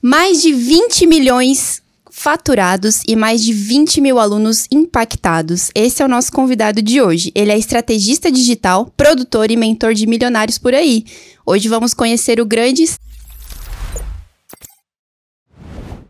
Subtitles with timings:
[0.00, 5.70] Mais de 20 milhões faturados e mais de 20 mil alunos impactados.
[5.74, 7.30] Esse é o nosso convidado de hoje.
[7.34, 11.04] Ele é estrategista digital, produtor e mentor de milionários por aí.
[11.46, 12.84] Hoje vamos conhecer o grande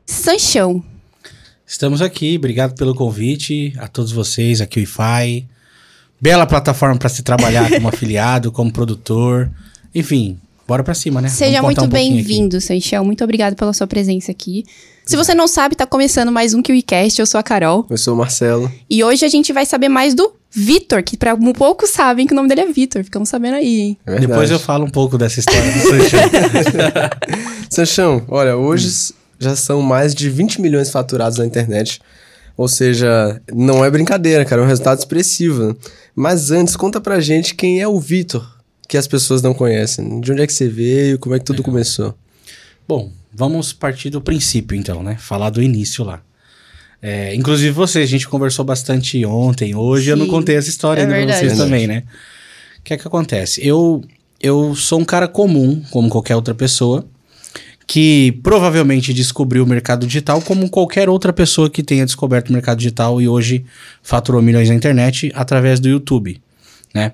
[0.07, 0.83] Sanchão.
[1.67, 5.47] Estamos aqui, obrigado pelo convite a todos vocês, aqui o Wi-Fi.
[6.21, 9.51] Bela plataforma para se trabalhar como afiliado, como produtor.
[9.95, 11.29] Enfim, bora para cima, né?
[11.31, 13.03] Seja muito um bem-vindo, Sanchão.
[13.03, 14.67] Muito obrigado pela sua presença aqui.
[15.07, 17.19] Se você não sabe, tá começando mais um KiwiCast.
[17.19, 17.87] Eu sou a Carol.
[17.89, 18.71] Eu sou o Marcelo.
[18.91, 22.35] E hoje a gente vai saber mais do Vitor, que para um poucos sabem que
[22.35, 23.03] o nome dele é Vitor.
[23.03, 23.99] Ficamos sabendo aí, hein?
[24.05, 26.21] É Depois eu falo um pouco dessa história do Sanchão.
[27.71, 29.15] Sanchão, olha, hoje hum.
[29.39, 31.99] já são mais de 20 milhões faturados na internet.
[32.59, 35.69] Ou seja, não é brincadeira, cara, é um resultado expressivo.
[35.69, 35.77] Né?
[36.15, 38.58] Mas antes, conta pra gente quem é o Vitor,
[38.89, 40.21] que as pessoas não conhecem.
[40.21, 41.73] De onde é que você veio, como é que tudo Legal.
[41.73, 42.15] começou?
[42.89, 45.17] Bom, vamos partir do princípio, então, né?
[45.21, 46.23] Falar do início lá.
[47.01, 51.03] É, inclusive você, a gente conversou bastante ontem, hoje Sim, eu não contei essa história
[51.03, 52.03] é ainda pra vocês também, né?
[52.79, 53.65] O que é que acontece?
[53.65, 54.03] Eu,
[54.41, 57.07] eu sou um cara comum, como qualquer outra pessoa,
[57.87, 62.79] que provavelmente descobriu o mercado digital como qualquer outra pessoa que tenha descoberto o mercado
[62.79, 63.65] digital e hoje
[64.03, 66.41] faturou milhões na internet através do YouTube,
[66.95, 67.13] né?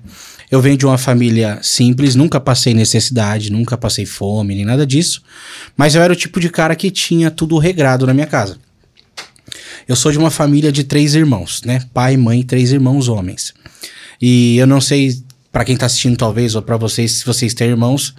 [0.50, 5.22] Eu venho de uma família simples, nunca passei necessidade, nunca passei fome, nem nada disso.
[5.76, 8.58] Mas eu era o tipo de cara que tinha tudo regrado na minha casa.
[9.86, 11.82] Eu sou de uma família de três irmãos, né?
[11.92, 13.52] Pai, mãe, três irmãos homens.
[14.20, 15.22] E eu não sei
[15.54, 18.12] para quem tá assistindo talvez ou para vocês, se vocês têm irmãos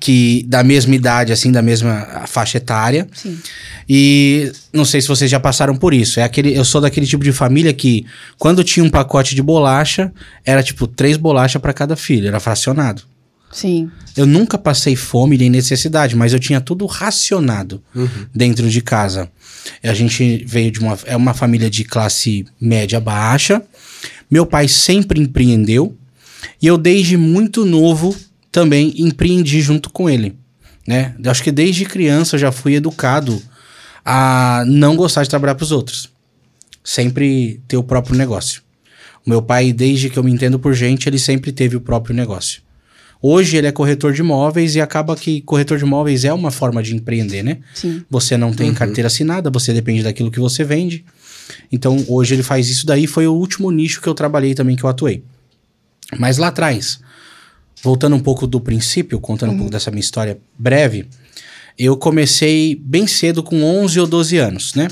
[0.00, 3.06] que da mesma idade assim, da mesma faixa etária.
[3.12, 3.38] Sim.
[3.86, 6.18] E não sei se vocês já passaram por isso.
[6.18, 8.06] É aquele, eu sou daquele tipo de família que
[8.38, 10.10] quando tinha um pacote de bolacha,
[10.46, 13.02] era tipo três bolachas para cada filho, era fracionado.
[13.50, 13.90] Sim.
[14.16, 18.08] Eu nunca passei fome nem necessidade, mas eu tinha tudo racionado uhum.
[18.34, 19.30] dentro de casa.
[19.82, 23.60] A gente veio de uma é uma família de classe média baixa.
[24.30, 25.94] Meu pai sempre empreendeu,
[26.60, 28.14] e eu, desde muito novo,
[28.50, 30.36] também empreendi junto com ele.
[30.86, 31.14] Né?
[31.22, 33.40] Eu acho que desde criança eu já fui educado
[34.04, 36.10] a não gostar de trabalhar para os outros.
[36.82, 38.62] Sempre ter o próprio negócio.
[39.24, 42.14] O meu pai, desde que eu me entendo por gente, ele sempre teve o próprio
[42.14, 42.60] negócio.
[43.24, 46.82] Hoje ele é corretor de imóveis e acaba que corretor de imóveis é uma forma
[46.82, 47.58] de empreender, né?
[47.72, 48.02] Sim.
[48.10, 48.74] Você não tem uhum.
[48.74, 51.04] carteira assinada, você depende daquilo que você vende.
[51.70, 53.06] Então hoje ele faz isso daí.
[53.06, 55.22] Foi o último nicho que eu trabalhei também, que eu atuei.
[56.18, 57.00] Mas lá atrás,
[57.82, 59.54] voltando um pouco do princípio, contando uhum.
[59.54, 61.06] um pouco dessa minha história breve,
[61.78, 64.88] eu comecei bem cedo, com 11 ou 12 anos, né?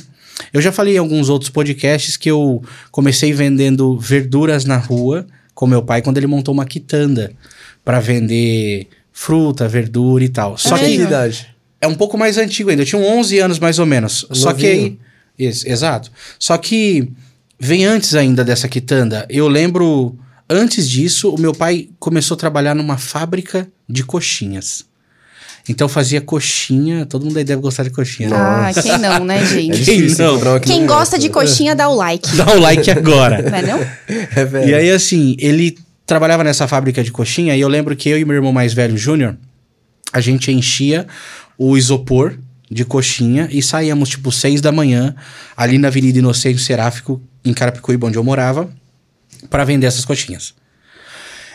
[0.53, 5.67] Eu já falei em alguns outros podcasts que eu comecei vendendo verduras na rua com
[5.67, 7.33] meu pai quando ele montou uma quitanda
[7.85, 10.57] para vender fruta, verdura e tal.
[10.57, 11.55] Só é que idade?
[11.81, 12.83] É um pouco mais antigo ainda.
[12.83, 14.23] Eu tinha 11 anos mais ou menos.
[14.23, 14.43] Novinho.
[14.43, 14.99] Só que aí,
[15.39, 16.11] exato.
[16.39, 17.11] Só que
[17.59, 19.27] vem antes ainda dessa quitanda.
[19.29, 20.17] Eu lembro
[20.53, 24.84] Antes disso, o meu pai começou a trabalhar numa fábrica de coxinhas.
[25.69, 28.31] Então fazia coxinha, todo mundo aí deve gostar de coxinha.
[28.31, 28.37] Né?
[28.37, 29.81] Ah, quem não, né, gente?
[29.81, 30.60] É quem não?
[30.60, 32.34] Quem gosta de coxinha, dá o like.
[32.34, 33.49] Dá o like agora.
[33.49, 33.78] não é não?
[34.34, 34.71] É velho.
[34.71, 38.25] E aí, assim, ele trabalhava nessa fábrica de coxinha e eu lembro que eu e
[38.25, 39.37] meu irmão mais velho, Júnior,
[40.12, 41.06] a gente enchia
[41.56, 42.37] o isopor
[42.69, 45.15] de coxinha e saíamos, tipo, seis da manhã,
[45.56, 48.69] ali na Avenida Inocêncio Seráfico, em Carapicuíba, onde eu morava
[49.49, 50.55] para vender essas coxinhas.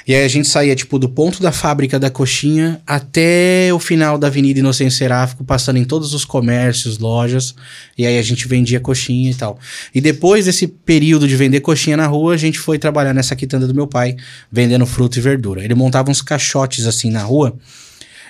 [0.07, 4.19] E aí a gente saía, tipo, do ponto da fábrica da coxinha até o final
[4.19, 7.55] da Avenida Inocêncio Seráfico, passando em todos os comércios, lojas.
[7.97, 9.57] E aí a gente vendia coxinha e tal.
[9.95, 13.67] E depois desse período de vender coxinha na rua, a gente foi trabalhar nessa quitanda
[13.67, 14.15] do meu pai,
[14.51, 15.63] vendendo fruta e verdura.
[15.63, 17.57] Ele montava uns caixotes assim na rua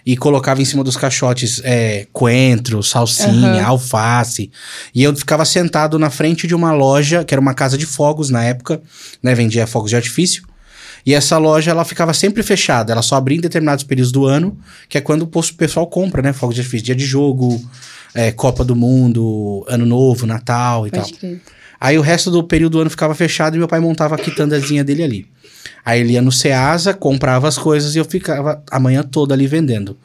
[0.06, 3.66] e colocava em cima dos caixotes é, coentro, salsinha, uhum.
[3.66, 4.52] alface.
[4.94, 8.30] E eu ficava sentado na frente de uma loja, que era uma casa de fogos
[8.30, 8.82] na época,
[9.24, 9.34] né?
[9.34, 10.44] Vendia fogos de artifício.
[11.06, 12.92] E essa loja, ela ficava sempre fechada.
[12.92, 14.58] Ela só abria em determinados períodos do ano,
[14.88, 16.34] que é quando o pessoal compra, né?
[16.34, 16.86] Fogos de artifício.
[16.86, 17.64] Dia de jogo,
[18.14, 21.20] é, Copa do Mundo, Ano Novo, Natal e Pode tal.
[21.20, 21.42] Crer.
[21.80, 24.84] Aí o resto do período do ano ficava fechado e meu pai montava a quitandazinha
[24.84, 25.28] dele ali.
[25.84, 29.48] Aí ele ia no Ceasa, comprava as coisas e eu ficava a manhã toda ali
[29.48, 29.98] vendendo.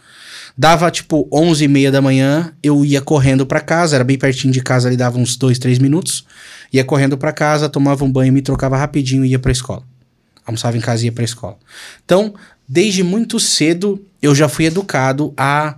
[0.56, 4.52] Dava tipo 11 e meia da manhã, eu ia correndo para casa, era bem pertinho
[4.52, 6.26] de casa, ali dava uns 2, 3 minutos.
[6.72, 9.82] Ia correndo para casa, tomava um banho, me trocava rapidinho e ia pra escola.
[10.44, 11.56] Almoçava em casa e ia pra escola.
[12.04, 12.34] Então,
[12.68, 15.76] desde muito cedo, eu já fui educado a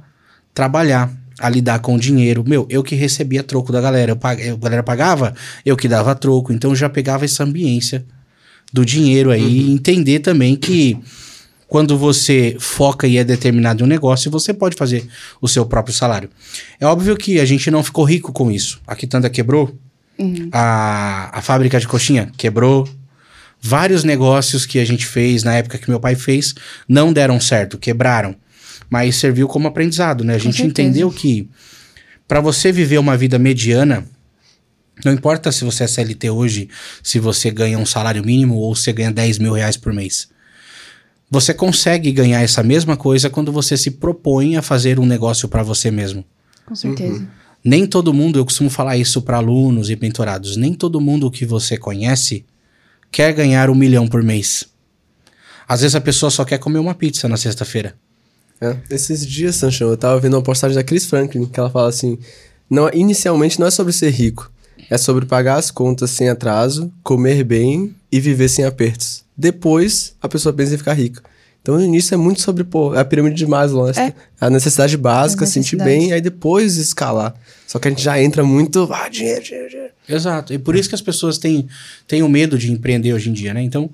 [0.53, 2.45] trabalhar, a lidar com o dinheiro.
[2.47, 4.13] Meu, eu que recebia troco da galera.
[4.13, 4.51] Eu pag...
[4.51, 5.35] A galera pagava,
[5.65, 6.53] eu que dava troco.
[6.53, 8.05] Então, eu já pegava essa ambiência
[8.73, 9.43] do dinheiro aí.
[9.43, 9.49] Uhum.
[9.49, 10.99] E entender também que
[11.69, 15.07] quando você foca e é determinado em um negócio, você pode fazer
[15.41, 16.29] o seu próprio salário.
[16.79, 18.81] É óbvio que a gente não ficou rico com isso.
[18.87, 19.75] A Quitanda quebrou,
[20.53, 22.89] a, a fábrica de coxinha quebrou.
[23.61, 26.55] Vários negócios que a gente fez na época que meu pai fez
[26.89, 28.35] não deram certo, quebraram.
[28.91, 30.35] Mas serviu como aprendizado, né?
[30.35, 31.49] A gente entendeu que
[32.29, 34.05] para você viver uma vida mediana,
[35.05, 36.69] não importa se você é CLT hoje,
[37.03, 40.29] se você ganha um salário mínimo ou se você ganha 10 mil reais por mês.
[41.31, 45.63] Você consegue ganhar essa mesma coisa quando você se propõe a fazer um negócio para
[45.63, 46.25] você mesmo.
[46.67, 47.27] Com certeza.
[47.65, 51.47] Nem todo mundo, eu costumo falar isso para alunos e mentorados, nem todo mundo que
[51.47, 52.45] você conhece
[53.11, 54.65] quer ganhar um milhão por mês.
[55.69, 57.95] Às vezes a pessoa só quer comer uma pizza na sexta-feira.
[58.61, 61.89] É, esses dias, Sanchão, eu tava vendo uma postagem da Chris Franklin, que ela fala
[61.89, 62.19] assim:
[62.69, 64.51] não, inicialmente não é sobre ser rico,
[64.91, 69.25] é sobre pagar as contas sem atraso, comer bem e viver sem apertos.
[69.37, 71.23] Depois, a pessoa pensa em ficar rica.
[71.63, 73.93] Então, no início é muito sobre, pô, a pirâmide de Maslow, né?
[73.97, 74.15] É.
[74.41, 75.91] A necessidade básica, A sentir necessidade.
[75.91, 77.35] bem, aí depois escalar.
[77.67, 79.93] Só que a gente já entra muito, ah, dinheiro, dinheiro, dinheiro.
[80.09, 80.53] Exato.
[80.53, 81.69] E por isso que as pessoas têm,
[82.07, 83.63] têm o medo de empreender hoje em dia, né?
[83.63, 83.89] Então,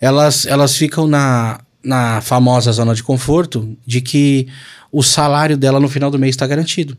[0.00, 4.46] elas, elas ficam na, na famosa zona de conforto de que
[4.92, 6.96] o salário dela no final do mês está garantido.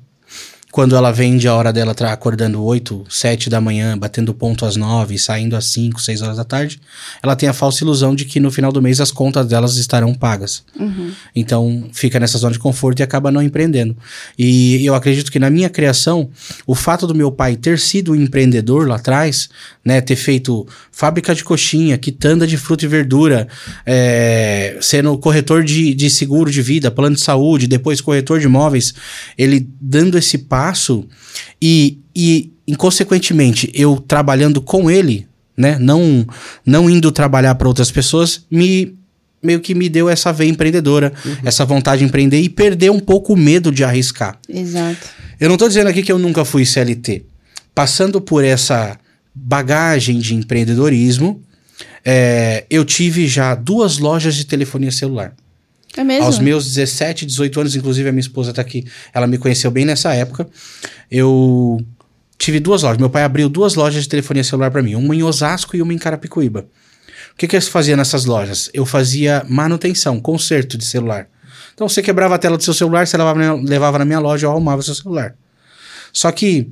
[0.72, 4.78] Quando ela vende a hora dela tá acordando 8, 7 da manhã, batendo ponto às
[4.78, 6.80] 9, saindo às 5, 6 horas da tarde,
[7.22, 10.14] ela tem a falsa ilusão de que no final do mês as contas delas estarão
[10.14, 10.64] pagas.
[11.36, 13.98] Então fica nessa zona de conforto e acaba não empreendendo.
[14.40, 16.30] E eu acredito que na minha criação,
[16.66, 19.50] o fato do meu pai ter sido um empreendedor lá atrás,
[19.84, 23.46] né, ter feito fábrica de coxinha, quitanda de fruta e verdura,
[23.86, 28.94] é, sendo corretor de, de seguro de vida, plano de saúde, depois corretor de imóveis,
[29.38, 30.61] ele dando esse passo
[31.62, 35.28] e, e inconsequentemente, eu trabalhando com ele,
[35.58, 36.26] né, não,
[36.66, 38.96] não indo trabalhar para outras pessoas, me
[39.44, 41.12] meio que me deu essa veia empreendedora,
[41.44, 44.38] essa vontade de empreender e perder um pouco o medo de arriscar.
[44.48, 45.10] Exato.
[45.40, 47.26] Eu não tô dizendo aqui que eu nunca fui CLT.
[47.74, 49.00] Passando por essa
[49.34, 51.42] bagagem de empreendedorismo,
[52.06, 55.34] é, eu tive já duas lojas de telefonia celular.
[55.98, 56.26] É mesmo?
[56.26, 59.84] Aos meus 17, 18 anos, inclusive a minha esposa tá aqui, ela me conheceu bem
[59.86, 60.48] nessa época.
[61.10, 61.80] Eu
[62.38, 62.98] tive duas lojas.
[62.98, 65.94] Meu pai abriu duas lojas de telefonia celular para mim, uma em Osasco e uma
[65.94, 66.66] em Carapicuíba.
[67.34, 68.70] O que, que eu fazia nessas lojas?
[68.74, 71.28] Eu fazia manutenção, conserto de celular.
[71.74, 74.46] Então você quebrava a tela do seu celular, você levava, na- levava na minha loja,
[74.48, 75.36] eu arrumava o seu celular.
[76.14, 76.70] Só que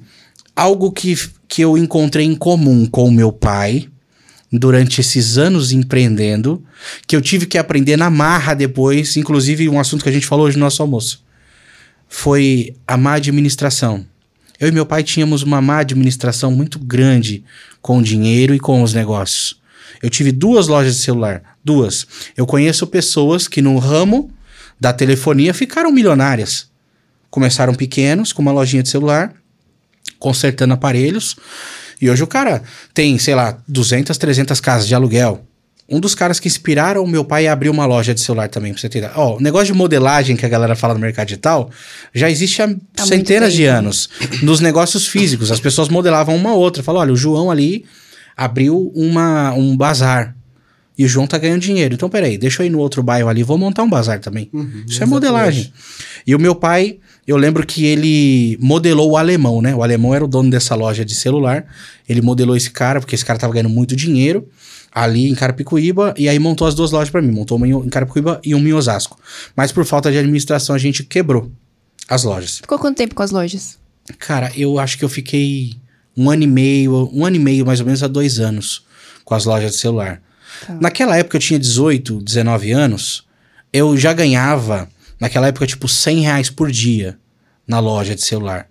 [0.56, 1.16] algo que,
[1.48, 3.88] que eu encontrei em comum com o meu pai
[4.52, 6.64] durante esses anos empreendendo,
[7.06, 10.48] que eu tive que aprender na marra depois, inclusive um assunto que a gente falou
[10.48, 11.24] hoje no nosso almoço,
[12.08, 14.06] foi a má administração.
[14.60, 17.44] Eu e meu pai tínhamos uma má administração muito grande
[17.82, 19.60] com o dinheiro e com os negócios.
[20.02, 22.08] Eu tive duas lojas de celular, duas.
[22.36, 24.32] Eu conheço pessoas que no ramo
[24.80, 26.70] da telefonia ficaram milionárias.
[27.30, 29.34] Começaram pequenos, com uma lojinha de celular,
[30.18, 31.36] consertando aparelhos.
[32.02, 32.62] E hoje o cara
[32.94, 35.46] tem, sei lá, 200, 300 casas de aluguel.
[35.92, 38.72] Um dos caras que inspiraram o meu pai a abrir uma loja de celular também,
[38.72, 39.14] pra você ter ideia.
[39.16, 41.72] Ó, o negócio de modelagem que a galera fala no mercado digital
[42.14, 43.76] já existe há muito centenas de tempo.
[43.76, 44.10] anos.
[44.44, 46.84] Nos negócios físicos, as pessoas modelavam uma outra.
[46.84, 47.86] Falaram, olha, o João ali
[48.38, 50.36] abriu uma, um bazar.
[50.96, 51.96] E o João tá ganhando dinheiro.
[51.96, 54.52] Então, peraí, deixa eu ir no outro bairro ali, vou montar um bazar também.
[54.86, 55.74] Isso é modelagem.
[56.28, 57.00] E o meu pai,
[57.30, 59.76] eu lembro que ele modelou o alemão, né?
[59.76, 61.64] O alemão era o dono dessa loja de celular.
[62.08, 64.50] Ele modelou esse cara, porque esse cara tava ganhando muito dinheiro
[64.92, 67.32] ali em Carapicuíba, e aí montou as duas lojas pra mim.
[67.32, 69.20] Montou uma em em Carapicuíba e uma em Osasco.
[69.56, 71.52] Mas por falta de administração, a gente quebrou
[72.08, 72.58] as lojas.
[72.58, 73.78] Ficou quanto tempo com as lojas?
[74.18, 75.76] Cara, eu acho que eu fiquei
[76.18, 78.84] um ano e meio, um ano e meio mais ou menos a dois anos
[79.24, 80.20] com as lojas de celular.
[80.66, 80.78] Tá.
[80.82, 83.28] Naquela época eu tinha 18, 19 anos,
[83.72, 84.90] eu já ganhava,
[85.20, 87.20] naquela época, tipo 100 reais por dia
[87.70, 88.68] na loja de celular.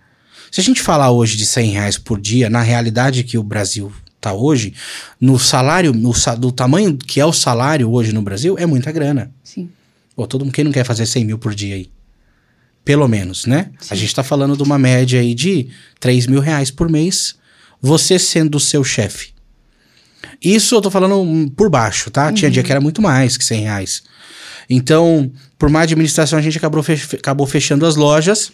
[0.51, 3.93] Se a gente falar hoje de 100 reais por dia, na realidade que o Brasil
[4.21, 4.75] tá hoje,
[5.21, 9.31] no salário, no, do tamanho que é o salário hoje no Brasil, é muita grana.
[9.45, 9.71] Sim.
[10.17, 11.91] Pô, todo mundo, quem não quer fazer 100 mil por dia aí?
[12.85, 13.71] Pelo menos, né?
[13.91, 15.69] A gente tá falando de uma média aí de
[16.01, 17.37] 3 mil reais por mês,
[17.81, 19.31] você sendo o seu chefe.
[20.43, 22.33] Isso eu tô falando hum, por baixo, tá?
[22.33, 24.03] Tinha dia que era muito mais que 100 reais.
[24.69, 28.51] Então, por má administração, a gente acabou, fech- acabou fechando as lojas.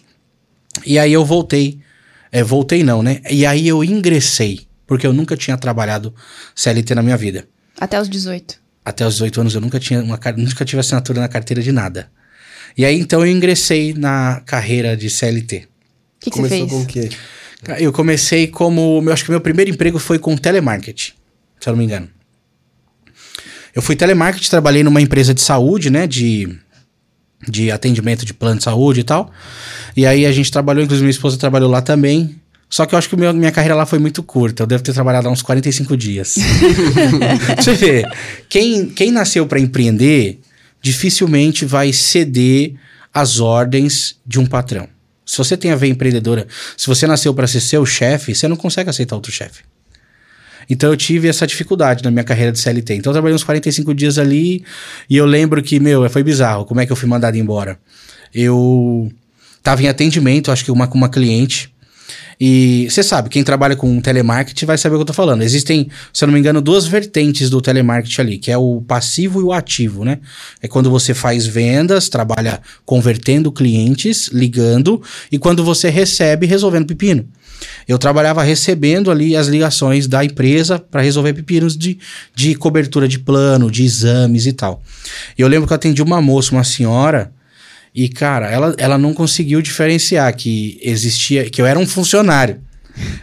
[0.85, 1.79] E aí eu voltei.
[2.33, 3.21] É, voltei não, né?
[3.31, 6.15] E aí eu ingressei, porque eu nunca tinha trabalhado
[6.55, 7.47] CLT na minha vida.
[7.79, 8.57] Até os 18.
[8.85, 12.11] Até os 18 anos eu nunca tinha uma nunca tive assinatura na carteira de nada.
[12.77, 15.57] E aí então eu ingressei na carreira de CLT.
[15.57, 15.69] O
[16.21, 16.71] que, que você Começou fez?
[16.71, 17.11] com o quê?
[17.79, 21.13] Eu comecei como, eu acho que meu primeiro emprego foi com telemarketing,
[21.59, 22.09] se eu não me engano.
[23.75, 26.07] Eu fui telemarketing, trabalhei numa empresa de saúde, né?
[26.07, 26.57] De,
[27.49, 29.31] de atendimento de plano de saúde e tal.
[29.97, 32.37] E aí a gente trabalhou, inclusive minha esposa trabalhou lá também.
[32.71, 34.63] Só que eu acho que meu- minha carreira lá foi muito curta.
[34.63, 36.35] Eu devo ter trabalhado há uns 45 dias.
[37.57, 38.05] Você vê,
[38.49, 40.41] quem, quem nasceu para empreender
[40.83, 42.75] dificilmente vai ceder
[43.13, 44.89] às ordens de um patrão.
[45.25, 48.57] Se você tem a ver empreendedora, se você nasceu para ser seu chefe, você não
[48.57, 49.63] consegue aceitar outro chefe.
[50.69, 52.95] Então eu tive essa dificuldade na minha carreira de CLT.
[52.95, 54.65] Então eu trabalhei uns 45 dias ali
[55.09, 56.65] e eu lembro que, meu, foi bizarro.
[56.65, 57.79] Como é que eu fui mandado embora?
[58.35, 59.11] Eu
[59.63, 61.74] tava em atendimento, acho que uma, com uma cliente.
[62.41, 65.43] E você sabe, quem trabalha com telemarketing vai saber o que eu tô falando.
[65.43, 69.41] Existem, se eu não me engano, duas vertentes do telemarketing ali, que é o passivo
[69.41, 70.19] e o ativo, né?
[70.63, 77.27] É quando você faz vendas, trabalha convertendo clientes, ligando, e quando você recebe, resolvendo pepino.
[77.87, 81.99] Eu trabalhava recebendo ali as ligações da empresa para resolver pepinos de,
[82.35, 84.83] de cobertura de plano, de exames e tal.
[85.39, 87.33] E eu lembro que eu atendi uma moça, uma senhora,
[87.95, 92.61] e, cara, ela, ela não conseguiu diferenciar que existia, que eu era um funcionário.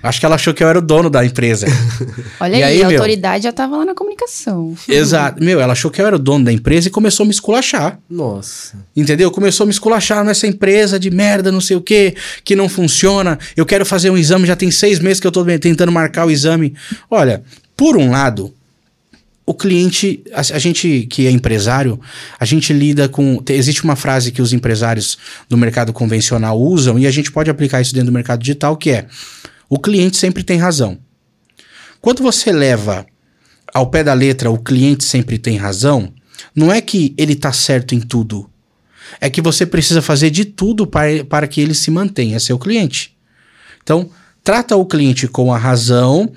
[0.03, 1.65] Acho que ela achou que eu era o dono da empresa.
[2.39, 2.97] Olha E aí, aí, a meu?
[2.97, 4.75] autoridade já tava lá na comunicação.
[4.87, 5.43] Exato.
[5.43, 7.99] Meu, ela achou que eu era o dono da empresa e começou a me esculachar.
[8.09, 8.77] Nossa.
[8.95, 9.31] Entendeu?
[9.31, 13.39] Começou a me esculachar nessa empresa de merda, não sei o que, que não funciona.
[13.55, 16.31] Eu quero fazer um exame, já tem seis meses que eu tô tentando marcar o
[16.31, 16.73] exame.
[17.09, 17.43] Olha,
[17.77, 18.53] por um lado,
[19.51, 21.99] o cliente, a, a gente que é empresário,
[22.39, 23.37] a gente lida com.
[23.43, 25.17] te- Existe uma frase que os empresários
[25.49, 28.89] do mercado convencional usam e a gente pode aplicar isso dentro do mercado digital, que
[28.91, 29.07] é:
[29.69, 30.97] o cliente sempre tem razão.
[31.99, 33.05] Quando você leva
[33.73, 36.11] ao pé da letra o cliente sempre tem razão,
[36.55, 38.49] não é que ele tá certo em tudo.
[39.19, 43.15] É que você precisa fazer de tudo para, para que ele se mantenha seu cliente.
[43.83, 44.09] Então,
[44.43, 46.31] trata o cliente com a razão,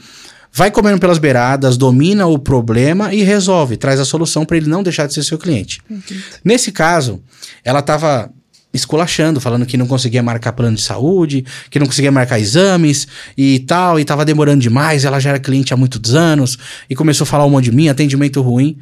[0.54, 4.84] vai comendo pelas beiradas, domina o problema e resolve, traz a solução para ele não
[4.84, 5.80] deixar de ser seu cliente.
[6.44, 7.20] Nesse caso,
[7.64, 8.30] ela estava
[8.72, 13.06] esculachando, falando que não conseguia marcar plano de saúde, que não conseguia marcar exames
[13.36, 16.56] e tal, e estava demorando demais, ela já era cliente há muitos anos
[16.88, 18.78] e começou a falar um monte de mim, atendimento ruim.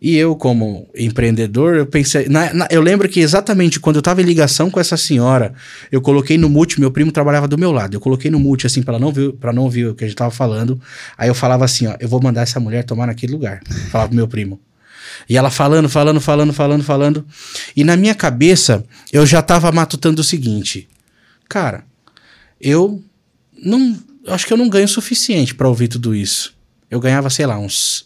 [0.00, 2.28] E eu, como empreendedor, eu pensei.
[2.28, 5.54] na- na- eu lembro que exatamente quando eu tava em ligação com essa senhora,
[5.90, 7.94] eu coloquei no mute, meu primo trabalhava do meu lado.
[7.96, 10.06] Eu coloquei no mute, assim, pra ela não ver, pra não ouvir o que a
[10.06, 10.78] gente tava falando.
[11.16, 13.60] Aí eu falava assim, ó, eu vou mandar essa mulher tomar naquele lugar.
[13.90, 14.60] Falava pro meu primo.
[15.28, 17.26] E ela falando, falando, falando, falando, falando.
[17.74, 20.86] E na minha cabeça, eu já tava matutando o seguinte:
[21.48, 21.84] Cara,
[22.60, 23.02] eu
[23.62, 23.96] não.
[24.28, 26.52] Acho que eu não ganho o suficiente pra ouvir tudo isso.
[26.90, 28.04] Eu ganhava, sei lá, uns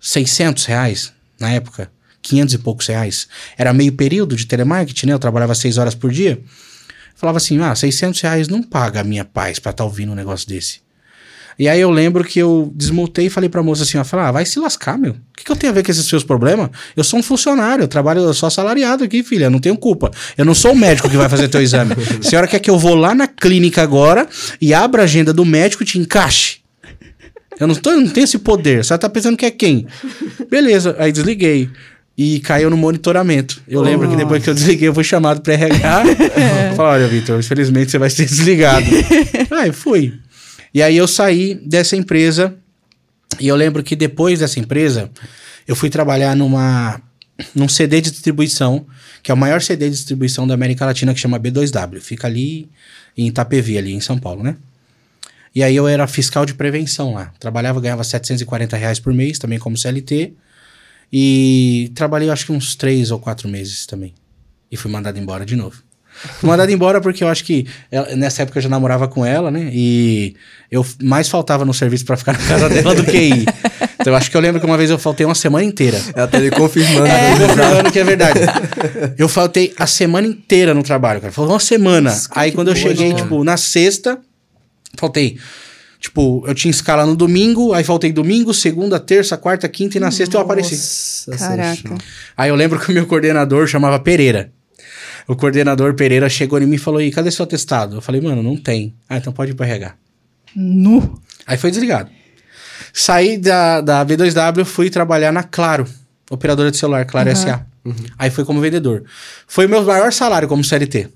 [0.00, 1.90] 600 reais na época,
[2.22, 3.28] 500 e poucos reais.
[3.58, 5.12] Era meio período de telemarketing, né?
[5.12, 6.40] Eu trabalhava seis horas por dia.
[7.14, 10.48] Falava assim, ah, 600 reais não paga a minha paz pra estar ouvindo um negócio
[10.48, 10.80] desse.
[11.58, 14.44] E aí eu lembro que eu desmutei e falei pra moça assim, ó, ah, vai
[14.46, 15.12] se lascar, meu.
[15.12, 16.70] O que, que eu tenho a ver com esses seus problemas?
[16.96, 20.10] Eu sou um funcionário, eu trabalho, eu sou assalariado aqui, filha, não tenho culpa.
[20.36, 21.94] Eu não sou o médico que vai fazer teu exame.
[22.18, 24.26] A senhora quer que eu vou lá na clínica agora
[24.60, 26.61] e abra a agenda do médico e te encaixe?
[27.62, 28.84] Eu não, tô, eu não tenho esse poder.
[28.84, 29.86] Senhora tá pensando que é quem?
[30.50, 31.70] Beleza, aí desliguei.
[32.18, 33.62] E caiu no monitoramento.
[33.68, 36.04] Eu lembro que depois que eu desliguei, eu fui chamado para RH.
[36.74, 38.84] Falaram, olha, Vitor, infelizmente você vai ser desligado.
[39.52, 40.12] aí fui.
[40.74, 42.52] E aí eu saí dessa empresa.
[43.38, 45.08] E eu lembro que depois dessa empresa,
[45.66, 47.00] eu fui trabalhar numa
[47.54, 48.86] num CD de distribuição,
[49.22, 52.00] que é o maior CD de distribuição da América Latina, que chama B2W.
[52.00, 52.68] Fica ali
[53.16, 54.56] em Itapevi, ali em São Paulo, né?
[55.54, 57.32] E aí eu era fiscal de prevenção lá.
[57.38, 60.32] Trabalhava, ganhava 740 reais por mês, também como CLT.
[61.12, 64.14] E trabalhei acho que uns três ou quatro meses também.
[64.70, 65.76] E fui mandado embora de novo.
[66.40, 69.50] Fui mandado embora porque eu acho que ela- nessa época eu já namorava com ela,
[69.50, 69.70] né?
[69.72, 70.34] E
[70.70, 73.44] eu mais faltava no serviço pra ficar na casa dela do que ir.
[74.00, 76.00] Então eu acho que eu lembro que uma vez eu faltei uma semana inteira.
[76.14, 77.06] Ela tá ali confirmando.
[77.06, 78.40] É, confirmando que é verdade.
[79.18, 81.32] Eu faltei a semana inteira no trabalho, cara.
[81.32, 82.18] Faltou uma semana.
[82.32, 83.22] Aí quando eu cheguei, cara.
[83.22, 84.18] tipo, na sexta,
[84.96, 85.38] faltei.
[85.98, 90.10] Tipo, eu tinha escala no domingo, aí faltei domingo, segunda, terça, quarta, quinta e na
[90.10, 90.74] sexta eu apareci.
[91.30, 91.94] Nossa, Caraca.
[92.36, 94.52] Aí eu lembro que o meu coordenador chamava Pereira.
[95.28, 97.96] O coordenador Pereira chegou em mim e falou: e cadê seu atestado?
[97.98, 98.94] Eu falei, mano, não tem.
[99.08, 99.94] Ah, então pode ir pro RH.
[100.56, 101.20] Nu.
[101.46, 102.10] Aí foi desligado.
[102.92, 105.86] Saí da, da B2W, fui trabalhar na Claro,
[106.28, 107.36] operadora de celular, Claro Uhum.
[107.36, 107.66] SA.
[108.18, 109.04] Aí fui como vendedor.
[109.46, 111.08] Foi o meu maior salário como CLT.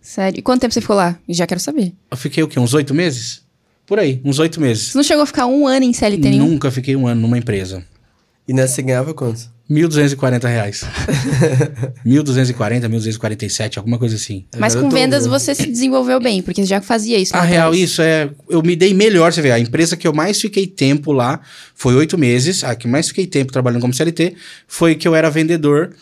[0.00, 0.38] Sério.
[0.38, 1.18] E quanto tempo você ficou lá?
[1.28, 1.92] Já quero saber.
[2.10, 2.58] Eu fiquei o quê?
[2.58, 3.42] Uns oito meses?
[3.86, 4.88] Por aí, uns oito meses.
[4.88, 6.48] Você não chegou a ficar um ano em CLT nenhum?
[6.48, 7.84] Nunca fiquei um ano numa empresa.
[8.46, 9.50] E nessa você ganhava quanto?
[9.70, 10.84] 1.240 reais.
[12.04, 14.44] 1.240, 1.247, alguma coisa assim.
[14.58, 17.36] Mas com vendas você se desenvolveu bem, porque já fazia isso.
[17.36, 17.84] A real, atrás.
[17.84, 18.28] isso é.
[18.48, 19.52] Eu me dei melhor, você vê.
[19.52, 21.40] A empresa que eu mais fiquei tempo lá
[21.74, 22.64] foi oito meses.
[22.64, 24.34] A que mais fiquei tempo trabalhando como CLT
[24.66, 25.94] foi que eu era vendedor,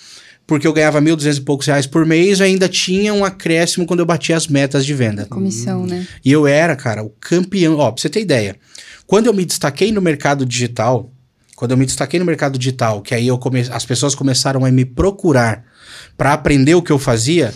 [0.49, 4.07] porque eu ganhava 1.200 e poucos reais por mês ainda tinha um acréscimo quando eu
[4.07, 5.27] batia as metas de venda.
[5.27, 6.09] Comissão, né?
[6.25, 7.77] E eu era, cara, o campeão.
[7.77, 8.57] Ó, pra você ter ideia,
[9.07, 11.13] quando eu me destaquei no mercado digital,
[11.55, 13.61] quando eu me destaquei no mercado digital, que aí eu come...
[13.71, 15.65] as pessoas começaram a me procurar
[16.17, 17.53] para aprender o que eu fazia,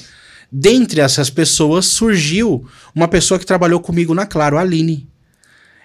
[0.52, 5.08] dentre essas pessoas surgiu uma pessoa que trabalhou comigo na Claro, a Aline.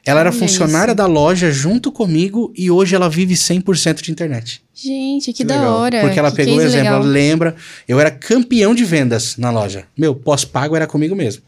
[0.08, 0.96] Ela era Olha funcionária isso.
[0.98, 4.62] da loja junto comigo e hoje ela vive 100% de internet.
[4.74, 5.74] Gente, que, Que da legal.
[5.80, 6.02] hora.
[6.02, 6.96] Porque ela que pegou exemplo, legal.
[7.02, 7.56] ela lembra,
[7.88, 9.86] eu era campeão de vendas na loja.
[9.98, 11.44] Meu, pós-pago era comigo mesmo.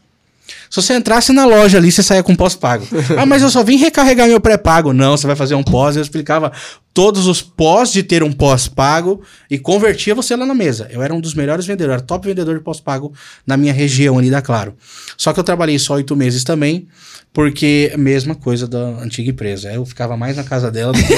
[0.68, 2.86] Se você entrasse na loja ali, você saía com pós-pago.
[3.18, 4.92] ah, mas eu só vim recarregar meu pré-pago.
[4.92, 5.96] Não, você vai fazer um pós.
[5.96, 6.52] Eu explicava
[6.92, 10.88] todos os pós de ter um pós-pago e convertia você lá na mesa.
[10.90, 13.12] Eu era um dos melhores vendedores, era top vendedor de pós-pago
[13.46, 14.74] na minha região ali da Claro.
[15.16, 16.88] Só que eu trabalhei só oito meses também,
[17.32, 19.72] porque mesma coisa da antiga empresa.
[19.72, 21.14] Eu ficava mais na casa dela do que.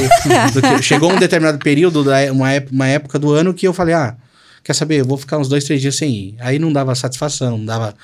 [0.53, 3.95] do que- chegou um determinado período, da, uma, uma época do ano, que eu falei:
[3.95, 4.17] ah,
[4.63, 5.01] quer saber?
[5.01, 6.37] Eu vou ficar uns dois, três dias sem ir.
[6.41, 7.95] Aí não dava satisfação, não dava.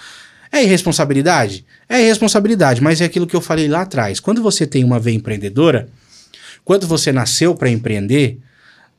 [0.50, 1.64] É irresponsabilidade?
[1.88, 4.21] É irresponsabilidade, mas é aquilo que eu falei lá atrás.
[4.21, 5.88] Quando você tem uma veia empreendedora,
[6.64, 8.38] quando você nasceu para empreender,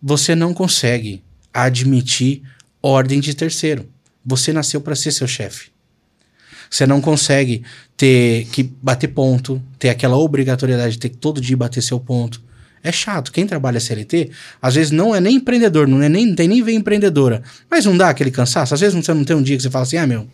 [0.01, 2.41] você não consegue admitir
[2.82, 3.88] ordem de terceiro.
[4.25, 5.70] Você nasceu para ser seu chefe.
[6.70, 7.63] Você não consegue
[7.98, 12.41] ter que bater ponto, ter aquela obrigatoriedade de ter que todo dia bater seu ponto.
[12.84, 13.32] É chato.
[13.32, 16.77] Quem trabalha CLT, às vezes não é nem empreendedor, não, é nem, tem nem veia
[16.77, 17.44] empreendedora.
[17.70, 18.74] Mas não dá aquele cansaço.
[18.74, 20.27] Às vezes você não tem um dia que você fala assim: ah, meu,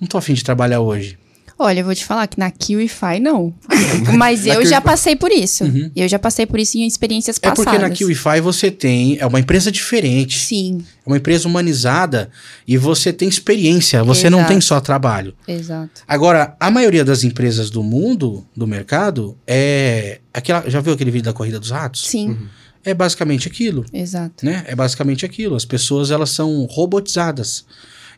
[0.00, 1.18] não tô afim de trabalhar hoje.
[1.62, 3.52] Olha, eu vou te falar que na KiwiFi não.
[4.16, 5.62] Mas eu já passei por isso.
[5.94, 7.64] Eu já passei por isso em experiências É passadas.
[7.66, 9.18] porque na KiwiFi você tem.
[9.20, 10.38] É uma empresa diferente.
[10.38, 12.30] Sim, É uma empresa humanizada
[12.66, 14.02] e você tem experiência.
[14.04, 14.52] Você não Exato.
[14.52, 15.34] tem só trabalho.
[15.46, 16.00] exato.
[16.08, 20.20] Agora, a maioria das empresas do mundo, do mercado, é.
[20.32, 22.06] Aquela, já viu aquele vídeo da corrida dos ratos?
[22.06, 22.38] Sim,
[22.82, 23.84] É basicamente aquilo.
[23.92, 24.46] exato.
[24.46, 24.64] Né?
[24.66, 25.56] É basicamente aquilo.
[25.56, 27.66] As pessoas elas são robotizadas.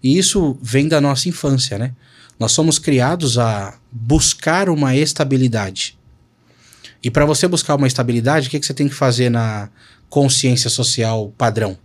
[0.02, 1.92] E isso vem da nossa infância, né?
[2.38, 5.96] Nós somos criados a buscar uma estabilidade.
[7.02, 9.68] E para você buscar uma estabilidade, o que, que você tem que fazer na
[10.08, 11.76] consciência social padrão?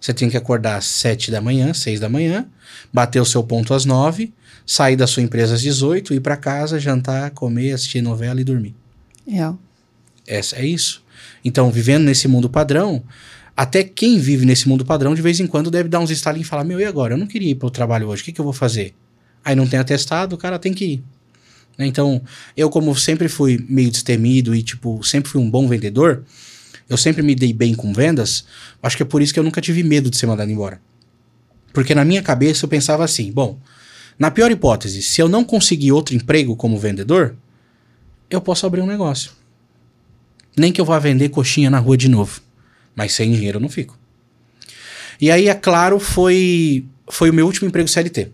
[0.00, 2.46] Você tem que acordar às 7 da manhã, 6 da manhã,
[2.92, 4.32] bater o seu ponto às 9,
[4.66, 8.74] sair da sua empresa às 18, ir para casa, jantar, comer, assistir novela e dormir.
[9.26, 9.58] Real.
[10.26, 11.04] Essa é isso.
[11.44, 13.02] Então, vivendo nesse mundo padrão,
[13.56, 16.50] até quem vive nesse mundo padrão, de vez em quando, deve dar uns estalinhos e
[16.50, 17.14] falar: Meu, e agora?
[17.14, 18.94] Eu não queria ir para o trabalho hoje, o que, que eu vou fazer?
[19.44, 21.04] Aí não tem atestado, o cara tem que ir.
[21.76, 21.86] Né?
[21.86, 22.22] Então,
[22.56, 26.24] eu, como sempre fui meio destemido e, tipo, sempre fui um bom vendedor,
[26.88, 28.44] eu sempre me dei bem com vendas,
[28.82, 30.80] acho que é por isso que eu nunca tive medo de ser mandado embora.
[31.72, 33.58] Porque na minha cabeça eu pensava assim: bom,
[34.18, 37.34] na pior hipótese, se eu não conseguir outro emprego como vendedor,
[38.30, 39.32] eu posso abrir um negócio.
[40.56, 42.40] Nem que eu vá vender coxinha na rua de novo.
[42.94, 43.98] Mas sem dinheiro eu não fico.
[45.20, 48.30] E aí, é claro, foi, foi o meu último emprego CLT.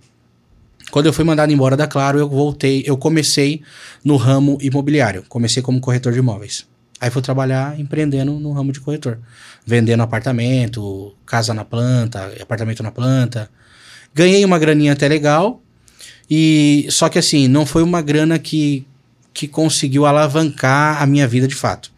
[0.90, 3.62] Quando eu fui mandado embora da Claro, eu voltei, eu comecei
[4.02, 5.22] no ramo imobiliário.
[5.28, 6.66] Comecei como corretor de imóveis.
[7.00, 9.18] Aí fui trabalhar empreendendo no ramo de corretor.
[9.66, 13.50] Vendendo apartamento, casa na planta, apartamento na planta.
[14.14, 15.62] Ganhei uma graninha até legal.
[16.30, 18.86] E só que assim, não foi uma grana que,
[19.32, 21.92] que conseguiu alavancar a minha vida de fato.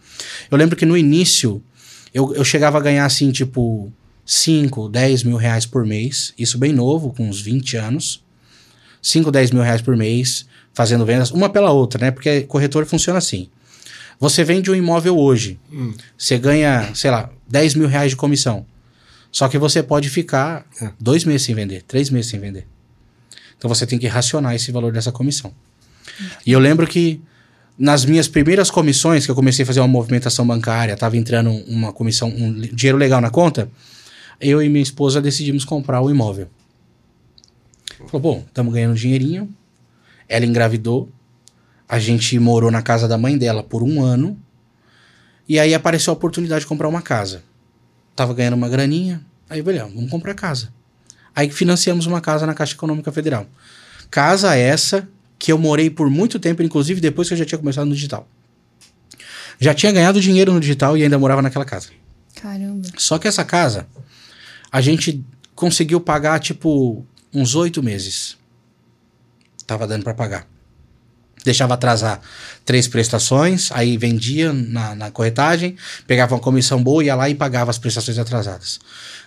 [0.50, 1.62] Eu lembro que no início
[2.12, 3.92] eu, eu chegava a ganhar assim, tipo,
[4.24, 6.32] 5, 10 mil reais por mês.
[6.38, 8.22] Isso bem novo, com uns 20 anos.
[9.02, 12.10] 5, 10 mil reais por mês, fazendo vendas, uma pela outra, né?
[12.10, 13.48] Porque corretor funciona assim.
[14.18, 15.58] Você vende um imóvel hoje,
[16.18, 18.66] você ganha, sei lá, 10 mil reais de comissão.
[19.32, 20.90] Só que você pode ficar É.
[21.00, 22.66] dois meses sem vender, três meses sem vender.
[23.56, 25.54] Então você tem que racionar esse valor dessa comissão.
[26.44, 27.22] E eu lembro que
[27.80, 31.94] nas minhas primeiras comissões, que eu comecei a fazer uma movimentação bancária, tava entrando uma
[31.94, 33.70] comissão, um dinheiro legal na conta,
[34.38, 36.46] eu e minha esposa decidimos comprar o imóvel.
[38.06, 39.48] Falou, bom, estamos ganhando dinheirinho.
[40.28, 41.08] Ela engravidou.
[41.88, 44.38] A gente morou na casa da mãe dela por um ano.
[45.48, 47.42] E aí apareceu a oportunidade de comprar uma casa.
[48.14, 49.22] Tava ganhando uma graninha.
[49.48, 50.68] Aí, velho, vamos comprar casa.
[51.34, 53.46] Aí financiamos uma casa na Caixa Econômica Federal.
[54.10, 55.08] Casa essa
[55.40, 58.28] que eu morei por muito tempo, inclusive depois que eu já tinha começado no digital.
[59.58, 61.88] Já tinha ganhado dinheiro no digital e ainda morava naquela casa.
[62.34, 62.86] Caramba.
[62.98, 63.88] Só que essa casa,
[64.70, 65.24] a gente
[65.54, 68.36] conseguiu pagar, tipo, uns oito meses.
[69.66, 70.46] Tava dando pra pagar.
[71.42, 72.20] deixava atrasar
[72.66, 75.74] três prestações, aí vendia na, na corretagem,
[76.06, 78.78] pegava uma comissão boa, ia lá e pagava as prestações atrasadas.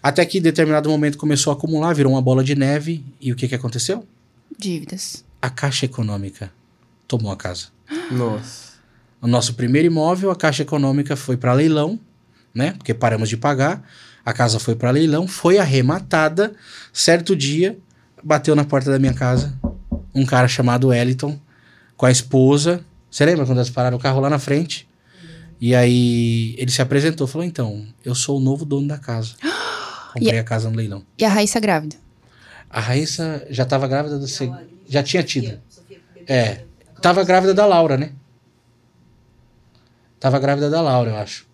[0.01, 3.35] Até que em determinado momento começou a acumular, virou uma bola de neve, e o
[3.35, 4.05] que, que aconteceu?
[4.59, 5.22] Dívidas.
[5.43, 6.53] A Caixa Econômica
[7.05, 7.65] tomou a casa.
[8.09, 8.75] Nossa.
[9.21, 11.99] O nosso primeiro imóvel, a Caixa Econômica foi para leilão,
[12.55, 12.71] né?
[12.77, 13.85] Porque paramos de pagar.
[14.23, 16.53] A casa foi para leilão, foi arrematada.
[16.93, 17.77] Certo dia,
[18.23, 19.53] bateu na porta da minha casa
[20.15, 21.37] um cara chamado Wellington
[21.97, 22.79] com a esposa.
[23.11, 24.87] Você lembra quando eles pararam o carro lá na frente?
[25.59, 29.33] E aí ele se apresentou, falou: "Então, eu sou o novo dono da casa.
[30.13, 31.03] Comprei a casa no leilão".
[31.17, 31.97] E a Raíssa grávida.
[32.69, 34.49] A Raíssa já estava grávida do seg...
[34.93, 35.59] já tinha tido.
[36.27, 36.61] É,
[37.01, 38.11] tava grávida da Laura, né?
[40.19, 41.45] Tava grávida da Laura, eu acho.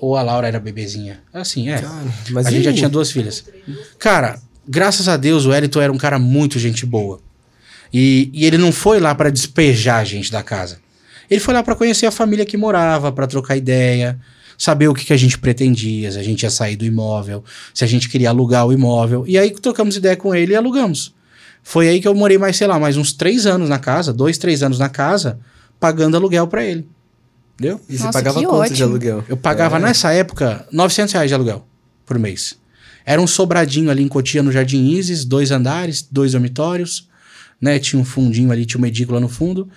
[0.00, 1.20] Ou a Laura era bebezinha.
[1.32, 1.82] Assim, é.
[2.30, 3.44] mas a gente já tinha duas filhas.
[3.98, 7.20] Cara, graças a Deus o Wellington era um cara muito gente boa.
[7.92, 10.80] E, e ele não foi lá pra despejar a gente da casa.
[11.30, 14.18] Ele foi lá pra conhecer a família que morava, pra trocar ideia,
[14.56, 17.84] saber o que, que a gente pretendia, se a gente ia sair do imóvel, se
[17.84, 19.24] a gente queria alugar o imóvel.
[19.28, 21.14] E aí trocamos ideia com ele e alugamos.
[21.62, 24.38] Foi aí que eu morei mais, sei lá, mais uns três anos na casa, dois,
[24.38, 25.38] três anos na casa,
[25.78, 26.86] pagando aluguel pra ele.
[27.54, 27.80] Entendeu?
[27.88, 28.88] E você Nossa, pagava que quanto de ótimo.
[28.88, 29.24] aluguel?
[29.28, 29.80] Eu pagava É.
[29.80, 31.66] nessa época 900 reais de aluguel
[32.06, 32.58] por mês.
[33.04, 37.08] Era um sobradinho ali em Cotia, no Jardim Isis, dois andares, dois dormitórios,
[37.60, 37.78] né?
[37.78, 39.68] Tinha um fundinho ali, tinha uma edícula no fundo.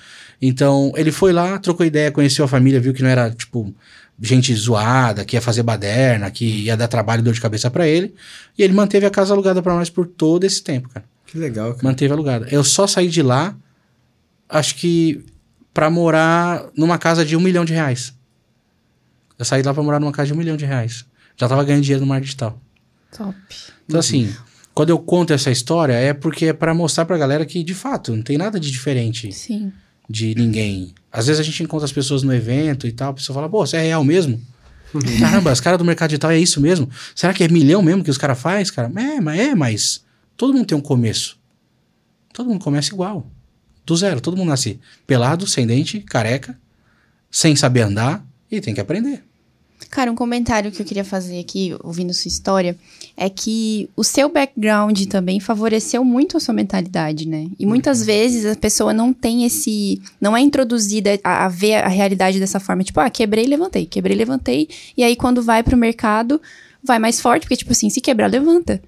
[0.42, 3.74] Então, ele foi lá, trocou ideia, conheceu a família, viu que não era, tipo,
[4.22, 7.88] gente zoada, que ia fazer baderna, que ia dar trabalho e dor de cabeça pra
[7.88, 8.14] ele.
[8.58, 11.06] E ele manteve a casa alugada pra nós por todo esse tempo, cara.
[11.34, 11.84] Que legal, cara.
[11.84, 12.48] Manteve alugada.
[12.52, 13.58] Eu só saí de lá,
[14.48, 15.26] acho que
[15.74, 18.14] pra morar numa casa de um milhão de reais.
[19.40, 21.08] Eu saí de lá pra morar numa casa de um milhão de reais.
[21.36, 22.62] Já tava ganhando dinheiro no marketing digital.
[23.18, 23.36] Top.
[23.88, 24.32] Então, assim,
[24.76, 28.16] quando eu conto essa história, é porque é pra mostrar pra galera que, de fato,
[28.16, 29.74] não tem nada de diferente Sim.
[30.08, 30.94] de ninguém.
[31.12, 33.66] Às vezes a gente encontra as pessoas no evento e tal, a pessoa fala, pô,
[33.66, 34.40] você é real mesmo?
[35.20, 36.88] Caramba, os caras do mercado digital é isso mesmo?
[37.16, 38.92] Será que é milhão mesmo que os caras fazem, cara?
[38.96, 40.03] É, mas é, mas
[40.38, 41.38] todo mundo tem um começo.
[42.34, 43.28] Todo mundo começa igual.
[43.86, 44.22] Do zero.
[44.22, 46.58] Todo mundo nasce pelado, sem dente, careca,
[47.30, 49.24] sem saber andar e tem que aprender.
[49.90, 52.76] Cara, um comentário que eu queria fazer aqui, ouvindo sua história,
[53.18, 57.48] é que o seu background também favoreceu muito a sua mentalidade, né?
[57.60, 58.06] E muitas Uhum.
[58.06, 60.02] vezes a pessoa não tem esse.
[60.22, 62.84] não é introduzida a, a ver a realidade dessa forma.
[62.84, 64.70] Tipo, ah, quebrei, levantei, quebrei, levantei.
[64.96, 66.42] E aí, quando vai pro mercado,
[66.84, 68.82] vai mais forte, porque, tipo assim, se quebrar, levanta.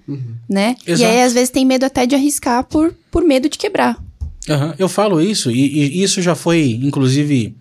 [0.48, 0.76] Né?
[0.86, 1.10] E Exato.
[1.10, 4.02] aí, às vezes, tem medo até de arriscar por, por medo de quebrar.
[4.48, 7.56] Aham, Eu falo isso, e, e isso já foi, inclusive,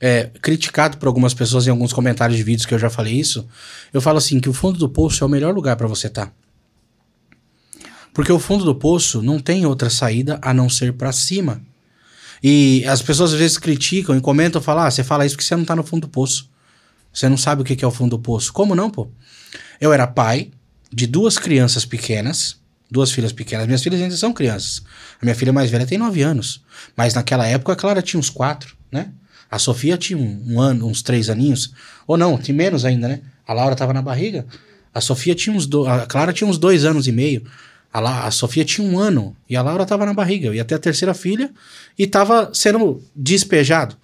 [0.00, 3.46] é, criticado por algumas pessoas em alguns comentários de vídeos que eu já falei isso.
[3.92, 6.32] Eu falo assim, que o fundo do poço é o melhor lugar pra você estar.
[8.12, 11.60] Porque o fundo do poço não tem outra saída a não ser pra cima.
[12.42, 15.56] E as pessoas às vezes criticam e comentam, falam, ah, você fala isso porque você
[15.56, 16.48] não tá no fundo do poço.
[17.12, 18.52] Você não sabe o que é o fundo do poço.
[18.52, 19.08] Como não, pô?
[19.80, 20.50] Eu era pai
[20.92, 22.56] de duas crianças pequenas,
[22.90, 23.66] duas filhas pequenas.
[23.66, 24.82] Minhas filhas ainda são crianças.
[25.20, 26.62] A minha filha mais velha tem nove anos.
[26.96, 29.10] Mas naquela época a Clara tinha uns quatro, né?
[29.50, 31.72] A Sofia tinha um, um ano, uns três aninhos.
[32.06, 33.20] Ou não, tem menos ainda, né?
[33.46, 34.46] A Laura tava na barriga.
[34.92, 35.86] A Sofia tinha uns do...
[35.86, 37.44] A Clara tinha uns dois anos e meio.
[37.92, 38.26] A, La...
[38.26, 39.36] a Sofia tinha um ano.
[39.48, 40.48] E a Laura tava na barriga.
[40.48, 41.50] Eu ia ter a terceira filha
[41.98, 43.96] e tava sendo despejado.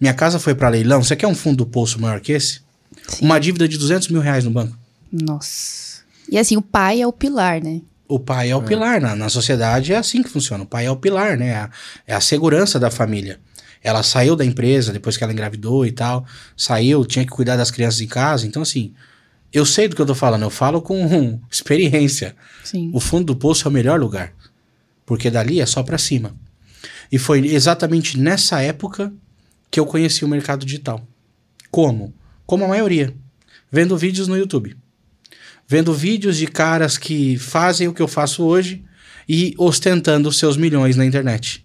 [0.00, 1.02] Minha casa foi para leilão.
[1.02, 2.62] Você quer um fundo do poço maior que esse?
[3.06, 3.26] Sim.
[3.26, 4.76] Uma dívida de 200 mil reais no banco.
[5.12, 6.02] Nossa.
[6.30, 7.82] E assim, o pai é o pilar, né?
[8.06, 9.00] O pai é o pilar.
[9.00, 10.64] Na, na sociedade é assim que funciona.
[10.64, 11.48] O pai é o pilar, né?
[11.48, 11.70] É a,
[12.08, 13.38] é a segurança da família.
[13.82, 16.26] Ela saiu da empresa depois que ela engravidou e tal.
[16.56, 18.46] Saiu, tinha que cuidar das crianças em casa.
[18.46, 18.92] Então, assim,
[19.52, 20.42] eu sei do que eu tô falando.
[20.42, 22.36] Eu falo com experiência.
[22.64, 22.90] Sim.
[22.92, 24.32] O fundo do poço é o melhor lugar.
[25.06, 26.34] Porque dali é só pra cima.
[27.10, 29.12] E foi exatamente nessa época
[29.70, 31.06] que eu conheci o mercado digital.
[31.70, 32.12] Como?
[32.46, 33.14] Como a maioria.
[33.70, 34.76] Vendo vídeos no YouTube.
[35.70, 38.82] Vendo vídeos de caras que fazem o que eu faço hoje
[39.28, 41.64] e ostentando os seus milhões na internet.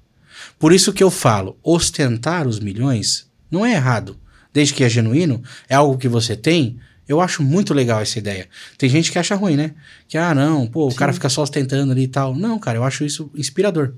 [0.59, 4.15] Por isso que eu falo, ostentar os milhões não é errado.
[4.53, 6.77] Desde que é genuíno, é algo que você tem,
[7.09, 8.47] eu acho muito legal essa ideia.
[8.77, 9.73] Tem gente que acha ruim, né?
[10.07, 12.35] Que, ah, não, pô, o cara fica só ostentando ali e tal.
[12.35, 13.95] Não, cara, eu acho isso inspirador.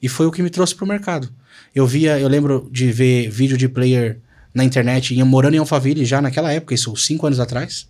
[0.00, 1.30] E foi o que me trouxe pro mercado.
[1.74, 4.18] Eu via, eu lembro de ver vídeo de player
[4.54, 7.86] na internet, ia morando em Alphaville já naquela época, isso cinco anos atrás.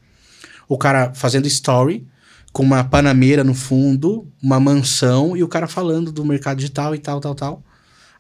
[0.71, 2.07] O cara fazendo story,
[2.53, 6.99] com uma panameira no fundo, uma mansão, e o cara falando do mercado digital e
[6.99, 7.65] tal, tal, tal.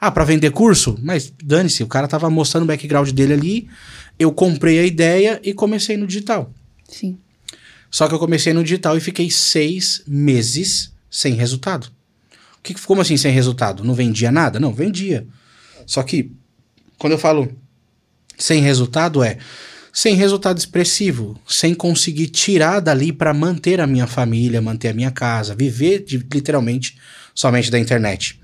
[0.00, 0.98] Ah, pra vender curso?
[1.00, 3.68] Mas dane-se, o cara tava mostrando o background dele ali,
[4.18, 6.52] eu comprei a ideia e comecei no digital.
[6.88, 7.16] Sim.
[7.88, 11.86] Só que eu comecei no digital e fiquei seis meses sem resultado.
[12.58, 13.84] O que, como assim sem resultado?
[13.84, 14.58] Não vendia nada?
[14.58, 15.24] Não, vendia.
[15.86, 16.32] Só que,
[16.98, 17.48] quando eu falo
[18.36, 19.38] sem resultado, é
[19.92, 25.10] sem resultado expressivo, sem conseguir tirar dali para manter a minha família, manter a minha
[25.10, 26.98] casa, viver de, literalmente
[27.34, 28.40] somente da internet.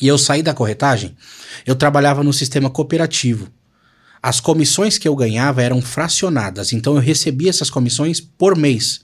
[0.00, 1.16] E eu saí da corretagem,
[1.64, 3.48] eu trabalhava no sistema cooperativo.
[4.22, 9.00] As comissões que eu ganhava eram fracionadas, então eu recebia essas comissões por mês.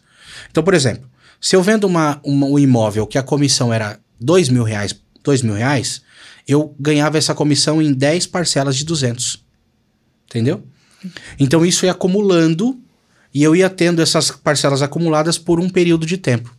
[0.51, 1.09] Então, por exemplo,
[1.41, 5.43] se eu vendo uma, uma, um imóvel que a comissão era dois mil reais, dois
[5.43, 6.03] mil reais,
[6.47, 9.45] eu ganhava essa comissão em 10 parcelas de 200.
[10.27, 10.65] Entendeu?
[11.39, 12.79] Então isso ia acumulando
[13.35, 16.55] e eu ia tendo essas parcelas acumuladas por um período de tempo.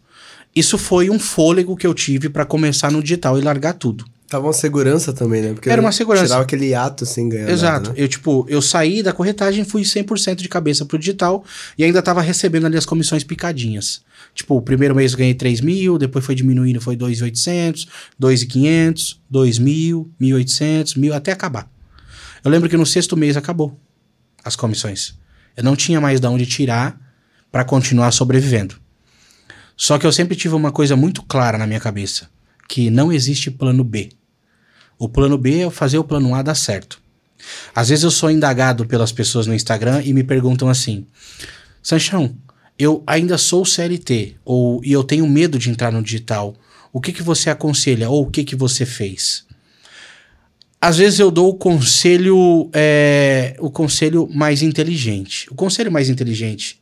[0.55, 4.05] Isso foi um fôlego que eu tive para começar no digital e largar tudo.
[4.27, 5.53] Tava uma segurança também, né?
[5.53, 6.25] Porque Era uma segurança.
[6.25, 7.91] Tirava aquele ato sem ganhar Exato.
[7.91, 7.97] Né?
[7.99, 11.43] Eu, tipo, eu saí da corretagem, fui 100% de cabeça pro digital
[11.77, 14.01] e ainda tava recebendo ali as comissões picadinhas.
[14.33, 17.87] Tipo, o primeiro mês eu ganhei 3 mil, depois foi diminuindo, foi 2.800,
[18.19, 21.69] 2.500, 2 mil, 1.800, mil, até acabar.
[22.43, 23.79] Eu lembro que no sexto mês acabou
[24.43, 25.15] as comissões.
[25.55, 26.99] Eu não tinha mais de onde tirar
[27.51, 28.75] para continuar sobrevivendo.
[29.75, 32.29] Só que eu sempre tive uma coisa muito clara na minha cabeça,
[32.67, 34.09] que não existe plano B.
[34.97, 37.01] O plano B é fazer o plano A dar certo.
[37.75, 41.05] Às vezes eu sou indagado pelas pessoas no Instagram e me perguntam assim:
[41.81, 42.35] Sanchão,
[42.77, 46.55] eu ainda sou CLT ou e eu tenho medo de entrar no digital.
[46.91, 49.45] O que, que você aconselha ou o que, que você fez?
[50.83, 55.49] Às vezes eu dou o conselho, é, o conselho mais inteligente.
[55.49, 56.77] O conselho mais inteligente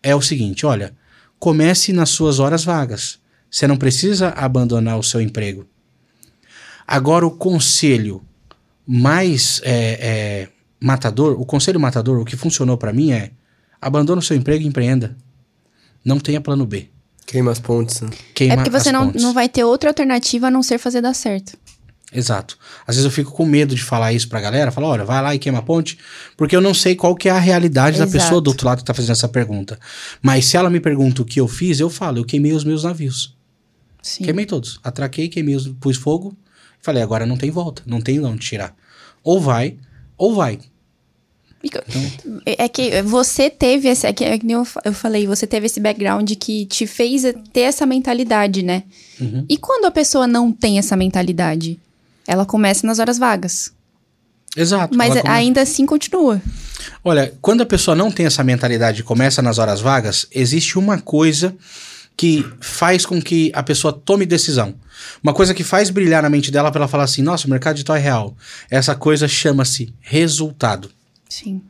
[0.00, 0.94] é o seguinte: olha,
[1.36, 3.18] comece nas suas horas vagas.
[3.50, 5.66] Você não precisa abandonar o seu emprego.
[6.86, 8.22] Agora, o conselho
[8.86, 13.32] mais é, é, matador, o conselho matador, o que funcionou para mim é
[13.82, 15.16] abandone o seu emprego e empreenda.
[16.04, 16.88] Não tenha plano B.
[17.26, 18.00] Queima as pontes.
[18.00, 18.10] Né?
[18.32, 21.14] Queima é porque você não, não vai ter outra alternativa a não ser fazer dar
[21.14, 21.58] certo.
[22.12, 22.58] Exato.
[22.86, 25.34] Às vezes eu fico com medo de falar isso pra galera, falar, olha, vai lá
[25.34, 25.96] e queima a ponte,
[26.36, 28.10] porque eu não sei qual que é a realidade Exato.
[28.10, 29.78] da pessoa do outro lado que tá fazendo essa pergunta.
[30.20, 32.82] Mas se ela me pergunta o que eu fiz, eu falo, eu queimei os meus
[32.82, 33.36] navios.
[34.02, 34.24] Sim.
[34.24, 34.80] Queimei todos.
[34.82, 36.36] Atraquei, queimei, os, pus fogo,
[36.80, 38.74] falei, agora não tem volta, não tem onde tirar.
[39.22, 39.76] Ou vai,
[40.16, 40.58] ou vai.
[41.62, 41.82] Então,
[42.46, 45.78] é que você teve esse, é que, é que eu, eu falei, você teve esse
[45.78, 48.84] background que te fez ter essa mentalidade, né?
[49.20, 49.44] Uhum.
[49.46, 51.78] E quando a pessoa não tem essa mentalidade?
[52.30, 53.72] Ela começa nas horas vagas.
[54.56, 54.96] Exato.
[54.96, 55.28] Mas come...
[55.28, 56.40] ainda assim continua.
[57.02, 61.00] Olha, quando a pessoa não tem essa mentalidade e começa nas horas vagas, existe uma
[61.00, 61.56] coisa
[62.16, 64.76] que faz com que a pessoa tome decisão.
[65.20, 67.74] Uma coisa que faz brilhar na mente dela para ela falar assim: nossa, o mercado
[67.74, 68.36] digital é real.
[68.70, 70.88] Essa coisa chama-se resultado.
[71.28, 71.60] Sim.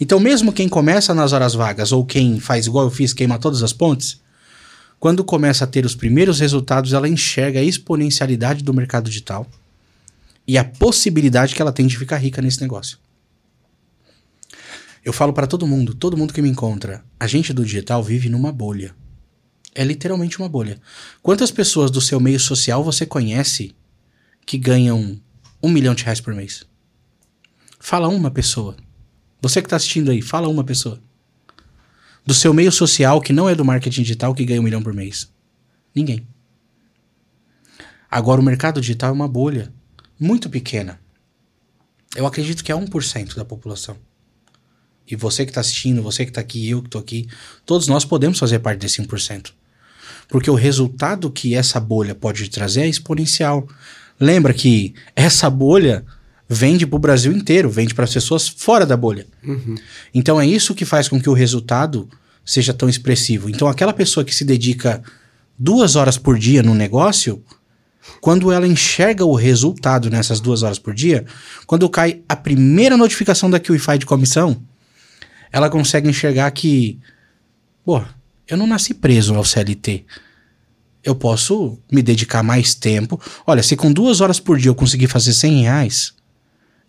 [0.00, 3.62] Então, mesmo quem começa nas horas vagas ou quem faz igual eu fiz, queima todas
[3.62, 4.18] as pontes,
[4.98, 9.46] quando começa a ter os primeiros resultados, ela enxerga a exponencialidade do mercado digital
[10.50, 12.98] e a possibilidade que ela tem de ficar rica nesse negócio.
[15.04, 18.28] Eu falo para todo mundo, todo mundo que me encontra, a gente do digital vive
[18.28, 18.92] numa bolha.
[19.72, 20.80] É literalmente uma bolha.
[21.22, 23.76] Quantas pessoas do seu meio social você conhece
[24.44, 25.20] que ganham
[25.62, 26.66] um milhão de reais por mês?
[27.78, 28.76] Fala uma pessoa.
[29.40, 31.00] Você que está assistindo aí, fala uma pessoa.
[32.26, 34.92] Do seu meio social que não é do marketing digital que ganha um milhão por
[34.92, 35.32] mês.
[35.94, 36.26] Ninguém.
[38.10, 39.72] Agora o mercado digital é uma bolha
[40.20, 41.00] muito pequena.
[42.14, 43.96] Eu acredito que é 1% da população.
[45.10, 47.26] E você que está assistindo, você que está aqui, eu que estou aqui,
[47.64, 49.50] todos nós podemos fazer parte desse 1%.
[50.28, 53.66] Porque o resultado que essa bolha pode trazer é exponencial.
[54.20, 56.04] Lembra que essa bolha
[56.48, 59.26] vende para o Brasil inteiro, vende para as pessoas fora da bolha.
[59.42, 59.76] Uhum.
[60.12, 62.08] Então é isso que faz com que o resultado
[62.44, 63.48] seja tão expressivo.
[63.48, 65.02] Então aquela pessoa que se dedica
[65.58, 67.42] duas horas por dia no negócio,
[68.20, 71.24] quando ela enxerga o resultado nessas duas horas por dia,
[71.66, 74.60] quando cai a primeira notificação da QIFI de comissão,
[75.52, 76.98] ela consegue enxergar que,
[77.84, 78.02] pô,
[78.48, 80.04] eu não nasci preso ao CLT.
[81.02, 83.20] Eu posso me dedicar mais tempo.
[83.46, 86.14] Olha, se com duas horas por dia eu conseguir fazer 100 reais,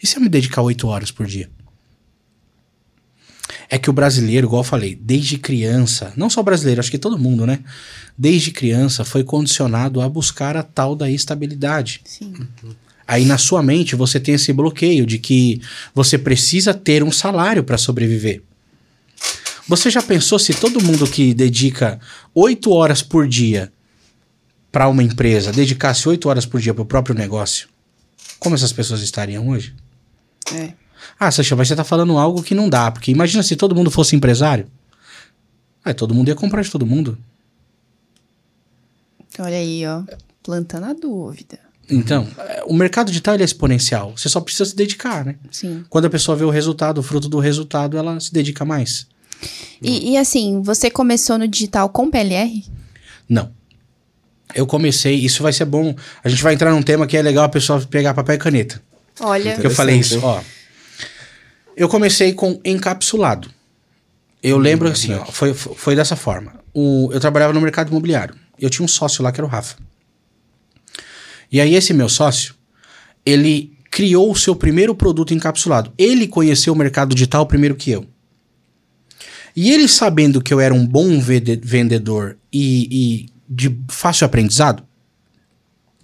[0.01, 1.49] e se eu me dedicar oito horas por dia?
[3.69, 7.17] É que o brasileiro, igual eu falei, desde criança, não só brasileiro, acho que todo
[7.17, 7.59] mundo, né?
[8.17, 12.01] Desde criança foi condicionado a buscar a tal da estabilidade.
[12.05, 12.33] Sim.
[13.07, 15.61] Aí na sua mente você tem esse bloqueio de que
[15.93, 18.41] você precisa ter um salário para sobreviver.
[19.67, 21.99] Você já pensou se todo mundo que dedica
[22.33, 23.71] oito horas por dia
[24.71, 27.67] para uma empresa dedicasse oito horas por dia para o próprio negócio?
[28.39, 29.75] Como essas pessoas estariam hoje?
[30.53, 30.73] É.
[31.19, 33.91] Ah, Sacha, mas você tá falando algo que não dá, porque imagina se todo mundo
[33.91, 34.67] fosse empresário.
[35.83, 37.17] Aí todo mundo ia comprar de todo mundo.
[39.39, 40.03] Olha aí, ó.
[40.43, 41.59] Plantando a dúvida.
[41.89, 42.27] Então,
[42.67, 44.13] o mercado digital é exponencial.
[44.15, 45.35] Você só precisa se dedicar, né?
[45.51, 45.83] Sim.
[45.89, 49.07] Quando a pessoa vê o resultado, o fruto do resultado, ela se dedica mais.
[49.81, 52.63] E, e assim, você começou no digital com PLR?
[53.27, 53.51] Não.
[54.53, 55.95] Eu comecei, isso vai ser bom.
[56.23, 58.81] A gente vai entrar num tema que é legal a pessoa pegar papel e caneta.
[59.19, 59.57] Olha.
[59.57, 60.41] Que eu falei isso, ó.
[61.75, 63.49] Eu comecei com encapsulado.
[64.43, 66.59] Eu lembro assim, ó, foi, foi dessa forma.
[66.73, 68.35] O, eu trabalhava no mercado imobiliário.
[68.59, 69.75] Eu tinha um sócio lá que era o Rafa.
[71.51, 72.55] E aí esse meu sócio,
[73.25, 75.93] ele criou o seu primeiro produto encapsulado.
[75.97, 78.05] Ele conheceu o mercado digital primeiro que eu.
[79.55, 84.83] E ele sabendo que eu era um bom vende- vendedor e, e de fácil aprendizado,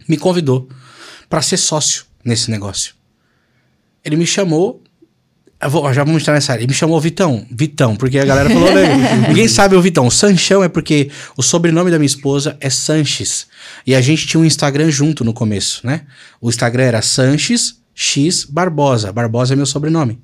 [0.08, 0.67] me convidou
[1.30, 2.93] para ser sócio nesse negócio.
[4.03, 4.84] Ele me chamou.
[5.62, 6.62] Eu vou- já vamos entrar nessa área.
[6.62, 7.46] Ele me chamou Vitão.
[7.52, 9.28] Vitão, porque a galera falou, né?
[9.28, 10.10] Ninguém sabe o Vitão.
[10.10, 13.48] Sanchão é porque o sobrenome da minha esposa é Sanches.
[13.86, 16.02] E a gente tinha um Instagram junto no começo, né?
[16.39, 19.12] O Instagram era Sanches X Barbosa.
[19.12, 20.20] Barbosa é meu sobrenome.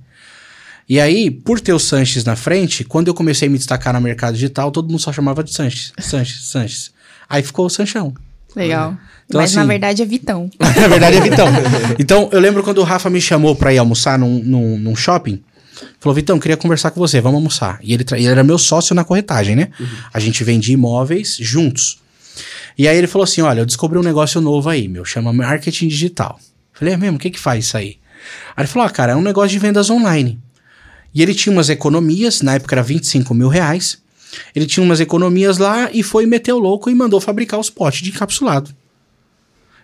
[0.88, 4.02] E aí, por ter o Sanches na frente, quando eu comecei a me destacar no
[4.02, 5.94] mercado digital, todo mundo só chamava de Sanches.
[5.98, 6.92] Sanches, Sanches.
[7.28, 8.14] Aí ficou o Sanchão.
[8.56, 8.96] Legal.
[9.26, 10.50] Então, Mas na assim- verdade é Vitão.
[10.60, 11.48] Na verdade é Vitão.
[11.98, 15.42] Então, eu lembro quando o Rafa me chamou pra ir almoçar num, num, num shopping.
[16.00, 17.80] Falou, Vitão, queria conversar com você, vamos almoçar.
[17.82, 19.70] E ele, tra- ele era meu sócio na corretagem, né?
[20.14, 22.00] A gente vendia imóveis juntos.
[22.78, 25.88] E aí ele falou assim: olha, eu descobri um negócio novo aí, meu, chama marketing
[25.88, 26.40] digital.
[26.74, 27.18] Falei, é mesmo?
[27.18, 27.98] O que que faz isso aí?
[28.56, 30.40] Aí ele falou, ah, cara, é um negócio de vendas online.
[31.14, 33.98] E ele tinha umas economias, na época era 25 mil reais.
[34.56, 38.02] Ele tinha umas economias lá e foi meter o louco e mandou fabricar os potes
[38.02, 38.72] de encapsulado.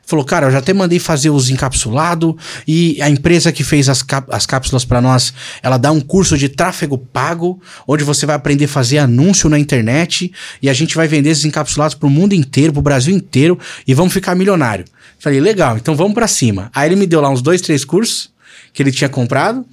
[0.10, 2.34] Falou, cara, eu já até mandei fazer os encapsulados
[2.68, 6.50] e a empresa que fez as, as cápsulas para nós, ela dá um curso de
[6.50, 11.08] tráfego pago, onde você vai aprender a fazer anúncio na internet e a gente vai
[11.08, 14.84] vender esses encapsulados pro mundo inteiro, pro Brasil inteiro e vamos ficar milionário.
[15.20, 16.72] Falei, legal, então vamos para cima.
[16.74, 18.32] Aí ele me deu lá uns dois, três cursos
[18.74, 19.66] que ele tinha comprado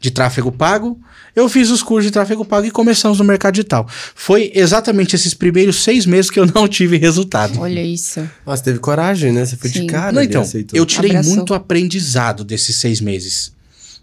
[0.00, 1.00] de tráfego pago.
[1.34, 3.88] Eu fiz os cursos de tráfego pago e começamos no mercado digital.
[4.14, 7.58] Foi exatamente esses primeiros seis meses que eu não tive resultado.
[7.60, 8.28] Olha isso.
[8.44, 9.44] Nossa, teve coragem, né?
[9.44, 9.80] Você foi Sim.
[9.82, 10.12] de cara.
[10.12, 10.78] Não, então, aceitou.
[10.78, 11.34] eu tirei Abraçou.
[11.34, 13.52] muito aprendizado desses seis meses.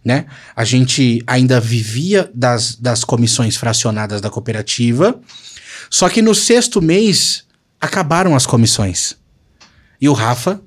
[0.03, 0.25] Né?
[0.55, 5.19] A gente ainda vivia das, das comissões fracionadas da cooperativa,
[5.89, 7.43] só que no sexto mês
[7.81, 9.15] acabaram as comissões.
[9.99, 10.61] E o Rafa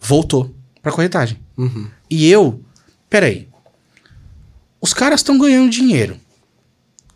[0.00, 1.38] voltou para corretagem.
[1.56, 1.86] Uhum.
[2.10, 2.63] E eu,
[3.14, 3.46] peraí,
[4.80, 6.18] os caras estão ganhando dinheiro.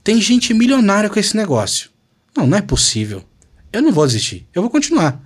[0.04, 1.90] Tem gente milionária com esse negócio.
[2.36, 3.24] Não, não é possível.
[3.72, 4.46] Eu não vou desistir.
[4.54, 5.20] Eu vou continuar.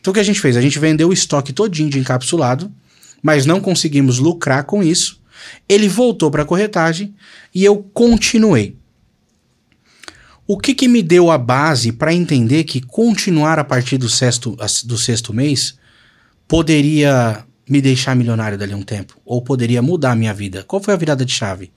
[0.00, 0.56] Então o que a gente fez?
[0.56, 2.72] A gente vendeu o estoque todinho de encapsulado,
[3.20, 5.20] mas não conseguimos lucrar com isso.
[5.68, 7.16] Ele voltou para a corretagem
[7.52, 8.76] e eu continuei.
[10.46, 14.56] O que, que me deu a base para entender que continuar a partir do sexto,
[14.84, 15.76] do sexto mês
[16.46, 19.18] poderia me deixar milionário dali a um tempo?
[19.24, 20.62] Ou poderia mudar a minha vida?
[20.62, 21.72] Qual foi a virada de chave?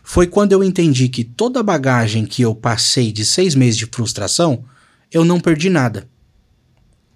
[0.00, 3.86] Foi quando eu entendi que toda a bagagem que eu passei de seis meses de
[3.86, 4.64] frustração,
[5.10, 6.08] eu não perdi nada.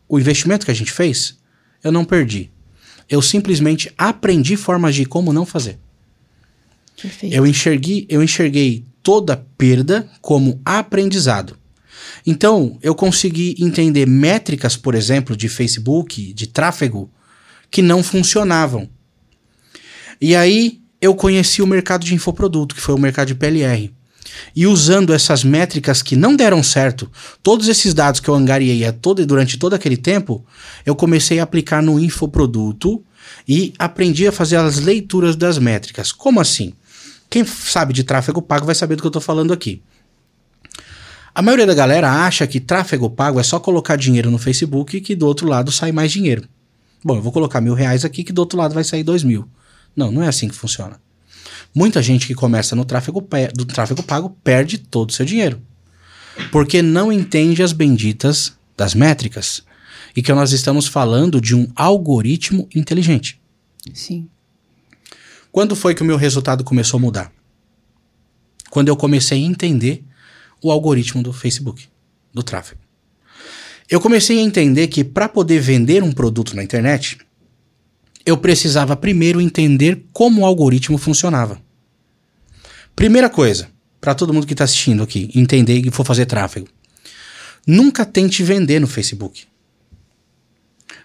[0.09, 1.39] O investimento que a gente fez,
[1.85, 2.51] eu não perdi.
[3.09, 5.79] Eu simplesmente aprendi formas de como não fazer.
[7.01, 7.33] Perfeito.
[7.33, 11.57] Eu enxerguei, eu enxerguei toda perda como aprendizado.
[12.27, 17.09] Então, eu consegui entender métricas, por exemplo, de Facebook, de tráfego,
[17.71, 18.89] que não funcionavam.
[20.21, 23.93] E aí, eu conheci o mercado de infoproduto, que foi o mercado de PLR.
[24.55, 27.11] E usando essas métricas que não deram certo,
[27.43, 30.45] todos esses dados que eu angariei todo, durante todo aquele tempo,
[30.85, 33.03] eu comecei a aplicar no infoproduto
[33.47, 36.13] e aprendi a fazer as leituras das métricas.
[36.13, 36.73] Como assim?
[37.31, 39.83] Quem sabe de tráfego pago vai saber do que eu estou falando aqui.
[41.35, 45.01] A maioria da galera acha que tráfego pago é só colocar dinheiro no Facebook e
[45.01, 46.49] que do outro lado sai mais dinheiro.
[47.05, 49.49] Bom, eu vou colocar mil reais aqui que do outro lado vai sair dois mil.
[49.95, 51.01] Não, não é assim que funciona.
[51.75, 55.61] Muita gente que começa no tráfego, do tráfego pago perde todo o seu dinheiro.
[56.51, 59.63] Porque não entende as benditas das métricas.
[60.17, 63.41] E que nós estamos falando de um algoritmo inteligente.
[63.93, 64.29] Sim.
[65.53, 67.33] Quando foi que o meu resultado começou a mudar?
[68.71, 70.05] Quando eu comecei a entender
[70.63, 71.89] o algoritmo do Facebook,
[72.33, 72.81] do tráfego.
[73.89, 77.19] Eu comecei a entender que para poder vender um produto na internet,
[78.27, 81.59] eu precisava primeiro entender como o algoritmo funcionava.
[82.95, 83.71] Primeira coisa,
[84.01, 86.69] para todo mundo que está assistindo aqui, entender e for fazer tráfego.
[87.67, 89.45] Nunca tente vender no Facebook.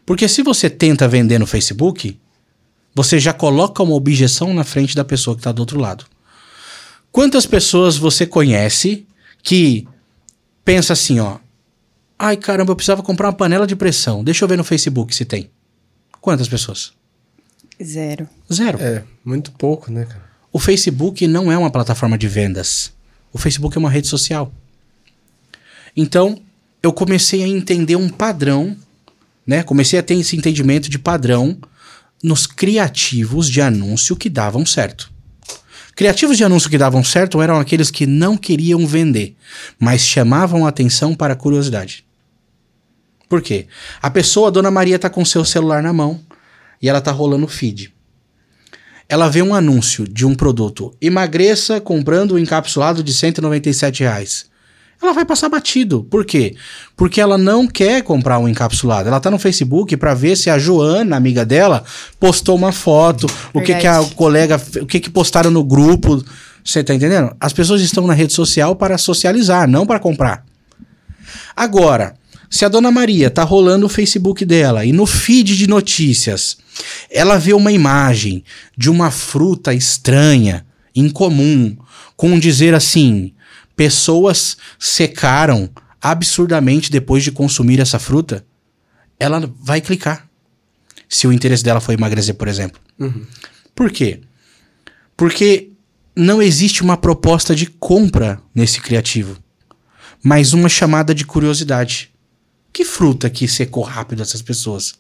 [0.05, 2.19] Porque se você tenta vender no Facebook,
[2.93, 6.05] você já coloca uma objeção na frente da pessoa que está do outro lado.
[7.11, 9.07] Quantas pessoas você conhece
[9.41, 9.87] que
[10.65, 11.37] pensa assim, ó,
[12.23, 15.25] ai caramba, eu precisava comprar uma panela de pressão, deixa eu ver no Facebook se
[15.25, 15.49] tem.
[16.21, 16.93] Quantas pessoas?
[17.83, 18.29] Zero.
[18.51, 18.81] Zero.
[18.81, 20.23] É, muito pouco, né, cara?
[20.51, 22.93] O Facebook não é uma plataforma de vendas.
[23.33, 24.53] O Facebook é uma rede social.
[25.97, 26.39] Então,
[26.81, 28.77] eu comecei a entender um padrão,
[29.45, 29.61] né?
[29.63, 31.57] Comecei a ter esse entendimento de padrão
[32.23, 35.11] nos criativos de anúncio que davam certo.
[35.95, 39.35] Criativos de anúncio que davam certo eram aqueles que não queriam vender,
[39.77, 42.05] mas chamavam a atenção para a curiosidade.
[43.33, 43.65] Por quê?
[43.99, 46.19] A pessoa, a Dona Maria, tá com seu celular na mão
[46.79, 47.91] e ela tá rolando o feed.
[49.09, 54.45] Ela vê um anúncio de um produto, emagreça comprando o um encapsulado de 197 reais.
[55.01, 56.03] Ela vai passar batido.
[56.03, 56.55] Por quê?
[56.95, 59.09] Porque ela não quer comprar um encapsulado.
[59.09, 61.83] Ela tá no Facebook para ver se a Joana, amiga dela,
[62.19, 66.23] postou uma foto, o que, que a colega, o que, que postaram no grupo.
[66.63, 67.35] Você tá entendendo?
[67.39, 70.45] As pessoas estão na rede social para socializar, não para comprar.
[71.55, 72.13] Agora,
[72.53, 76.55] se a dona Maria tá rolando o Facebook dela e no feed de notícias
[77.09, 78.43] ela vê uma imagem
[78.77, 80.63] de uma fruta estranha,
[80.95, 81.75] incomum,
[82.15, 83.33] com um dizer assim:
[83.75, 85.67] pessoas secaram
[85.99, 88.45] absurdamente depois de consumir essa fruta,
[89.19, 90.29] ela vai clicar.
[91.09, 92.79] Se o interesse dela foi emagrecer, por exemplo.
[92.99, 93.25] Uhum.
[93.73, 94.21] Por quê?
[95.17, 95.71] Porque
[96.15, 99.39] não existe uma proposta de compra nesse criativo,
[100.23, 102.12] mas uma chamada de curiosidade.
[102.73, 104.95] Que fruta que secou rápido essas pessoas?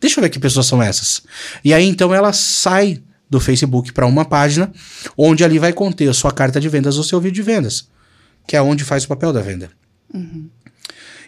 [0.00, 1.22] Deixa eu ver que pessoas são essas.
[1.62, 4.72] E aí então ela sai do Facebook para uma página
[5.16, 7.88] onde ali vai conter a sua carta de vendas ou seu vídeo de vendas,
[8.46, 9.70] que é onde faz o papel da venda.
[10.12, 10.48] Uhum.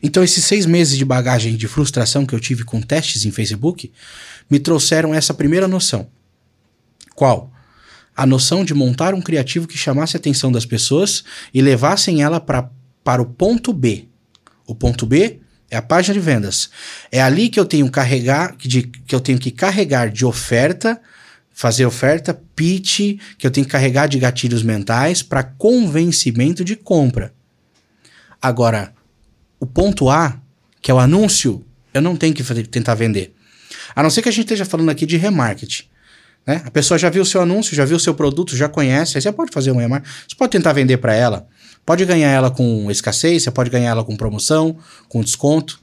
[0.03, 3.92] Então esses seis meses de bagagem de frustração que eu tive com testes em Facebook
[4.48, 6.09] me trouxeram essa primeira noção.
[7.14, 7.53] Qual?
[8.16, 11.22] A noção de montar um criativo que chamasse a atenção das pessoas
[11.53, 12.70] e levassem ela pra,
[13.05, 14.09] para o ponto B.
[14.66, 15.40] O ponto B
[15.70, 16.70] é a página de vendas.
[17.12, 21.00] É ali que eu tenho carregar, de, que eu tenho que carregar de oferta,
[21.52, 27.32] fazer oferta, pitch, que eu tenho que carregar de gatilhos mentais para convencimento de compra.
[28.42, 28.92] Agora,
[29.60, 30.40] o ponto A,
[30.80, 33.34] que é o anúncio, eu não tenho que tentar vender.
[33.94, 35.84] A não ser que a gente esteja falando aqui de remarketing.
[36.46, 36.62] Né?
[36.64, 39.22] A pessoa já viu o seu anúncio, já viu o seu produto, já conhece, aí
[39.22, 40.12] você pode fazer um remarketing.
[40.28, 41.46] Você pode tentar vender para ela.
[41.84, 44.76] Pode ganhar ela com escassez, você pode ganhar ela com promoção,
[45.08, 45.80] com desconto.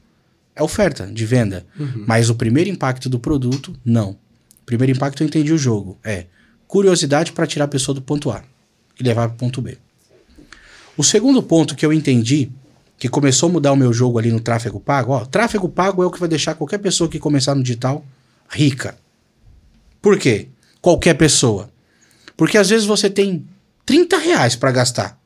[0.55, 1.65] É oferta de venda.
[1.79, 2.05] Uhum.
[2.07, 4.11] Mas o primeiro impacto do produto, não.
[4.61, 5.97] O primeiro impacto eu entendi o jogo.
[6.03, 6.25] É
[6.67, 8.43] curiosidade para tirar a pessoa do ponto A
[8.99, 9.77] e levar para o ponto B.
[10.97, 12.49] O segundo ponto que eu entendi,
[12.97, 16.05] que começou a mudar o meu jogo ali no tráfego pago, ó, tráfego pago é
[16.05, 18.03] o que vai deixar qualquer pessoa que começar no digital
[18.49, 18.97] rica.
[20.01, 20.47] Por quê?
[20.81, 21.69] Qualquer pessoa.
[22.35, 23.45] Porque às vezes você tem
[23.85, 25.16] 30 reais para gastar.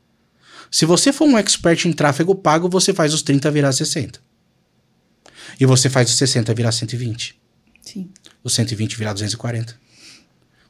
[0.71, 4.21] Se você for um expert em tráfego pago, você faz os 30 virar 60.
[5.59, 7.39] E você faz os 60 virar 120.
[7.81, 8.09] Sim.
[8.41, 9.77] Os 120 virar 240.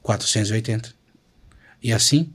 [0.01, 0.93] 480.
[1.83, 2.33] E assim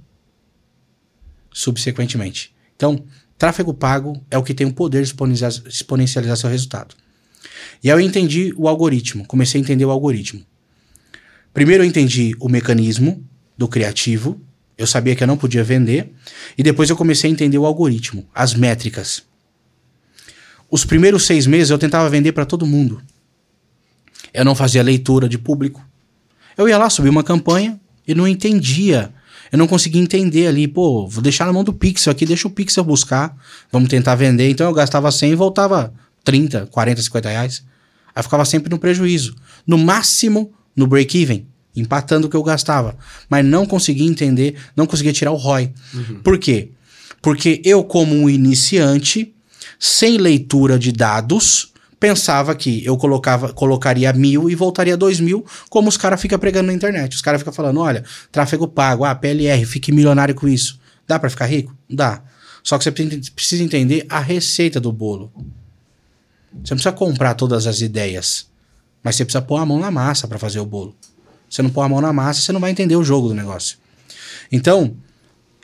[1.53, 2.55] subsequentemente.
[2.77, 3.03] Então,
[3.39, 5.15] tráfego pago é o que tem o poder de
[5.69, 6.95] exponencializar, seu resultado.
[7.83, 10.45] E aí eu entendi o algoritmo, comecei a entender o algoritmo.
[11.55, 14.39] Primeiro eu entendi o mecanismo do criativo,
[14.79, 16.13] eu sabia que eu não podia vender,
[16.57, 19.23] e depois eu comecei a entender o algoritmo, as métricas.
[20.71, 23.01] Os primeiros seis meses eu tentava vender para todo mundo.
[24.35, 25.83] Eu não fazia leitura de público.
[26.57, 29.13] Eu ia lá, subia uma campanha e não entendia.
[29.51, 32.51] Eu não conseguia entender ali, pô, vou deixar na mão do Pixel aqui, deixa o
[32.51, 33.35] Pixel buscar,
[33.71, 34.51] vamos tentar vender.
[34.51, 37.65] Então eu gastava 100 e voltava 30, 40, 50 reais.
[38.15, 39.37] Aí ficava sempre no prejuízo.
[39.67, 41.47] No máximo, no break-even
[41.77, 42.97] empatando o que eu gastava,
[43.29, 45.73] mas não conseguia entender, não conseguia tirar o ROI.
[45.95, 46.21] Uhum.
[46.23, 46.71] Por quê?
[47.23, 49.35] Porque eu, como um iniciante,
[49.79, 55.89] sem leitura de dados, pensava que eu colocava, colocaria mil e voltaria dois mil, como
[55.89, 57.15] os caras ficam pregando na internet.
[57.15, 60.79] Os caras ficam falando: olha, tráfego pago, ah, PLR, fique milionário com isso.
[61.07, 61.75] Dá para ficar rico?
[61.89, 62.23] Dá.
[62.63, 65.33] Só que você precisa entender a receita do bolo.
[66.51, 68.49] Você não precisa comprar todas as ideias,
[69.03, 70.97] mas você precisa pôr a mão na massa para fazer o bolo.
[71.57, 73.79] Você não pôr a mão na massa, você não vai entender o jogo do negócio.
[74.53, 74.95] Então,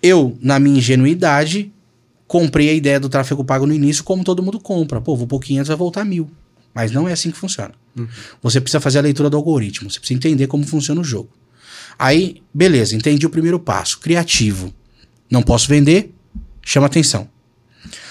[0.02, 1.70] eu, na minha ingenuidade,
[2.26, 5.02] comprei a ideia do tráfego pago no início, como todo mundo compra.
[5.02, 6.30] Pô, vou pouquinho antes vai voltar mil.
[6.72, 7.74] Mas não é assim que funciona.
[7.94, 8.08] Uhum.
[8.40, 11.28] Você precisa fazer a leitura do algoritmo, você precisa entender como funciona o jogo.
[11.98, 14.00] Aí, beleza, entendi o primeiro passo.
[14.00, 14.72] Criativo.
[15.30, 16.14] Não posso vender,
[16.62, 17.28] chama atenção.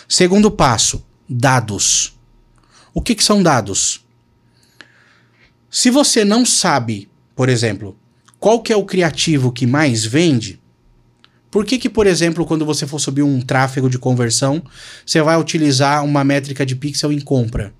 [0.07, 2.15] Segundo passo, dados.
[2.93, 4.05] O que, que são dados?
[5.67, 7.09] Se você não sabe
[7.41, 7.97] por exemplo,
[8.39, 10.61] qual que é o criativo que mais vende?
[11.49, 14.61] Por que que, por exemplo, quando você for subir um tráfego de conversão,
[15.03, 17.73] você vai utilizar uma métrica de pixel em compra?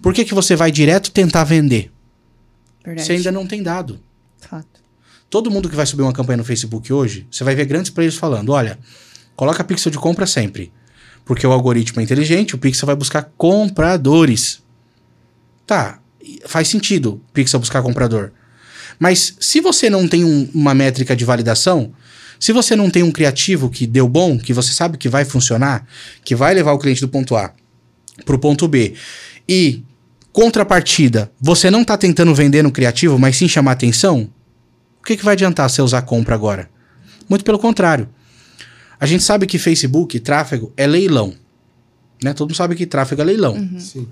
[0.00, 1.90] Por que que você vai direto tentar vender?
[2.84, 3.04] Verdade.
[3.04, 3.98] Você ainda não tem dado.
[4.38, 4.80] Fato.
[5.28, 8.14] Todo mundo que vai subir uma campanha no Facebook hoje, você vai ver grandes players
[8.14, 8.78] falando: olha,
[9.34, 10.72] coloca pixel de compra sempre.
[11.24, 14.62] Porque o algoritmo é inteligente, o pixel vai buscar compradores.
[15.66, 15.98] Tá,
[16.46, 18.30] faz sentido o pixel buscar comprador.
[18.98, 21.92] Mas se você não tem um- uma métrica de validação,
[22.38, 25.86] se você não tem um criativo que deu bom, que você sabe que vai funcionar,
[26.24, 27.52] que vai levar o cliente do ponto A
[28.24, 28.94] para o ponto B,
[29.48, 29.82] e
[30.32, 34.28] contrapartida, você não está tentando vender no criativo, mas sim chamar atenção,
[35.00, 36.68] o que, que vai adiantar você usar compra agora?
[37.28, 38.08] Muito pelo contrário.
[38.98, 41.34] A gente sabe que Facebook, tráfego, é leilão.
[42.22, 42.32] Né?
[42.32, 43.54] Todo mundo sabe que tráfego é leilão.
[43.78, 44.06] Sim.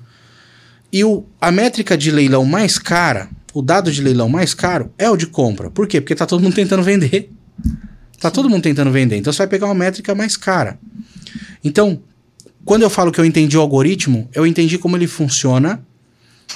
[0.92, 5.08] E o, a métrica de leilão mais cara, o dado de leilão mais caro, é
[5.10, 5.70] o de compra.
[5.70, 6.00] Por quê?
[6.00, 7.30] Porque tá todo mundo tentando vender.
[8.20, 9.16] Tá todo mundo tentando vender.
[9.16, 10.78] Então você vai pegar uma métrica mais cara.
[11.64, 12.02] Então,
[12.64, 15.82] quando eu falo que eu entendi o algoritmo, eu entendi como ele funciona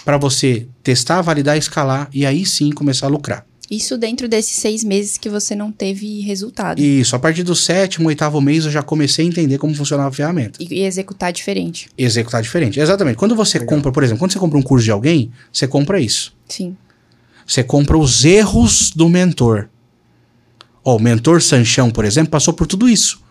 [0.05, 3.47] para você testar, validar, escalar e aí sim começar a lucrar.
[3.71, 6.81] Isso dentro desses seis meses que você não teve resultado.
[6.81, 10.13] Isso, a partir do sétimo, oitavo mês eu já comecei a entender como funcionava a
[10.13, 10.63] ferramenta.
[10.63, 11.89] E, e executar diferente.
[11.97, 12.79] Executar diferente.
[12.79, 13.17] Exatamente.
[13.17, 16.35] Quando você compra, por exemplo, quando você compra um curso de alguém, você compra isso.
[16.49, 16.77] Sim.
[17.47, 19.69] Você compra os erros do mentor.
[20.83, 23.23] O mentor Sanchão, por exemplo, passou por tudo isso.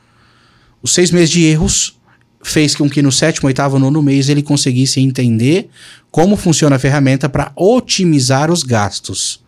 [0.81, 1.97] Os seis meses de erros
[2.43, 5.69] fez com que no sétimo, oitavo, nono mês ele conseguisse entender
[6.11, 9.43] como funciona a ferramenta para otimizar os gastos.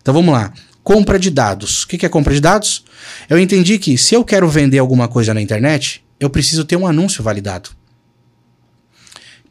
[0.00, 0.52] Então vamos lá.
[0.82, 1.82] Compra de dados.
[1.82, 2.84] O que é compra de dados?
[3.28, 6.86] Eu entendi que se eu quero vender alguma coisa na internet, eu preciso ter um
[6.86, 7.70] anúncio validado.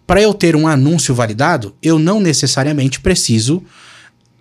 [0.07, 3.61] Para eu ter um anúncio validado, eu não necessariamente preciso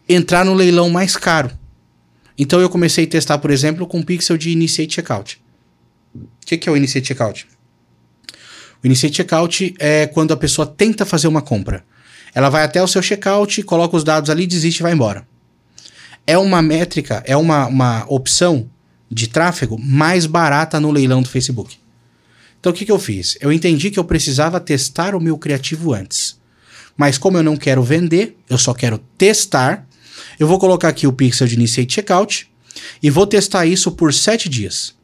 [0.09, 1.51] entrar no leilão mais caro.
[2.39, 5.41] Então eu comecei a testar, por exemplo, com o pixel de Initiate Checkout.
[6.15, 7.47] O que, que é o Initiate Checkout?
[8.83, 11.85] O Initiate Checkout é quando a pessoa tenta fazer uma compra.
[12.35, 15.27] Ela vai até o seu checkout, coloca os dados ali, desiste e vai embora.
[16.27, 18.69] É uma métrica, é uma, uma opção
[19.11, 21.79] de tráfego mais barata no leilão do Facebook.
[22.61, 23.39] Então o que, que eu fiz?
[23.41, 26.39] Eu entendi que eu precisava testar o meu criativo antes.
[26.95, 29.86] Mas como eu não quero vender, eu só quero testar,
[30.39, 32.49] eu vou colocar aqui o pixel de Initiate Checkout
[33.03, 34.95] e vou testar isso por 7 dias.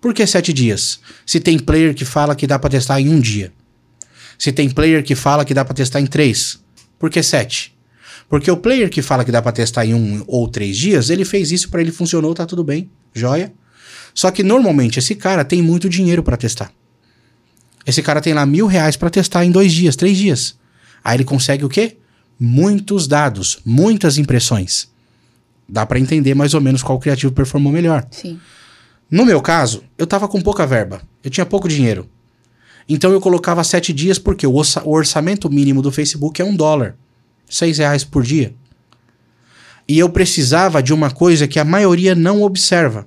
[0.00, 1.00] Por que 7 dias?
[1.26, 3.52] Se tem player que fala que dá para testar em um dia.
[4.38, 6.58] Se tem player que fala que dá para testar em 3.
[6.98, 7.76] Por que 7?
[8.30, 11.24] Porque o player que fala que dá para testar em um ou três dias, ele
[11.24, 13.52] fez isso para ele funcionou, tá tudo bem, joia.
[14.14, 16.72] Só que normalmente esse cara tem muito dinheiro para testar.
[17.84, 20.56] Esse cara tem lá mil reais para testar em dois dias, três dias.
[21.02, 21.96] Aí ele consegue o quê?
[22.42, 24.88] Muitos dados, muitas impressões.
[25.68, 28.06] Dá para entender mais ou menos qual criativo performou melhor.
[28.10, 28.40] Sim.
[29.10, 31.02] No meu caso, eu tava com pouca verba.
[31.22, 32.08] Eu tinha pouco dinheiro.
[32.88, 34.54] Então eu colocava sete dias porque o
[34.86, 36.96] orçamento mínimo do Facebook é um dólar.
[37.48, 38.54] Seis reais por dia.
[39.86, 43.06] E eu precisava de uma coisa que a maioria não observa.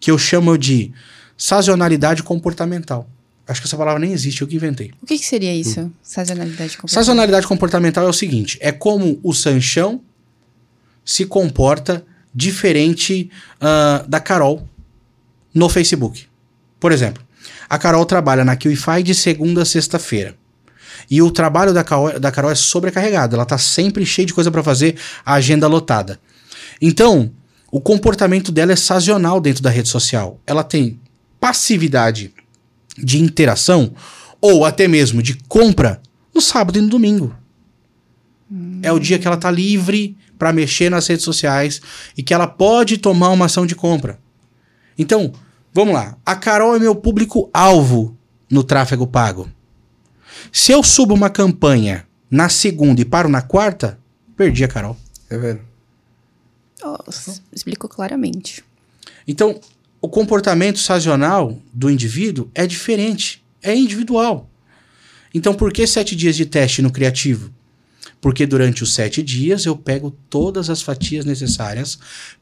[0.00, 0.90] Que eu chamo de
[1.36, 3.08] sazonalidade comportamental.
[3.46, 4.92] Acho que essa palavra nem existe, eu que inventei.
[5.02, 5.92] O que, que seria isso?
[6.02, 6.88] Sazonalidade comportamental?
[6.88, 10.00] Sazonalidade comportamental é o seguinte: é como o Sanchão
[11.04, 13.30] se comporta diferente
[13.60, 14.66] ah, da Carol
[15.54, 16.26] no Facebook.
[16.80, 17.22] Por exemplo,
[17.68, 20.34] a Carol trabalha na QIFI de segunda a sexta-feira.
[21.10, 23.36] E o trabalho da Carol, da Carol é sobrecarregado.
[23.36, 26.18] Ela tá sempre cheia de coisa para fazer, a agenda lotada.
[26.80, 27.30] Então,
[27.70, 30.40] o comportamento dela é sazonal dentro da rede social.
[30.46, 30.98] Ela tem
[31.38, 32.32] passividade
[32.96, 33.92] de interação
[34.40, 36.00] ou até mesmo de compra
[36.34, 37.34] no sábado e no domingo.
[38.82, 41.80] É o dia que ela tá livre para mexer nas redes sociais
[42.16, 44.18] e que ela pode tomar uma ação de compra.
[44.98, 45.32] Então,
[45.72, 46.16] vamos lá.
[46.24, 48.16] A Carol é meu público alvo
[48.50, 49.50] no tráfego pago.
[50.52, 53.98] Se eu subo uma campanha na segunda e paro na quarta,
[54.36, 54.96] perdi a Carol.
[55.30, 55.60] É vendo?
[56.82, 58.62] Nossa, explicou claramente.
[59.26, 59.58] Então,
[60.04, 64.50] o comportamento sazonal do indivíduo é diferente, é individual.
[65.32, 67.50] Então, por que sete dias de teste no criativo?
[68.20, 71.98] Porque durante os sete dias eu pego todas as fatias necessárias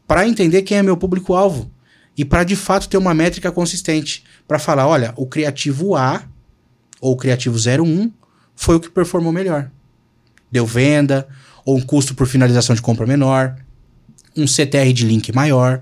[0.08, 1.70] para entender quem é meu público-alvo
[2.18, 6.24] e para de fato ter uma métrica consistente para falar, olha, o criativo A
[7.00, 8.10] ou o criativo 01
[8.56, 9.70] foi o que performou melhor.
[10.50, 11.28] Deu venda
[11.64, 13.54] ou um custo por finalização de compra menor,
[14.36, 15.80] um CTR de link maior.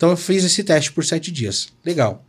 [0.00, 1.68] Então eu fiz esse teste por sete dias.
[1.84, 2.24] Legal.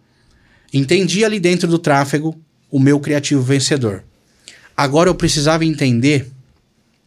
[0.73, 2.37] Entendi ali dentro do tráfego
[2.69, 4.03] o meu criativo vencedor.
[4.75, 6.29] Agora eu precisava entender,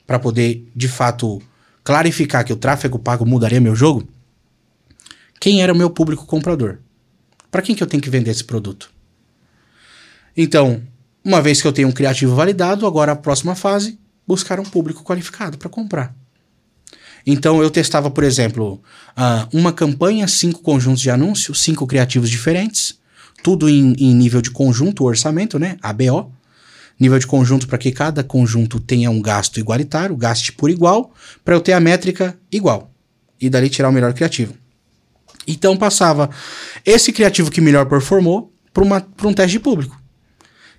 [0.07, 1.43] para poder de fato
[1.83, 4.09] clarificar que o tráfego pago mudaria meu jogo,
[5.39, 6.79] quem era o meu público comprador.
[7.51, 8.91] Para quem que eu tenho que vender esse produto?
[10.35, 10.83] Então,
[11.23, 15.05] uma vez que eu tenho um criativo validado, agora a próxima fase buscar um público
[15.05, 16.17] qualificado para comprar.
[17.27, 18.83] Então eu testava, por exemplo,
[19.17, 22.99] uh, uma campanha, cinco conjuntos de anúncios, cinco criativos diferentes,
[23.43, 25.77] tudo em, em nível de conjunto, orçamento, né?
[25.83, 26.33] ABO.
[26.99, 31.13] Nível de conjunto para que cada conjunto tenha um gasto igualitário, gaste por igual,
[31.45, 32.91] para eu ter a métrica igual.
[33.41, 34.55] E dali tirar o melhor criativo.
[35.47, 36.31] Então passava
[36.85, 40.01] esse criativo que melhor performou para um teste de público.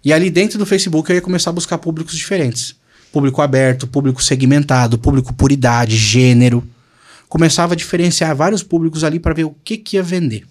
[0.04, 2.76] E ali dentro do Facebook eu ia começar a buscar públicos diferentes.
[3.16, 6.62] Público aberto, público segmentado, público por idade, gênero.
[7.30, 10.46] Começava a diferenciar vários públicos ali para ver o que, que ia vender.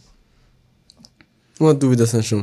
[1.60, 2.42] Uma dúvida, Sanchon.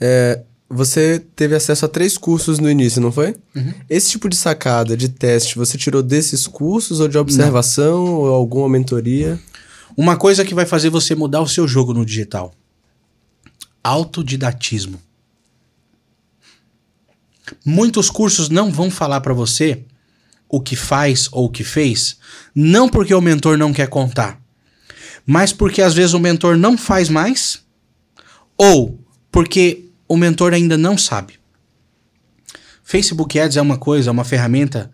[0.00, 3.36] É, você teve acesso a três cursos no início, não foi?
[3.54, 3.72] Uhum.
[3.88, 8.14] Esse tipo de sacada, de teste, você tirou desses cursos ou de observação não.
[8.14, 9.38] ou alguma mentoria?
[9.96, 12.52] Uma coisa que vai fazer você mudar o seu jogo no digital:
[13.84, 15.00] autodidatismo.
[17.64, 19.84] Muitos cursos não vão falar para você
[20.48, 22.18] o que faz ou o que fez,
[22.54, 24.40] não porque o mentor não quer contar,
[25.24, 27.62] mas porque às vezes o mentor não faz mais
[28.56, 28.98] ou
[29.30, 31.38] porque o mentor ainda não sabe.
[32.82, 34.90] Facebook Ads é uma coisa, é uma ferramenta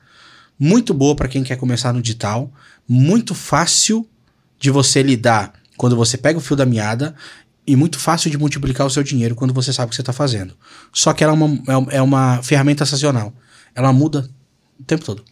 [0.59, 2.53] muito boa para quem quer começar no digital,
[2.87, 4.07] muito fácil
[4.59, 7.15] de você lidar quando você pega o fio da meada
[7.67, 10.13] e muito fácil de multiplicar o seu dinheiro quando você sabe o que você está
[10.13, 10.57] fazendo.
[10.93, 13.33] Só que ela é uma, é, é uma ferramenta sazonal.
[13.75, 14.31] Ela muda
[14.79, 15.25] o tempo todo.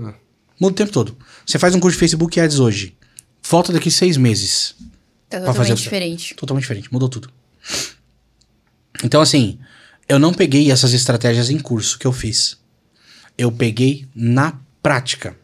[0.00, 0.14] Ah.
[0.60, 1.16] Muda o tempo todo.
[1.44, 2.96] Você faz um curso de Facebook Ads hoje.
[3.42, 4.76] Volta daqui seis meses.
[5.28, 6.34] Tá totalmente fazer diferente.
[6.34, 6.92] Totalmente diferente.
[6.92, 7.30] Mudou tudo.
[9.02, 9.58] Então, assim,
[10.08, 12.56] eu não peguei essas estratégias em curso que eu fiz.
[13.36, 15.36] Eu peguei na prática.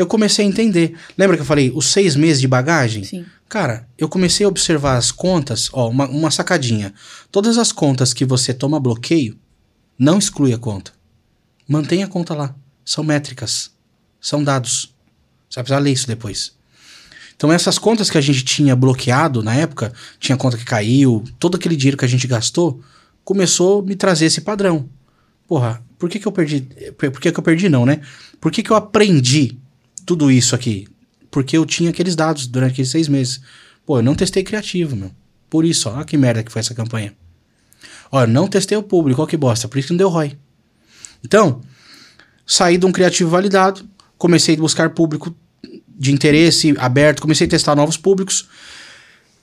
[0.00, 0.96] Eu comecei a entender.
[1.18, 3.04] Lembra que eu falei os seis meses de bagagem?
[3.04, 3.26] Sim.
[3.50, 6.94] Cara, eu comecei a observar as contas, ó, uma, uma sacadinha.
[7.30, 9.38] Todas as contas que você toma bloqueio,
[9.98, 10.92] não exclui a conta.
[11.68, 12.54] Mantenha a conta lá.
[12.82, 13.72] São métricas.
[14.18, 14.94] São dados.
[15.50, 16.54] Você vai precisar ler isso depois.
[17.36, 21.56] Então, essas contas que a gente tinha bloqueado na época, tinha conta que caiu, todo
[21.56, 22.80] aquele dinheiro que a gente gastou,
[23.22, 24.88] começou a me trazer esse padrão.
[25.46, 26.62] Porra, por que, que eu perdi?
[26.96, 28.00] Por que, que eu perdi, não, né?
[28.40, 29.59] Por que, que eu aprendi
[30.04, 30.86] tudo isso aqui?
[31.30, 33.40] porque eu tinha aqueles dados durante aqueles seis meses.
[33.86, 35.10] Pô, eu não testei criativo, meu.
[35.48, 37.14] Por isso, ó, que merda que foi essa campanha.
[38.10, 40.36] Ó, não testei o público, ó que bosta, por isso que não deu ROI.
[41.24, 41.60] Então,
[42.46, 43.88] saí de um criativo validado,
[44.18, 45.34] comecei a buscar público
[45.88, 48.48] de interesse aberto, comecei a testar novos públicos.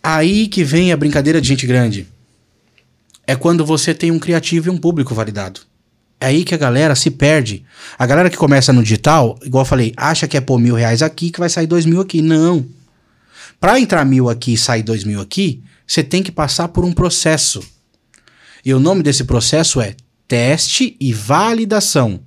[0.03, 2.08] Aí que vem a brincadeira de gente grande.
[3.26, 5.62] É quando você tem um criativo e um público validado.
[6.20, 7.63] É aí que a galera se perde.
[7.97, 11.01] A galera que começa no digital, igual eu falei, acha que é pôr mil reais
[11.01, 12.22] aqui que vai sair dois mil aqui.
[12.22, 12.65] Não.
[13.59, 16.91] Para entrar mil aqui e sair dois mil aqui, você tem que passar por um
[16.91, 17.61] processo.
[18.65, 19.95] E o nome desse processo é
[20.28, 22.20] teste e validação.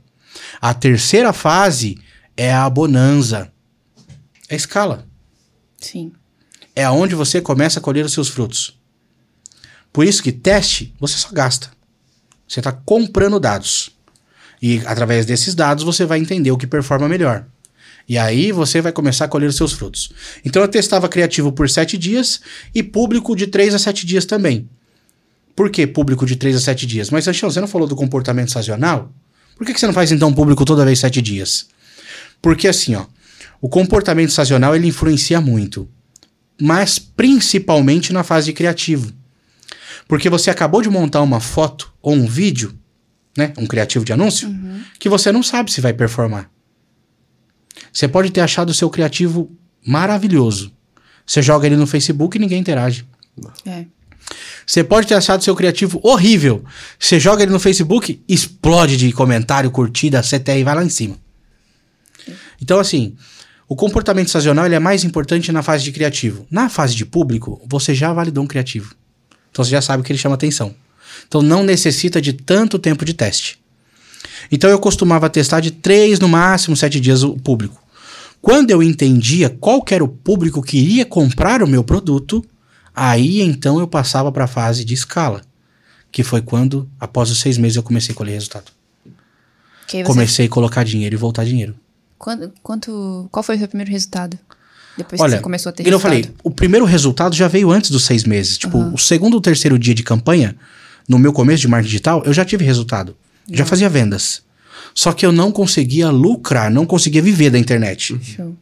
[0.61, 1.99] A terceira fase
[2.36, 3.53] é a bonança.
[4.49, 5.07] É a escala.
[5.78, 6.12] Sim.
[6.74, 8.78] É aonde você começa a colher os seus frutos.
[9.93, 11.70] Por isso que teste, você só gasta.
[12.51, 13.92] Você está comprando dados.
[14.61, 17.46] E através desses dados você vai entender o que performa melhor.
[18.09, 20.11] E aí você vai começar a colher os seus frutos.
[20.44, 22.40] Então eu testava criativo por sete dias
[22.74, 24.68] e público de três a sete dias também.
[25.55, 27.09] Por que público de três a sete dias?
[27.09, 29.12] Mas, Sanchão, você não falou do comportamento sazonal?
[29.57, 31.68] Por que, que você não faz então público toda vez sete dias?
[32.42, 33.07] Porque assim, ó,
[33.61, 35.88] o comportamento sazonal ele influencia muito,
[36.61, 39.19] mas principalmente na fase de criativo.
[40.11, 42.76] Porque você acabou de montar uma foto ou um vídeo,
[43.38, 43.52] né?
[43.56, 44.82] Um criativo de anúncio, uhum.
[44.98, 46.50] que você não sabe se vai performar.
[47.92, 49.56] Você pode ter achado o seu criativo
[49.86, 50.72] maravilhoso.
[51.24, 53.06] Você joga ele no Facebook e ninguém interage.
[53.64, 53.84] É.
[54.66, 56.64] Você pode ter achado seu criativo horrível.
[56.98, 61.16] Você joga ele no Facebook, explode de comentário, curtida, CTR e vai lá em cima.
[62.61, 63.14] Então, assim,
[63.68, 66.48] o comportamento sazonal ele é mais importante na fase de criativo.
[66.50, 68.92] Na fase de público, você já validou um criativo.
[69.51, 70.74] Então você já sabe que ele chama atenção.
[71.26, 73.59] Então não necessita de tanto tempo de teste.
[74.51, 77.82] Então eu costumava testar de três no máximo sete dias o público.
[78.40, 82.44] Quando eu entendia qual era o público que iria comprar o meu produto,
[82.94, 85.42] aí então eu passava para a fase de escala,
[86.11, 88.72] que foi quando, após os seis meses, eu comecei a colher resultado.
[90.05, 91.74] Comecei a colocar dinheiro e voltar dinheiro.
[92.16, 94.38] Quanto, quanto, qual foi o seu primeiro resultado?
[94.97, 96.14] Depois Olha, que você começou a ter resultado.
[96.14, 98.59] eu falei, o primeiro resultado já veio antes dos seis meses.
[98.59, 98.95] Tipo, uhum.
[98.95, 100.57] o segundo ou terceiro dia de campanha,
[101.09, 103.16] no meu começo de marketing digital, eu já tive resultado.
[103.49, 103.57] Uhum.
[103.57, 104.43] Já fazia vendas.
[104.95, 108.18] Só que eu não conseguia lucrar, não conseguia viver da internet.
[108.22, 108.57] Show.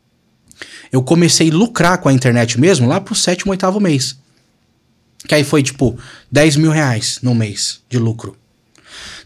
[0.93, 4.17] Eu comecei a lucrar com a internet mesmo lá pro sétimo, oitavo mês.
[5.27, 5.99] Que aí foi tipo
[6.31, 8.37] 10 mil reais no mês de lucro.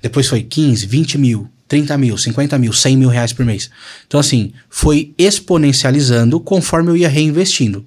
[0.00, 3.70] Depois foi 15, 20 mil, 30 mil, 50 mil, 100 mil reais por mês.
[4.06, 7.86] Então, assim, foi exponencializando conforme eu ia reinvestindo.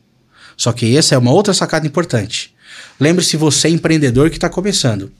[0.58, 2.52] Só que essa é uma outra sacada importante.
[3.00, 5.12] Lembre-se, você é empreendedor que está começando.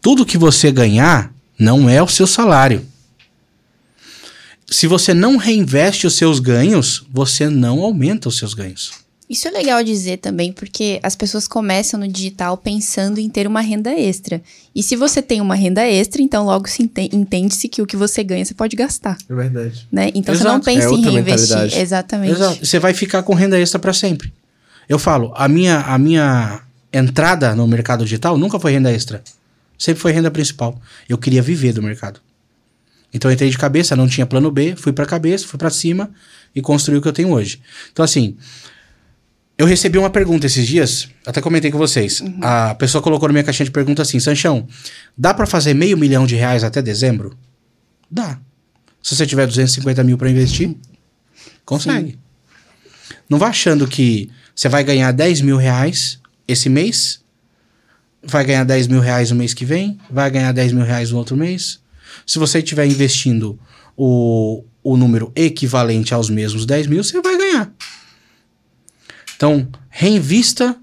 [0.00, 2.86] Tudo que você ganhar não é o seu salário.
[4.66, 8.90] Se você não reinveste os seus ganhos, você não aumenta os seus ganhos.
[9.28, 13.60] Isso é legal dizer também, porque as pessoas começam no digital pensando em ter uma
[13.60, 14.40] renda extra.
[14.74, 17.94] E se você tem uma renda extra, então logo se ente- entende-se que o que
[17.96, 19.86] você ganha você pode gastar, É verdade.
[19.92, 20.10] né?
[20.14, 20.54] Então você Exato.
[20.54, 21.48] não pensa É em reinvestir.
[21.48, 21.78] mentalidade.
[21.78, 22.32] Exatamente.
[22.32, 22.66] Exato.
[22.66, 24.32] Você vai ficar com renda extra para sempre.
[24.88, 29.22] Eu falo, a minha, a minha entrada no mercado digital nunca foi renda extra.
[29.78, 30.80] Sempre foi renda principal.
[31.06, 32.18] Eu queria viver do mercado.
[33.12, 36.10] Então eu entrei de cabeça, não tinha plano B, fui para cabeça, fui para cima
[36.54, 37.60] e construí o que eu tenho hoje.
[37.92, 38.36] Então assim,
[39.58, 42.22] eu recebi uma pergunta esses dias, até comentei com vocês.
[42.40, 44.68] A pessoa colocou na minha caixinha de pergunta assim: Sanchão,
[45.16, 47.36] dá para fazer meio milhão de reais até dezembro?
[48.08, 48.38] Dá.
[49.02, 50.76] Se você tiver 250 mil para investir,
[51.64, 52.16] consegue.
[53.28, 57.20] Não vá achando que você vai ganhar 10 mil reais esse mês,
[58.22, 61.18] vai ganhar 10 mil reais no mês que vem, vai ganhar 10 mil reais no
[61.18, 61.80] outro mês.
[62.24, 63.58] Se você estiver investindo
[63.96, 67.72] o, o número equivalente aos mesmos 10 mil, você vai ganhar.
[69.38, 70.76] Então, reinvista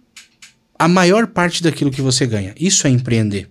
[0.80, 2.56] a maior parte daquilo que você ganha.
[2.58, 3.49] Isso é empreender.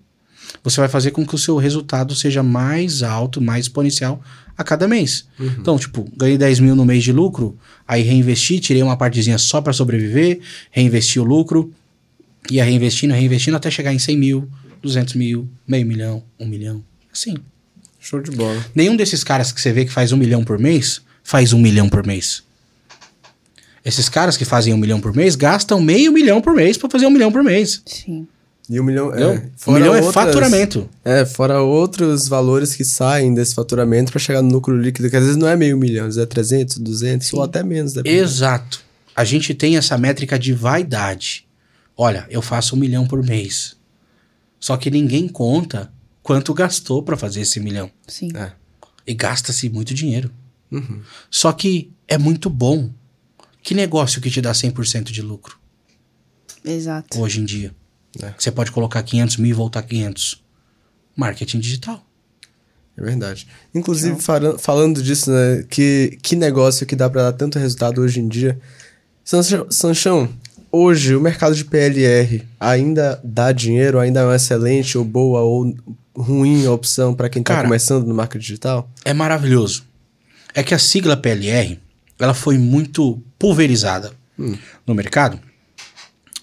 [0.62, 4.22] Você vai fazer com que o seu resultado seja mais alto, mais exponencial
[4.56, 5.26] a cada mês.
[5.58, 9.60] Então, tipo, ganhei 10 mil no mês de lucro, aí reinvesti, tirei uma partezinha só
[9.60, 10.40] para sobreviver,
[10.70, 11.70] reinvesti o lucro,
[12.50, 14.48] ia reinvestindo, reinvestindo até chegar em 100 mil,
[14.80, 16.82] 200 mil, meio milhão, um milhão.
[17.12, 17.34] Assim.
[18.00, 18.64] Show de bola.
[18.74, 21.90] Nenhum desses caras que você vê que faz um milhão por mês, faz um milhão
[21.90, 22.43] por mês.
[23.84, 27.06] Esses caras que fazem um milhão por mês gastam meio milhão por mês para fazer
[27.06, 27.82] um milhão por mês.
[27.84, 28.26] Sim.
[28.70, 30.88] E um milhão, é, um milhão é outras- faturamento.
[31.04, 35.22] É, fora outros valores que saem desse faturamento pra chegar no lucro líquido, que às
[35.22, 37.92] vezes não é meio milhão, às vezes é 300, 200 ou até menos.
[37.92, 38.16] depende.
[38.16, 38.80] Exato.
[39.14, 41.46] A gente tem essa métrica de vaidade.
[41.96, 43.76] Olha, eu faço um milhão por mês.
[44.58, 47.90] Só que ninguém conta quanto gastou para fazer esse milhão.
[48.08, 48.30] Sim.
[48.34, 48.50] É.
[49.06, 50.30] E gasta-se muito dinheiro.
[50.72, 51.00] Uhum.
[51.30, 52.88] Só que é muito bom.
[53.64, 55.58] Que negócio que te dá 100% de lucro
[56.64, 57.18] Exato.
[57.20, 57.74] hoje em dia?
[58.22, 58.32] É.
[58.38, 60.40] Você pode colocar 500 mil e voltar 500.
[61.16, 62.04] Marketing digital.
[62.96, 63.48] É verdade.
[63.74, 65.64] Inclusive, fala- falando disso, né?
[65.68, 68.56] Que, que negócio que dá pra dar tanto resultado hoje em dia.
[69.24, 70.28] Sanchão, Sanchão,
[70.70, 75.74] hoje o mercado de PLR ainda dá dinheiro, ainda é uma excelente ou boa ou
[76.14, 78.88] ruim opção pra quem tá Cara, começando no marketing digital?
[79.04, 79.84] É maravilhoso.
[80.54, 81.80] É que a sigla PLR,
[82.18, 84.12] ela foi muito pulverizada
[84.86, 85.38] no mercado.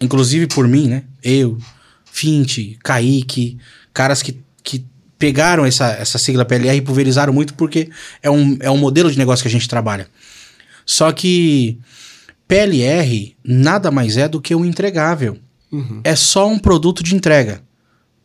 [0.01, 1.03] Inclusive por mim, né?
[1.23, 1.57] Eu,
[2.05, 3.57] Fint, Kaique,
[3.93, 4.85] caras que, que
[5.19, 7.89] pegaram essa, essa sigla PLR e pulverizaram muito porque
[8.23, 10.07] é um, é um modelo de negócio que a gente trabalha.
[10.85, 11.77] Só que
[12.47, 15.37] PLR nada mais é do que um entregável.
[16.03, 17.61] É só um produto de entrega.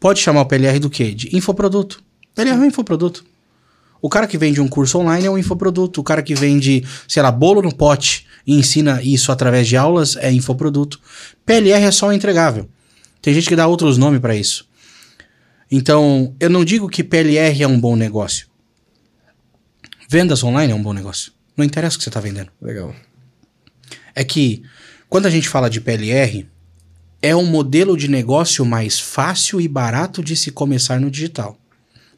[0.00, 1.12] Pode chamar o PLR do quê?
[1.12, 2.02] De infoproduto.
[2.34, 3.24] PLR é um infoproduto.
[4.06, 6.00] O cara que vende um curso online é um infoproduto.
[6.00, 10.14] O cara que vende, sei lá, bolo no pote e ensina isso através de aulas
[10.14, 11.00] é infoproduto.
[11.44, 12.70] PLR é só um entregável.
[13.20, 14.68] Tem gente que dá outros nomes para isso.
[15.68, 18.46] Então, eu não digo que PLR é um bom negócio.
[20.08, 21.32] Vendas online é um bom negócio.
[21.56, 22.52] Não interessa o que você está vendendo.
[22.62, 22.94] Legal.
[24.14, 24.62] É que
[25.08, 26.48] quando a gente fala de PLR,
[27.20, 31.58] é um modelo de negócio mais fácil e barato de se começar no digital.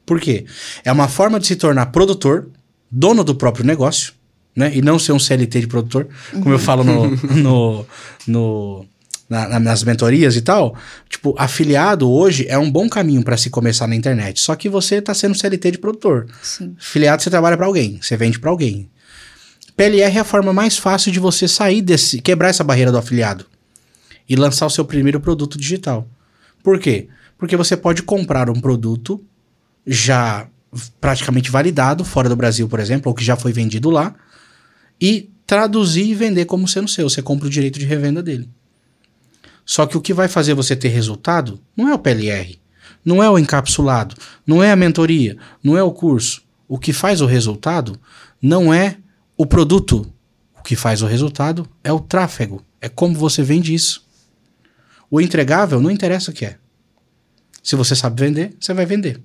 [0.09, 0.45] Por quê?
[0.85, 2.49] É uma forma de se tornar produtor,
[2.91, 4.15] dono do próprio negócio,
[4.57, 4.73] né?
[4.75, 7.87] E não ser um CLT de produtor, como eu falo no, no,
[8.27, 8.87] no-
[9.29, 10.75] na- na- nas mentorias e tal.
[11.11, 14.41] Tipo, afiliado hoje é um bom caminho para se começar na internet.
[14.41, 16.27] Só que você está sendo CLT de produtor.
[16.43, 16.75] Sim.
[16.81, 18.89] Afiliado você trabalha para alguém, você vende para alguém.
[19.77, 23.45] PLR é a forma mais fácil de você sair desse, quebrar essa barreira do afiliado
[24.29, 26.09] e lançar o seu primeiro produto digital.
[26.65, 27.09] Por quê?
[27.39, 29.23] Porque você pode comprar um produto
[29.87, 30.49] já
[31.01, 34.15] praticamente validado fora do Brasil, por exemplo, ou que já foi vendido lá
[35.01, 37.09] e traduzir e vender como sendo seu.
[37.09, 38.49] Você compra o direito de revenda dele.
[39.65, 42.59] Só que o que vai fazer você ter resultado não é o PLR,
[43.05, 44.15] não é o encapsulado,
[44.47, 46.43] não é a mentoria, não é o curso.
[46.67, 47.99] O que faz o resultado
[48.41, 48.99] não é
[49.37, 50.11] o produto.
[50.59, 52.65] O que faz o resultado é o tráfego.
[52.81, 54.07] É como você vende isso.
[55.11, 56.59] O entregável não interessa o que é.
[57.63, 59.23] Se você sabe vender, você vai vender.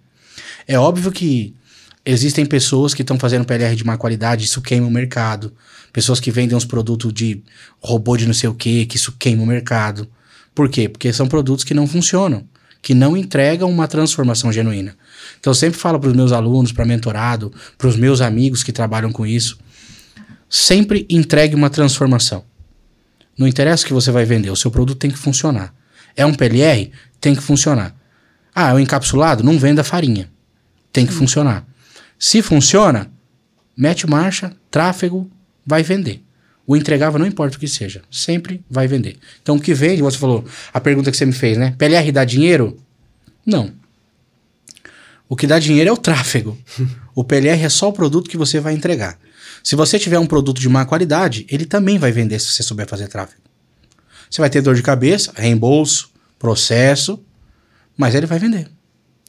[0.67, 1.53] É óbvio que
[2.05, 5.53] existem pessoas que estão fazendo PLR de má qualidade, isso queima o mercado.
[5.91, 7.43] Pessoas que vendem uns produtos de
[7.79, 10.07] robô de não sei o que, que isso queima o mercado.
[10.53, 10.89] Por quê?
[10.89, 12.47] Porque são produtos que não funcionam,
[12.81, 14.95] que não entregam uma transformação genuína.
[15.39, 18.71] Então eu sempre falo para os meus alunos, para mentorado, para os meus amigos que
[18.71, 19.57] trabalham com isso,
[20.49, 22.43] sempre entregue uma transformação.
[23.37, 25.73] Não interessa o que você vai vender, o seu produto tem que funcionar.
[26.15, 26.91] É um PLR?
[27.19, 27.95] Tem que funcionar.
[28.53, 29.43] Ah, é um encapsulado?
[29.43, 30.29] Não venda farinha.
[30.93, 31.65] Tem que funcionar.
[32.17, 33.11] Se funciona,
[33.75, 35.29] mete marcha, tráfego,
[35.65, 36.23] vai vender.
[36.65, 39.17] O entregável não importa o que seja, sempre vai vender.
[39.41, 41.75] Então o que vende, você falou, a pergunta que você me fez, né?
[41.77, 42.77] PLR dá dinheiro?
[43.45, 43.73] Não.
[45.27, 46.57] O que dá dinheiro é o tráfego.
[47.13, 49.19] o PLR é só o produto que você vai entregar.
[49.63, 52.87] Se você tiver um produto de má qualidade, ele também vai vender se você souber
[52.87, 53.41] fazer tráfego.
[54.29, 57.19] Você vai ter dor de cabeça, reembolso, processo,
[57.97, 58.69] mas ele vai vender.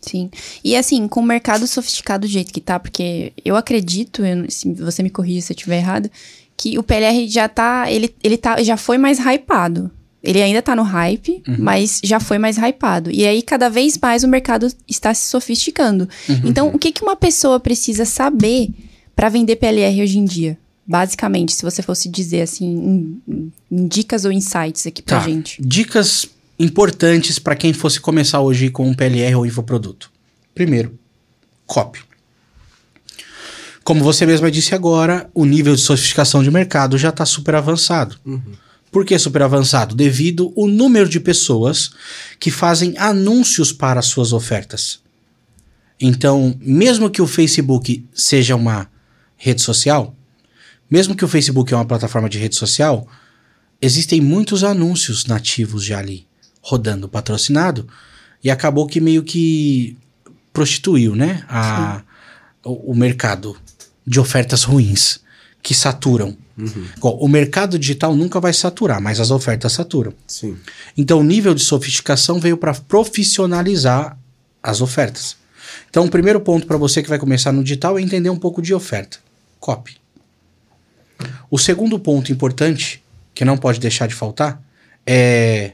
[0.07, 0.31] Sim.
[0.63, 4.73] E assim, com o mercado sofisticado do jeito que tá, porque eu acredito, eu, se
[4.75, 6.11] você me corrija se eu estiver errado,
[6.57, 9.91] que o PLR já tá, ele, ele tá, já foi mais hypado.
[10.23, 11.57] Ele ainda tá no hype, uhum.
[11.59, 13.11] mas já foi mais hypado.
[13.11, 16.09] E aí, cada vez mais o mercado está se sofisticando.
[16.27, 16.41] Uhum.
[16.45, 18.71] Então, o que, que uma pessoa precisa saber
[19.15, 20.57] para vender PLR hoje em dia?
[20.87, 25.25] Basicamente, se você fosse dizer assim, em, em dicas ou insights aqui pra tá.
[25.25, 25.61] gente.
[25.61, 26.27] Dicas
[26.59, 30.11] importantes para quem fosse começar hoje com um PLR ou infoproduto.
[30.55, 30.99] Primeiro,
[31.67, 32.01] copy.
[33.83, 38.17] Como você mesma disse agora, o nível de sofisticação de mercado já está super avançado.
[38.25, 38.41] Uhum.
[38.91, 39.95] Por que super avançado?
[39.95, 41.91] Devido ao número de pessoas
[42.39, 45.01] que fazem anúncios para as suas ofertas.
[46.01, 48.89] Então, mesmo que o Facebook seja uma
[49.37, 50.15] rede social,
[50.91, 53.07] mesmo que o Facebook é uma plataforma de rede social,
[53.83, 56.27] existem muitos anúncios nativos já ali,
[56.65, 57.87] rodando patrocinado,
[58.43, 59.97] e acabou que meio que
[60.51, 62.03] prostituiu, né, a,
[62.65, 63.55] o, o, mercado
[64.07, 65.21] de ofertas ruins
[65.62, 66.37] que saturam.
[66.57, 66.87] Uhum.
[67.03, 70.15] o mercado digital nunca vai saturar, mas as ofertas saturam.
[70.27, 70.57] Sim.
[70.97, 74.17] Então, o nível de sofisticação veio para profissionalizar
[74.62, 75.37] as ofertas.
[75.91, 78.62] Então, o primeiro ponto para você que vai começar no digital é entender um pouco
[78.62, 79.19] de oferta.
[79.59, 79.97] Copy.
[81.51, 83.03] O segundo ponto importante,
[83.35, 84.62] que não pode deixar de faltar,
[85.05, 85.73] é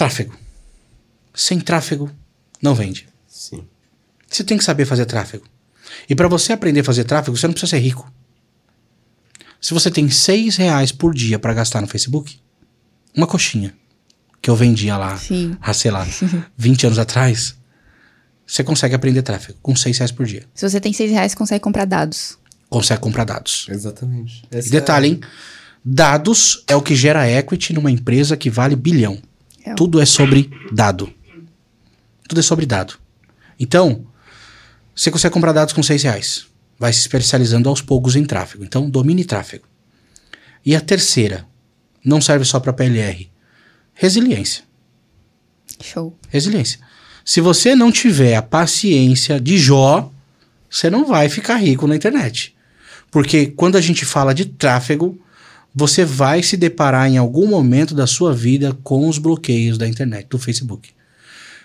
[0.00, 0.34] tráfego.
[1.34, 2.10] Sem tráfego,
[2.62, 3.06] não vende.
[3.28, 3.66] Sim.
[4.26, 5.44] Você tem que saber fazer tráfego.
[6.08, 8.10] E para você aprender a fazer tráfego, você não precisa ser rico.
[9.60, 12.40] Se você tem seis reais por dia para gastar no Facebook,
[13.14, 13.74] uma coxinha
[14.40, 15.54] que eu vendia lá, Sim.
[15.60, 16.06] há, sei lá,
[16.56, 17.56] 20 anos atrás,
[18.46, 20.46] você consegue aprender tráfego com seis reais por dia.
[20.54, 22.38] Se você tem seis reais, consegue comprar dados.
[22.70, 23.66] Consegue comprar dados.
[23.68, 24.44] Exatamente.
[24.50, 25.10] Essa e detalhe, é...
[25.10, 25.20] hein?
[25.84, 29.20] Dados é o que gera equity numa empresa que vale bilhão.
[29.64, 29.74] É.
[29.74, 31.12] Tudo é sobre dado.
[32.28, 32.94] Tudo é sobre dado.
[33.58, 34.06] Então,
[34.94, 36.46] você consegue comprar dados com seis reais.
[36.78, 38.64] Vai se especializando aos poucos em tráfego.
[38.64, 39.66] Então, domine tráfego.
[40.64, 41.46] E a terceira,
[42.04, 43.30] não serve só para PLR.
[43.94, 44.64] Resiliência.
[45.82, 46.16] Show.
[46.28, 46.80] Resiliência.
[47.24, 50.10] Se você não tiver a paciência de Jó,
[50.68, 52.54] você não vai ficar rico na internet.
[53.10, 55.20] Porque quando a gente fala de tráfego,
[55.74, 60.26] você vai se deparar em algum momento da sua vida com os bloqueios da internet,
[60.28, 60.90] do Facebook.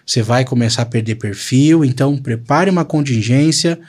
[0.06, 3.80] Você vai começar a perder perfil, então prepare uma contingência,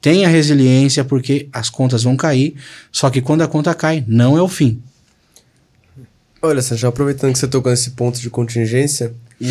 [0.00, 2.56] tenha resiliência, porque as contas vão cair.
[2.90, 4.82] Só que quando a conta cai, não é o fim.
[6.40, 9.50] Olha, já aproveitando que você tocou nesse ponto de contingência, e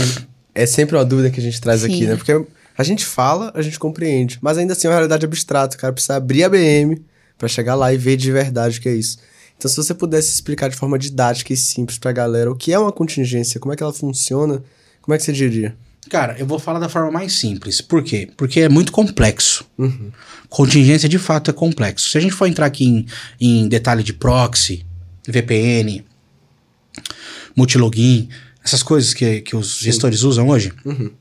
[0.55, 1.87] é sempre uma dúvida que a gente traz Sim.
[1.87, 2.15] aqui, né?
[2.15, 2.31] Porque
[2.77, 5.75] a gente fala, a gente compreende, mas ainda assim é uma realidade abstrata.
[5.75, 7.01] O cara precisa abrir a BM
[7.37, 9.17] para chegar lá e ver de verdade o que é isso.
[9.57, 12.79] Então, se você pudesse explicar de forma didática e simples pra galera o que é
[12.79, 14.61] uma contingência, como é que ela funciona,
[15.01, 15.75] como é que você diria?
[16.09, 17.81] Cara, eu vou falar da forma mais simples.
[17.81, 18.29] Por quê?
[18.37, 19.65] Porque é muito complexo.
[19.77, 20.11] Uhum.
[20.49, 22.09] Contingência de fato é complexo.
[22.09, 23.05] Se a gente for entrar aqui em,
[23.39, 24.85] em detalhe de proxy,
[25.27, 26.05] VPN,
[27.55, 28.29] multilogin,
[28.63, 29.85] essas coisas que, que os Sim.
[29.85, 31.11] gestores usam hoje uhum.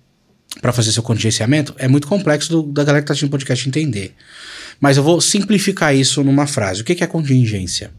[0.61, 4.15] para fazer seu contingenciamento, é muito complexo do, da galera que tá assistindo podcast entender.
[4.79, 6.83] Mas eu vou simplificar isso numa frase.
[6.83, 7.91] O que, que é contingência?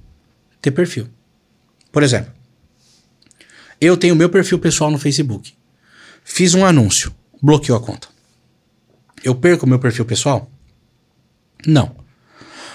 [0.65, 1.07] Ter perfil.
[1.91, 2.33] Por exemplo,
[3.79, 5.53] eu tenho meu perfil pessoal no Facebook.
[6.23, 8.07] Fiz um anúncio, bloqueou a conta.
[9.23, 10.49] Eu perco meu perfil pessoal?
[11.67, 11.95] Não.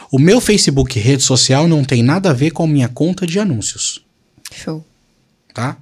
[0.08, 3.40] O meu Facebook rede social não tem nada a ver com a minha conta de
[3.40, 4.06] anúncios.
[4.52, 4.86] Show.
[5.52, 5.76] Tá?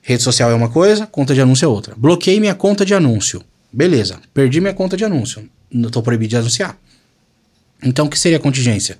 [0.00, 1.96] Rede social é uma coisa, conta de anúncio é outra.
[1.96, 3.44] Bloqueei minha conta de anúncio.
[3.72, 5.50] Beleza, perdi minha conta de anúncio.
[5.72, 6.78] Estou proibido de anunciar.
[7.82, 8.96] Então, o que seria a contingência?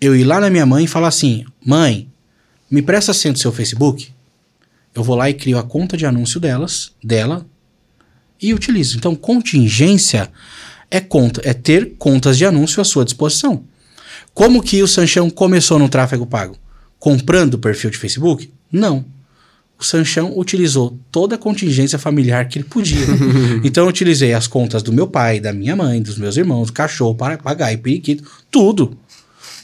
[0.00, 2.08] Eu ir lá na minha mãe e falar assim: mãe,
[2.70, 4.14] me presta a senha do seu Facebook?
[4.94, 7.44] eu vou lá e crio a conta de anúncio delas, dela,
[8.40, 8.96] e utilizo.
[8.96, 10.30] Então, contingência
[10.90, 13.64] é conta, é ter contas de anúncio à sua disposição.
[14.32, 16.56] Como que o Sanchão começou no tráfego pago?
[16.98, 18.50] Comprando o perfil de Facebook?
[18.70, 19.04] Não.
[19.78, 23.06] O o Sanchão utilizou toda a contingência familiar que ele podia.
[23.62, 26.72] então eu utilizei as contas do meu pai, da minha mãe, dos meus irmãos, do
[26.72, 28.96] cachorro, papagaio, periquito, tudo.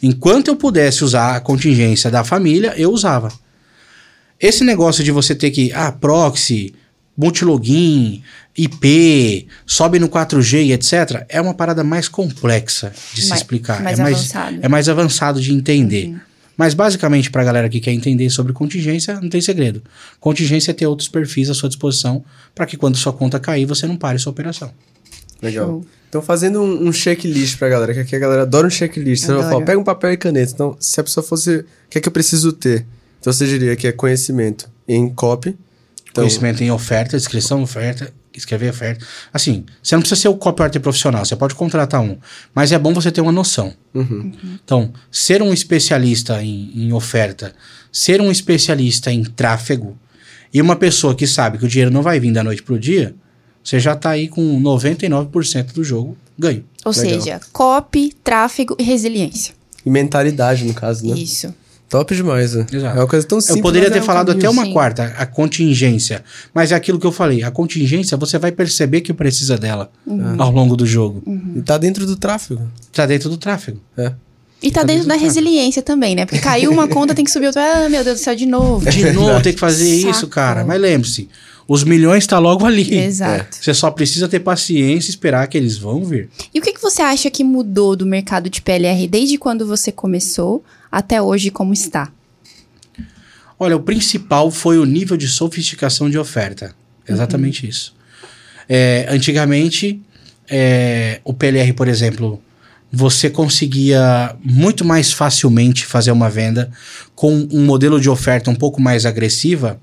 [0.03, 3.31] Enquanto eu pudesse usar a contingência da família, eu usava.
[4.41, 6.75] Esse negócio de você ter que, ah, proxy,
[7.17, 8.23] multilogin,
[8.57, 13.83] IP, sobe no 4G e etc., é uma parada mais complexa de se Mais- explicar.
[13.83, 14.59] mais é, mais, avançado.
[14.63, 16.15] é mais avançado de entender.
[16.57, 19.83] Mas basicamente, pra galera que quer entender sobre contingência, não tem segredo.
[20.19, 22.23] Contingência é ter outros perfis à sua disposição
[22.55, 24.71] para que quando sua conta cair, você não pare sua operação.
[25.43, 25.67] Legal.
[25.67, 25.87] Show.
[26.09, 29.25] Então, fazendo um, um checklist pra galera, que aqui a galera adora um checklist.
[29.25, 29.49] Você Adoro.
[29.49, 30.53] falar, pega um papel e caneta.
[30.53, 31.59] Então, se a pessoa fosse.
[31.59, 32.85] O que é que eu preciso ter?
[33.21, 35.57] Então, você diria que é conhecimento em copy.
[36.11, 39.07] Então, Conhecimento em oferta, descrição, oferta, escrever oferta.
[39.33, 42.19] Assim, você não precisa ser o copywriter profissional, você pode contratar um.
[42.53, 43.73] Mas é bom você ter uma noção.
[43.95, 44.33] Uhum.
[44.65, 47.55] Então, ser um especialista em, em oferta,
[47.93, 49.97] ser um especialista em tráfego
[50.53, 53.15] e uma pessoa que sabe que o dinheiro não vai vir da noite pro dia,
[53.63, 56.65] você já tá aí com 99% do jogo ganho.
[56.85, 57.21] Ou Legal.
[57.21, 59.55] seja, copy, tráfego e resiliência.
[59.85, 61.19] E mentalidade, no caso, né?
[61.19, 61.55] Isso.
[61.91, 62.67] Top demais, né?
[62.73, 62.97] Exato.
[62.97, 63.57] É uma coisa tão simples.
[63.57, 64.49] Eu poderia ter é um falado caminho.
[64.49, 64.73] até uma sim.
[64.73, 66.23] quarta, a contingência.
[66.55, 67.43] Mas é aquilo que eu falei.
[67.43, 69.91] A contingência, você vai perceber que precisa dela
[70.39, 71.23] ao longo do jogo.
[71.57, 72.63] E tá dentro do tráfego.
[72.93, 73.81] Tá dentro do tráfego.
[73.97, 74.13] É.
[74.63, 76.27] E tá dentro da resiliência também, né?
[76.27, 77.63] Porque caiu uma conta, tem que subir outra.
[77.63, 78.89] Ah, meu Deus do céu, de novo.
[78.89, 80.11] De novo, tem que fazer Saco.
[80.11, 80.65] isso, cara.
[80.65, 81.29] Mas lembre-se,
[81.73, 82.93] os milhões tá logo ali.
[82.99, 83.59] Exato.
[83.61, 86.29] Você só precisa ter paciência e esperar que eles vão vir.
[86.53, 89.93] E o que, que você acha que mudou do mercado de PLR desde quando você
[89.93, 92.11] começou até hoje como está?
[93.57, 96.75] Olha, o principal foi o nível de sofisticação de oferta.
[97.09, 97.95] Exatamente isso.
[98.69, 100.03] É, antigamente,
[100.49, 102.43] é, o PLR, por exemplo,
[102.93, 106.71] você conseguia muito mais facilmente fazer uma venda
[107.15, 109.81] com um modelo de oferta um pouco mais agressiva,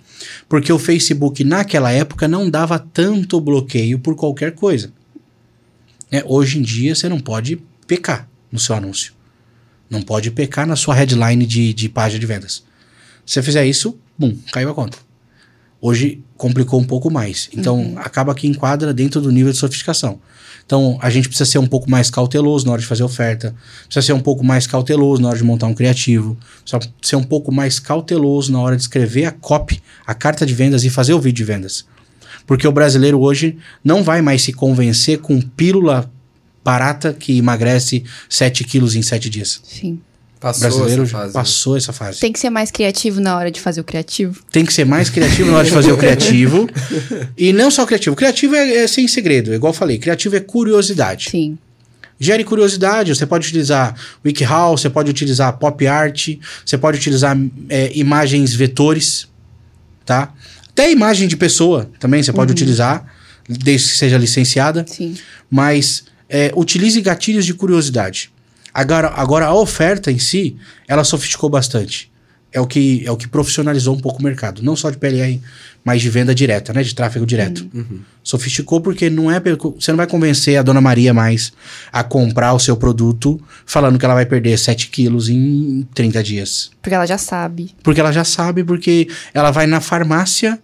[0.49, 4.91] porque o Facebook naquela época não dava tanto bloqueio por qualquer coisa.
[6.11, 9.13] É, hoje em dia você não pode pecar no seu anúncio.
[9.89, 12.63] Não pode pecar na sua headline de, de página de vendas.
[13.25, 15.06] Se você fizer isso, bum, caiu a conta.
[15.79, 17.49] Hoje complicou um pouco mais.
[17.53, 20.19] Então, acaba que enquadra dentro do nível de sofisticação.
[20.65, 23.55] Então, a gente precisa ser um pouco mais cauteloso na hora de fazer oferta,
[23.85, 27.23] precisa ser um pouco mais cauteloso na hora de montar um criativo, precisa ser um
[27.23, 31.13] pouco mais cauteloso na hora de escrever a copy, a carta de vendas e fazer
[31.13, 31.85] o vídeo de vendas.
[32.45, 36.11] Porque o brasileiro hoje não vai mais se convencer com pílula
[36.63, 39.61] barata que emagrece 7 quilos em 7 dias.
[39.63, 40.01] Sim.
[40.37, 41.27] O Passou brasileiro essa fase.
[41.27, 41.33] né?
[41.33, 42.19] passou essa fase.
[42.19, 44.39] Tem que ser mais criativo na hora de fazer o criativo.
[44.51, 46.69] Tem que ser mais criativo na hora de fazer o criativo.
[47.35, 48.15] E não só criativo.
[48.15, 49.97] Criativo é, é sem segredo, igual eu falei.
[49.97, 51.29] Criativo é curiosidade.
[51.31, 51.57] Sim.
[52.19, 53.15] Gere curiosidade.
[53.15, 56.29] Você pode utilizar WikiHow, você pode utilizar pop art,
[56.65, 57.35] você pode utilizar
[57.69, 59.27] é, imagens vetores,
[60.05, 60.31] tá?
[60.69, 63.05] Até imagem de pessoa também você pode utilizar,
[63.49, 64.85] desde que seja licenciada.
[64.87, 65.15] Sim.
[65.49, 68.31] Mas é, utilize gatilhos de curiosidade.
[68.77, 70.55] Agora, agora a oferta em si,
[70.87, 72.11] ela sofisticou bastante.
[72.53, 75.41] É o que é o que profissionalizou um pouco o mercado, não só de PLR,
[75.83, 77.67] mas de venda direta, né, de tráfego direto.
[78.23, 79.41] Sofisticou porque não é
[79.75, 81.51] você não vai convencer a dona Maria mais
[81.91, 86.69] a comprar o seu produto falando que ela vai perder 7 quilos em 30 dias.
[86.79, 87.71] Porque ela já sabe.
[87.81, 90.59] Porque ela já sabe, porque ela vai na farmácia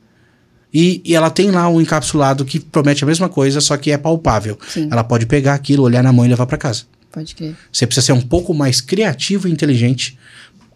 [0.71, 3.97] e, e ela tem lá um encapsulado que promete a mesma coisa, só que é
[3.97, 4.59] palpável.
[4.67, 4.87] Sim.
[4.91, 6.83] Ela pode pegar aquilo, olhar na mão e levar para casa.
[7.13, 7.55] Pode crer.
[7.71, 10.17] Você precisa ser um pouco mais criativo e inteligente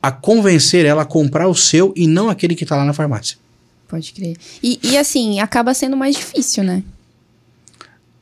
[0.01, 3.37] a convencer ela a comprar o seu e não aquele que tá lá na farmácia.
[3.87, 4.37] Pode crer.
[4.61, 6.83] E, e assim, acaba sendo mais difícil, né?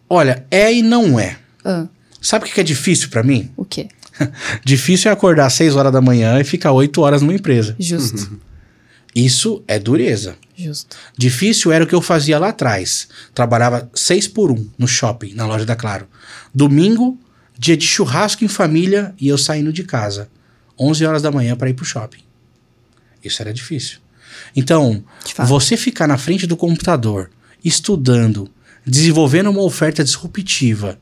[0.09, 1.38] Olha, é e não é.
[1.63, 1.88] Ah,
[2.22, 3.51] Sabe o que é difícil para mim?
[3.57, 3.88] o quê?
[4.63, 7.76] Difícil é acordar às 6 horas da manhã e ficar 8 horas numa empresa.
[7.78, 8.39] Justo.
[9.13, 10.38] Isso é dureza.
[10.55, 10.95] Justo.
[11.18, 13.09] Difícil era o que eu fazia lá atrás.
[13.34, 16.07] Trabalhava 6 por 1 no shopping, na loja da Claro.
[16.53, 17.20] Domingo,
[17.58, 20.30] dia de churrasco em família e eu saindo de casa.
[20.80, 22.22] 11 horas da manhã para ir pro shopping.
[23.24, 23.99] Isso era difícil.
[24.56, 25.03] Então,
[25.45, 27.32] você ficar na frente do computador,
[27.64, 28.49] estudando,
[28.86, 30.99] desenvolvendo uma oferta disruptiva,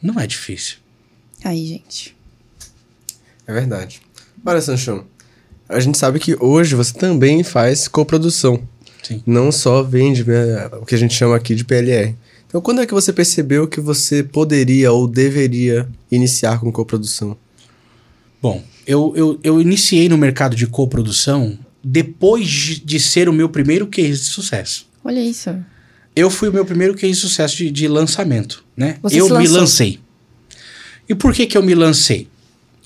[0.00, 0.78] não é difícil.
[1.44, 2.16] Aí, gente.
[3.46, 4.00] É verdade.
[4.44, 5.06] Olha, Sanchão,
[5.68, 8.62] a gente sabe que hoje você também faz coprodução.
[9.02, 9.22] Sim.
[9.26, 12.14] Não só vende né, o que a gente chama aqui de PLR.
[12.52, 17.34] Então, quando é que você percebeu que você poderia ou deveria iniciar com coprodução?
[18.42, 22.46] Bom, eu, eu, eu iniciei no mercado de coprodução depois
[22.84, 24.86] de, ser o meu primeiro case de sucesso.
[25.02, 25.56] Olha isso.
[26.14, 28.98] Eu fui o meu primeiro case de sucesso de, de lançamento, né?
[29.00, 29.98] Você eu se me lancei.
[31.08, 32.28] E por que que eu me lancei?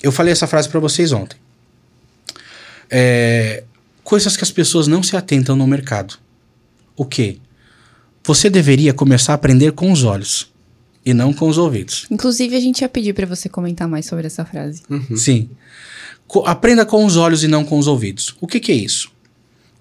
[0.01, 1.37] Eu falei essa frase para vocês ontem.
[2.89, 3.65] É,
[4.01, 6.17] Coisas que as pessoas não se atentam no mercado.
[6.95, 7.39] O quê?
[8.27, 10.51] Você deveria começar a aprender com os olhos
[11.05, 12.05] e não com os ouvidos.
[12.11, 14.83] Inclusive, a gente ia pedir pra você comentar mais sobre essa frase.
[15.15, 15.49] Sim.
[16.27, 18.35] Co- aprenda com os olhos e não com os ouvidos.
[18.41, 19.09] O que, que é isso?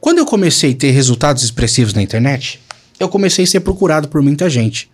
[0.01, 2.61] Quando eu comecei a ter resultados expressivos na internet,
[3.01, 4.89] eu comecei a ser procurado por muita gente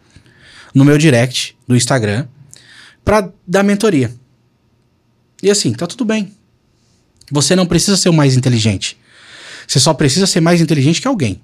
[0.74, 2.26] no meu direct do Instagram
[3.04, 4.10] para dar mentoria.
[5.42, 6.32] E assim, tá tudo bem.
[7.30, 8.96] Você não precisa ser o mais inteligente.
[9.68, 11.40] Você só precisa ser mais inteligente que alguém.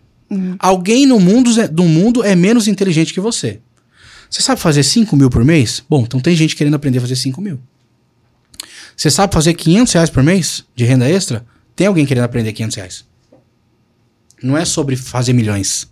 [0.59, 3.61] Alguém no mundo, do mundo é menos inteligente que você.
[4.29, 5.83] Você sabe fazer 5 mil por mês?
[5.89, 7.59] Bom, então tem gente querendo aprender a fazer 5 mil.
[8.95, 11.47] Você sabe fazer 500 reais por mês de renda extra?
[11.75, 13.05] Tem alguém querendo aprender 500 reais.
[14.43, 15.89] Não é sobre fazer milhões.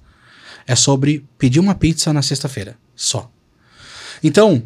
[0.66, 2.76] É sobre pedir uma pizza na sexta-feira.
[2.94, 3.30] Só.
[4.22, 4.62] Então,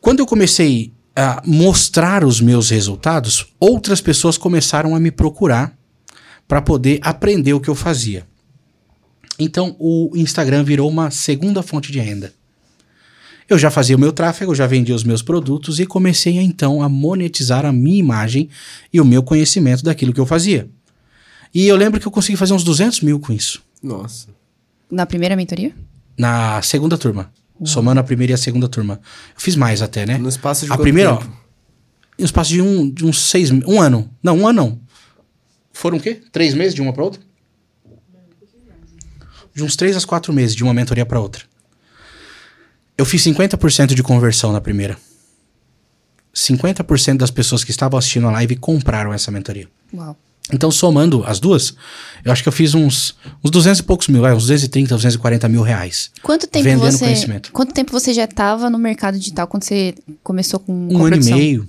[0.00, 5.76] quando eu comecei a mostrar os meus resultados, outras pessoas começaram a me procurar
[6.46, 8.26] para poder aprender o que eu fazia.
[9.42, 12.32] Então, o Instagram virou uma segunda fonte de renda.
[13.48, 16.88] Eu já fazia o meu tráfego, já vendia os meus produtos e comecei então a
[16.88, 18.48] monetizar a minha imagem
[18.92, 20.70] e o meu conhecimento daquilo que eu fazia.
[21.52, 23.62] E eu lembro que eu consegui fazer uns 200 mil com isso.
[23.82, 24.28] Nossa.
[24.90, 25.74] Na primeira mentoria?
[26.16, 27.32] Na segunda turma.
[27.64, 29.00] Somando a primeira e a segunda turma.
[29.34, 30.18] Eu fiz mais até, né?
[30.18, 31.30] No espaço de a quanto primeira, tempo?
[32.18, 33.50] Em um espaço de, um, de uns seis...
[33.50, 34.08] Um ano.
[34.22, 34.80] Não, um ano não.
[35.72, 36.20] Foram o quê?
[36.30, 37.20] Três meses de uma para outra?
[39.54, 41.44] De uns três a quatro meses de uma mentoria para outra.
[42.96, 44.96] Eu fiz 50% de conversão na primeira.
[46.34, 49.68] 50% das pessoas que estavam assistindo a live compraram essa mentoria.
[49.92, 50.16] Uau.
[50.52, 51.74] Então, somando as duas,
[52.24, 55.62] eu acho que eu fiz uns, uns 200 e poucos mil, uns 230, 240 mil
[55.62, 56.10] reais.
[56.22, 57.04] Quanto tempo Vendendo você.
[57.04, 57.52] conhecimento.
[57.52, 61.24] Quanto tempo você já estava no mercado digital quando você começou com Um ano e
[61.24, 61.68] meio.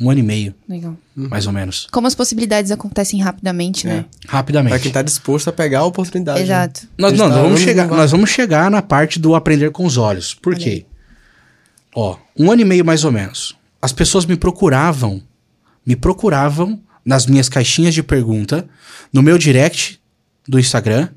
[0.00, 0.96] Um ano e meio, Legal.
[1.16, 1.88] mais ou menos.
[1.90, 4.04] Como as possibilidades acontecem rapidamente, né?
[4.28, 4.70] Rapidamente.
[4.70, 6.38] Pra quem tá disposto a pegar a oportunidade.
[6.38, 6.44] né?
[6.44, 6.86] Exato.
[6.96, 9.96] Nós, não, nós vamos anos chegar, nós vamos chegar na parte do aprender com os
[9.96, 10.34] olhos.
[10.34, 10.70] Por Olha quê?
[10.70, 10.86] aí.
[11.94, 13.56] Ó, um ano e meio mais ou menos.
[13.82, 15.20] As pessoas me procuravam,
[15.84, 18.68] me procuravam nas minhas caixinhas de pergunta,
[19.12, 20.00] no meu direct
[20.46, 21.08] do Instagram,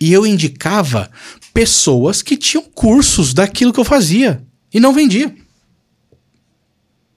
[0.00, 1.10] e eu indicava
[1.54, 5.32] pessoas que tinham cursos daquilo que eu fazia e não vendia.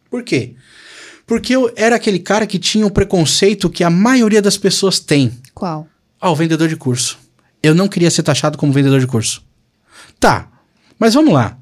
[0.10, 0.56] Por quê?
[1.30, 5.32] Porque eu era aquele cara que tinha o preconceito que a maioria das pessoas tem.
[5.54, 5.88] Qual?
[6.20, 7.20] Ah, o vendedor de curso.
[7.62, 9.44] Eu não queria ser taxado como vendedor de curso.
[10.20, 10.50] Tá,
[10.98, 11.56] mas vamos lá.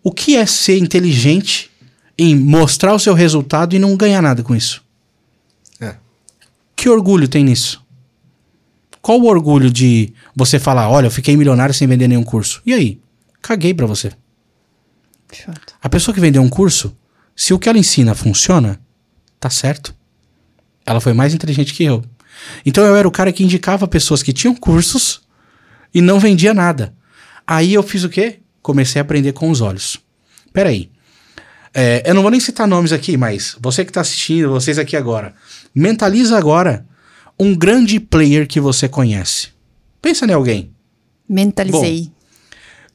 [0.00, 1.72] O que é ser inteligente
[2.16, 4.80] em mostrar o seu resultado e não ganhar nada com isso?
[5.80, 5.96] É.
[6.76, 7.84] Que orgulho tem nisso?
[9.02, 12.62] Qual o orgulho de você falar, olha, eu fiquei milionário sem vender nenhum curso?
[12.64, 13.00] E aí?
[13.42, 14.12] Caguei pra você.
[15.32, 15.74] Chato.
[15.82, 16.96] A pessoa que vendeu um curso,
[17.34, 18.83] se o que ela ensina funciona,
[19.44, 19.94] tá certo.
[20.86, 22.02] Ela foi mais inteligente que eu.
[22.64, 25.20] Então eu era o cara que indicava pessoas que tinham cursos
[25.92, 26.94] e não vendia nada.
[27.46, 28.40] Aí eu fiz o quê?
[28.62, 29.98] Comecei a aprender com os olhos.
[30.50, 30.90] Peraí.
[31.74, 34.96] É, eu não vou nem citar nomes aqui, mas você que tá assistindo, vocês aqui
[34.96, 35.34] agora,
[35.74, 36.86] mentaliza agora
[37.38, 39.48] um grande player que você conhece.
[40.00, 40.70] Pensa em alguém.
[41.28, 42.10] Mentalizei.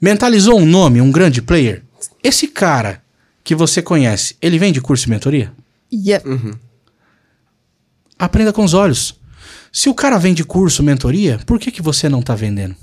[0.02, 1.84] Mentalizou um nome, um grande player?
[2.24, 3.04] Esse cara
[3.44, 5.54] que você conhece, ele vende curso e mentoria?
[5.92, 6.58] Yep.
[8.18, 9.20] Aprenda com os olhos.
[9.72, 12.76] Se o cara vende curso, mentoria, por que, que você não tá vendendo?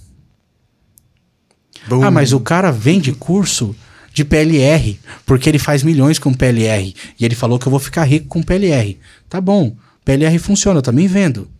[2.02, 3.74] Ah, mas o cara vende curso
[4.12, 6.94] de PLR, porque ele faz milhões com PLR.
[7.20, 8.98] E ele falou que eu vou ficar rico com PLR.
[9.28, 11.50] Tá bom, PLR funciona, eu também vendo.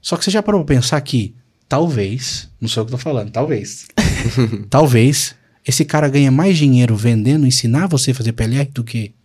[0.00, 1.34] Só que você já parou pra pensar que
[1.68, 3.86] talvez, não sei o que eu tô falando, talvez.
[4.70, 5.34] talvez
[5.66, 9.15] esse cara ganha mais dinheiro vendendo, ensinar você a fazer PLR do que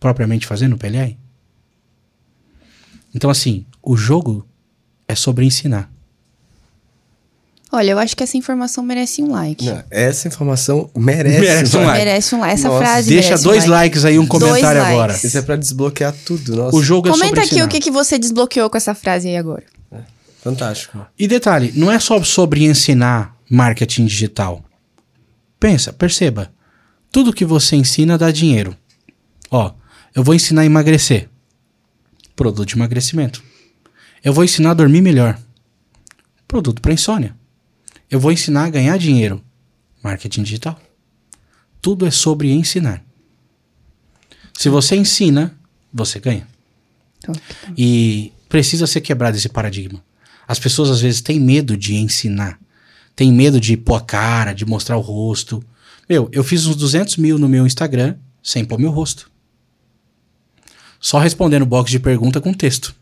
[0.00, 1.16] propriamente fazendo PLR?
[3.14, 4.46] Então, assim, o jogo
[5.06, 5.90] é sobre ensinar.
[7.70, 9.64] Olha, eu acho que essa informação merece um like.
[9.66, 11.98] Não, essa informação merece, Merece um like.
[11.98, 12.54] Merece um like.
[12.54, 13.82] Essa Nossa, frase Deixa merece dois um like.
[13.94, 14.94] likes aí, um Dois comentário likes.
[14.98, 15.12] agora.
[15.22, 16.74] Isso é pra desbloquear tudo, nossa.
[16.76, 17.66] O jogo é sobre Comenta aqui ensinar.
[17.66, 19.64] o que, que você desbloqueou com essa frase aí agora.
[20.42, 21.04] Fantástico.
[21.18, 24.64] E detalhe, não é só sobre ensinar marketing digital.
[25.60, 26.50] Pensa, perceba.
[27.12, 28.74] Tudo que você ensina dá dinheiro.
[29.50, 29.72] Ó,
[30.14, 31.28] eu vou ensinar a emagrecer.
[32.34, 33.42] Produto de emagrecimento.
[34.22, 35.38] Eu vou ensinar a dormir melhor.
[36.46, 37.36] Produto para insônia.
[38.10, 39.42] Eu vou ensinar a ganhar dinheiro.
[40.02, 40.80] Marketing digital.
[41.80, 43.04] Tudo é sobre ensinar.
[44.56, 45.56] Se você ensina,
[45.92, 46.46] você ganha.
[47.18, 47.34] Então,
[47.76, 50.02] E precisa ser quebrado esse paradigma.
[50.46, 52.58] As pessoas às vezes têm medo de ensinar.
[53.14, 55.62] Têm medo de pôr a cara, de mostrar o rosto.
[56.08, 59.30] Meu, eu fiz uns 200 mil no meu Instagram sem pôr meu rosto.
[61.00, 62.94] Só respondendo box de pergunta com texto.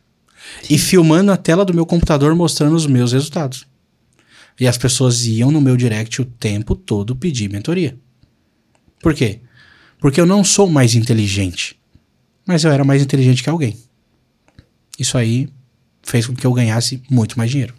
[0.70, 3.66] E filmando a tela do meu computador mostrando os meus resultados.
[4.58, 7.96] E as pessoas iam no meu direct o tempo todo pedir mentoria.
[9.02, 9.40] Por quê?
[9.98, 11.76] Porque eu não sou mais inteligente.
[12.46, 13.76] Mas eu era mais inteligente que alguém.
[14.98, 15.48] Isso aí
[16.02, 17.74] fez com que eu ganhasse muito mais dinheiro.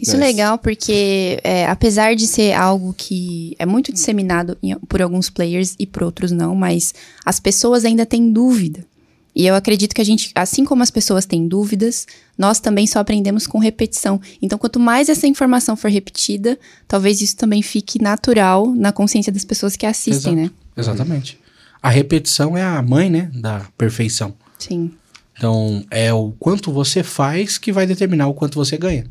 [0.00, 5.02] Isso é legal porque, é, apesar de ser algo que é muito disseminado em- por
[5.02, 6.94] alguns players e por outros não, mas
[7.24, 8.86] as pessoas ainda têm dúvida.
[9.34, 12.98] E eu acredito que a gente, assim como as pessoas têm dúvidas, nós também só
[12.98, 14.20] aprendemos com repetição.
[14.42, 16.58] Então, quanto mais essa informação for repetida,
[16.88, 20.36] talvez isso também fique natural na consciência das pessoas que assistem, Exato.
[20.36, 20.50] né?
[20.76, 21.38] Exatamente.
[21.82, 24.34] A repetição é a mãe, né, da perfeição.
[24.58, 24.90] Sim.
[25.36, 29.06] Então, é o quanto você faz que vai determinar o quanto você ganha.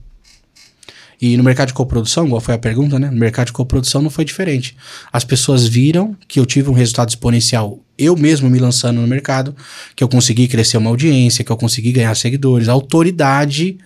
[1.21, 3.09] E no mercado de coprodução, igual foi a pergunta, né?
[3.09, 4.75] No mercado de coprodução não foi diferente.
[5.11, 9.53] As pessoas viram que eu tive um resultado exponencial, eu mesmo me lançando no mercado,
[9.95, 13.77] que eu consegui crescer uma audiência, que eu consegui ganhar seguidores, autoridade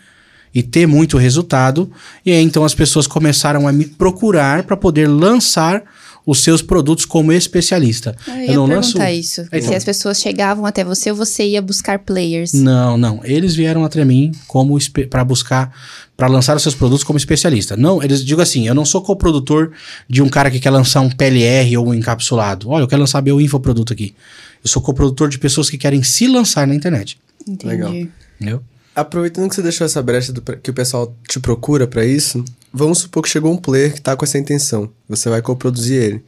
[0.54, 1.92] e ter muito resultado.
[2.24, 5.84] E aí então as pessoas começaram a me procurar para poder lançar
[6.26, 8.16] os seus produtos como especialista.
[8.28, 9.42] Eu ia perguntar isso.
[9.42, 9.62] Então.
[9.62, 12.54] Se as pessoas chegavam até você ou você ia buscar players.
[12.54, 13.20] Não, não.
[13.24, 14.78] Eles vieram até mim como
[15.10, 15.74] para buscar,
[16.16, 17.76] para lançar os seus produtos como especialista.
[17.76, 19.72] Não, eles digo assim, eu não sou coprodutor
[20.10, 22.70] de um cara que quer lançar um PLR ou um encapsulado.
[22.70, 24.16] Olha, eu quero lançar meu infoproduto aqui.
[24.64, 27.18] Eu sou coprodutor de pessoas que querem se lançar na internet.
[27.46, 27.68] Entendi.
[27.68, 27.94] Legal.
[28.40, 28.64] Entendeu?
[28.96, 33.00] Aproveitando que você deixou essa brecha do, que o pessoal te procura pra isso, vamos
[33.00, 34.90] supor que chegou um player que tá com essa intenção.
[35.10, 36.24] Você vai coproduzir ele.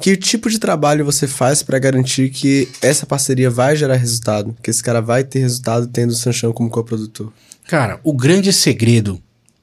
[0.00, 4.54] Que tipo de trabalho você faz pra garantir que essa parceria vai gerar resultado?
[4.62, 7.32] Que esse cara vai ter resultado tendo o Sanchão como coprodutor?
[7.68, 9.22] Cara, o grande segredo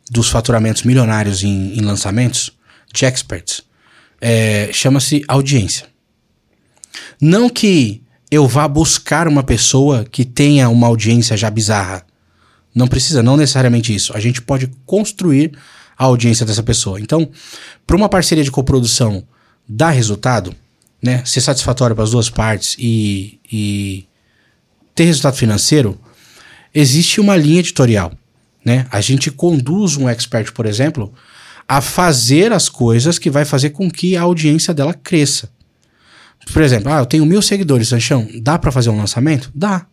[0.09, 2.51] dos faturamentos milionários em, em lançamentos
[2.93, 3.61] de experts
[4.21, 5.87] é, chama-se audiência.
[7.21, 8.01] Não que
[8.31, 12.05] eu vá buscar uma pessoa que tenha uma audiência já bizarra.
[12.73, 14.15] Não precisa, não necessariamente isso.
[14.15, 15.51] A gente pode construir
[15.97, 16.99] a audiência dessa pessoa.
[16.99, 17.29] Então,
[17.85, 19.23] para uma parceria de coprodução
[19.67, 20.55] dar resultado,
[21.01, 24.05] né, ser satisfatório para as duas partes e, e
[24.95, 25.99] ter resultado financeiro,
[26.73, 28.13] existe uma linha editorial.
[28.63, 28.85] Né?
[28.91, 31.13] A gente conduz um expert, por exemplo,
[31.67, 35.49] a fazer as coisas que vai fazer com que a audiência dela cresça.
[36.51, 39.51] Por exemplo, ah, eu tenho mil seguidores, Sanchão, dá para fazer um lançamento?
[39.53, 39.85] Dá.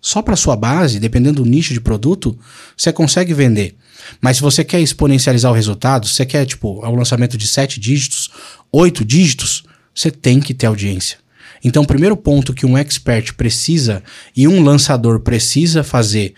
[0.00, 2.38] Só para sua base, dependendo do nicho de produto,
[2.76, 3.76] você consegue vender.
[4.20, 8.30] Mas se você quer exponencializar o resultado, você quer, tipo, um lançamento de sete dígitos,
[8.70, 9.64] oito dígitos,
[9.94, 11.18] você tem que ter audiência.
[11.64, 14.02] Então, o primeiro ponto que um expert precisa
[14.36, 16.34] e um lançador precisa fazer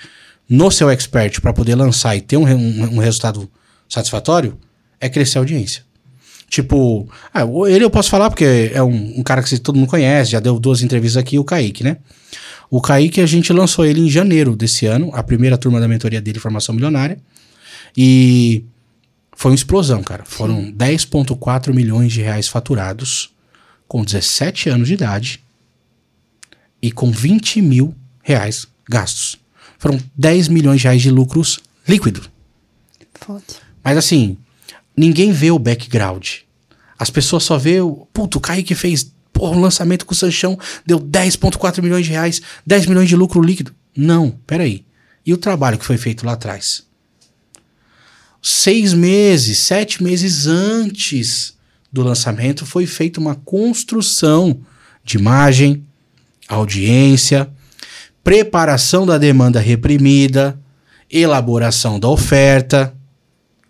[0.49, 3.51] no seu expert para poder lançar e ter um, um, um, resultado
[3.89, 4.57] satisfatório
[5.01, 5.83] é crescer a audiência.
[6.49, 10.31] Tipo, ah, ele eu posso falar porque é um, um, cara que todo mundo conhece,
[10.31, 11.99] já deu duas entrevistas aqui, o Kaique, né?
[12.71, 16.21] O Kaique, a gente lançou ele em janeiro desse ano, a primeira turma da mentoria
[16.21, 17.19] dele, Formação Milionária.
[17.97, 18.65] E
[19.35, 20.25] foi uma explosão, cara.
[20.25, 23.31] Foram 10,4 milhões de reais faturados
[23.87, 25.43] com 17 anos de idade
[26.83, 29.39] e com 20 mil reais gastos.
[29.79, 32.23] Foram 10 milhões de reais de lucros líquido.
[33.15, 33.43] Foda.
[33.83, 34.37] Mas assim,
[34.97, 36.41] ninguém vê o background.
[36.99, 38.07] As pessoas só vê o.
[38.13, 42.43] Puto, o Kaique fez porra, um lançamento com o Sanchão, deu 10,4 milhões de reais,
[42.67, 43.73] 10 milhões de lucro líquido.
[43.97, 44.85] Não, peraí.
[45.25, 46.83] E o trabalho que foi feito lá atrás?
[48.43, 51.57] Seis meses, sete meses antes
[51.93, 54.61] do lançamento, foi feita uma construção
[55.05, 55.85] de imagem,
[56.49, 57.49] audiência,
[58.25, 60.59] preparação da demanda reprimida,
[61.11, 62.95] elaboração da oferta,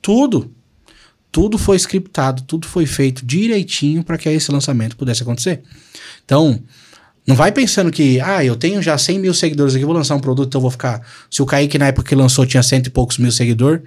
[0.01, 0.51] tudo.
[1.39, 5.63] Tudo foi scriptado, tudo foi feito direitinho para que esse lançamento pudesse acontecer.
[6.25, 6.61] Então,
[7.25, 10.19] não vai pensando que, ah, eu tenho já 100 mil seguidores aqui, vou lançar um
[10.19, 11.01] produto, então vou ficar.
[11.31, 13.83] Se o Kaique na época que lançou tinha cento e poucos mil seguidores,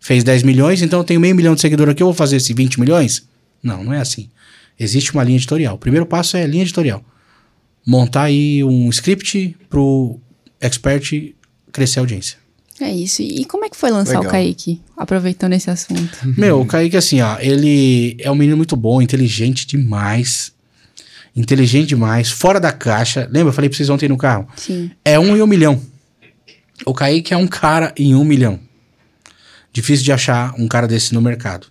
[0.00, 2.52] fez 10 milhões, então eu tenho meio milhão de seguidores aqui, eu vou fazer esse
[2.52, 3.28] 20 milhões?
[3.62, 4.28] Não, não é assim.
[4.76, 5.76] Existe uma linha editorial.
[5.76, 7.04] O primeiro passo é a linha editorial.
[7.86, 10.18] Montar aí um script pro
[10.60, 11.32] expert
[11.70, 12.41] crescer a audiência.
[12.82, 13.22] É isso.
[13.22, 14.28] E como é que foi lançar Legal.
[14.28, 14.80] o Kaique?
[14.96, 16.18] Aproveitando esse assunto.
[16.36, 20.52] Meu, o Kaique, assim, ó, ele é um menino muito bom, inteligente demais.
[21.34, 23.28] Inteligente demais, fora da caixa.
[23.30, 23.50] Lembra?
[23.50, 24.48] Eu falei pra vocês ontem no carro.
[24.56, 24.90] Sim.
[25.04, 25.80] É um em um milhão.
[26.84, 28.58] O Kaique é um cara em um milhão.
[29.72, 31.68] Difícil de achar um cara desse no mercado.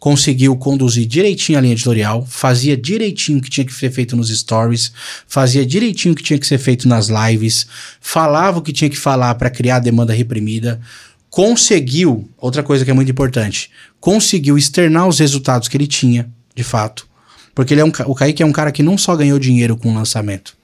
[0.00, 4.30] Conseguiu conduzir direitinho a linha editorial, fazia direitinho o que tinha que ser feito nos
[4.30, 4.90] stories,
[5.28, 7.66] fazia direitinho o que tinha que ser feito nas lives,
[8.00, 10.80] falava o que tinha que falar para criar a demanda reprimida,
[11.28, 13.70] conseguiu, outra coisa que é muito importante,
[14.00, 17.06] conseguiu externar os resultados que ele tinha, de fato.
[17.54, 19.90] Porque ele é um, o Kaique é um cara que não só ganhou dinheiro com
[19.90, 20.56] o lançamento,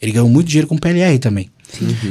[0.00, 1.50] ele ganhou muito dinheiro com PLR também.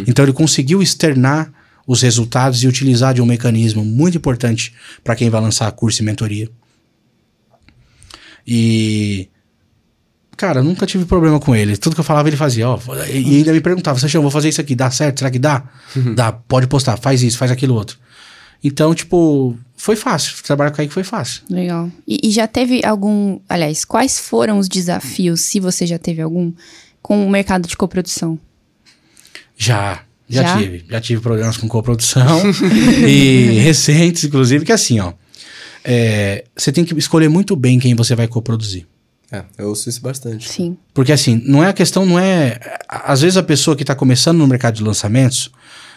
[0.07, 1.53] Então ele conseguiu externar
[1.87, 6.05] os resultados e utilizar de um mecanismo muito importante para quem vai lançar curso e
[6.05, 6.49] mentoria.
[8.45, 9.29] E
[10.37, 11.77] cara, nunca tive problema com ele.
[11.77, 14.59] Tudo que eu falava ele fazia, ó, e ainda me perguntava, Sachão, vou fazer isso
[14.59, 15.19] aqui, dá certo?
[15.19, 15.63] Será que dá?
[16.15, 17.99] Dá, pode postar, faz isso, faz aquilo outro.
[18.63, 20.35] Então, tipo, foi fácil.
[20.43, 21.41] Trabalhar com a Kaique foi fácil.
[21.49, 21.89] Legal.
[22.07, 23.39] E, e já teve algum.
[23.49, 26.53] Aliás, quais foram os desafios, se você já teve algum,
[27.01, 28.39] com o mercado de coprodução?
[29.57, 30.57] Já, já, Já?
[30.57, 30.85] tive.
[30.89, 32.41] Já tive problemas com coprodução
[33.07, 35.13] e recentes, inclusive, que assim, ó.
[35.83, 38.87] é, você tem que escolher muito bem quem você vai coproduzir.
[39.31, 40.49] É, eu ouço isso bastante.
[40.49, 40.77] Sim.
[40.93, 42.59] Porque assim, não é a questão, não é.
[42.87, 45.51] Às vezes a pessoa que tá começando no mercado de lançamentos.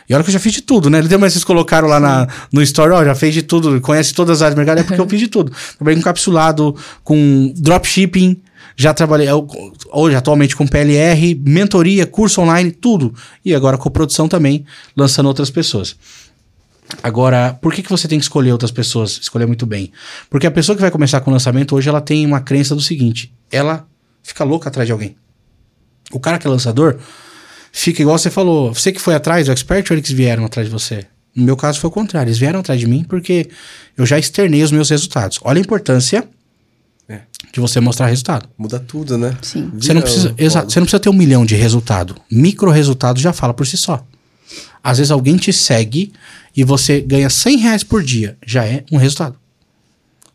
[0.08, 1.00] E olha que eu já fiz de tudo, né?
[1.00, 4.42] Lembra vocês colocaram lá na, no story, ó, já fez de tudo, conhece todas as
[4.42, 5.50] áreas do mercado, é porque eu fiz de tudo.
[5.78, 8.40] Trabalhei com capsulado, com dropshipping,
[8.76, 9.28] já trabalhei,
[9.92, 13.14] hoje atualmente com PLR, mentoria, curso online, tudo.
[13.44, 14.64] E agora com produção também,
[14.96, 15.96] lançando outras pessoas.
[17.02, 19.18] Agora, por que, que você tem que escolher outras pessoas?
[19.22, 19.92] Escolher muito bem.
[20.28, 22.80] Porque a pessoa que vai começar com o lançamento hoje, ela tem uma crença do
[22.80, 23.86] seguinte: ela
[24.22, 25.16] fica louca atrás de alguém.
[26.12, 26.98] O cara que é lançador
[27.72, 28.74] fica igual você falou.
[28.74, 31.06] Você que foi atrás do expert ou eles vieram atrás de você?
[31.34, 32.28] No meu caso foi o contrário.
[32.28, 33.48] Eles vieram atrás de mim porque
[33.96, 35.40] eu já externei os meus resultados.
[35.42, 36.28] Olha a importância
[37.08, 37.20] É.
[37.52, 38.48] de você mostrar resultado.
[38.56, 39.36] Muda tudo, né?
[39.42, 39.70] Sim.
[39.74, 42.16] Você não precisa, exato, você não precisa ter um milhão de resultado.
[42.30, 44.04] Micro resultado já fala por si só.
[44.82, 46.12] Às vezes alguém te segue
[46.56, 48.36] e você ganha 100 reais por dia.
[48.46, 49.38] Já é um resultado.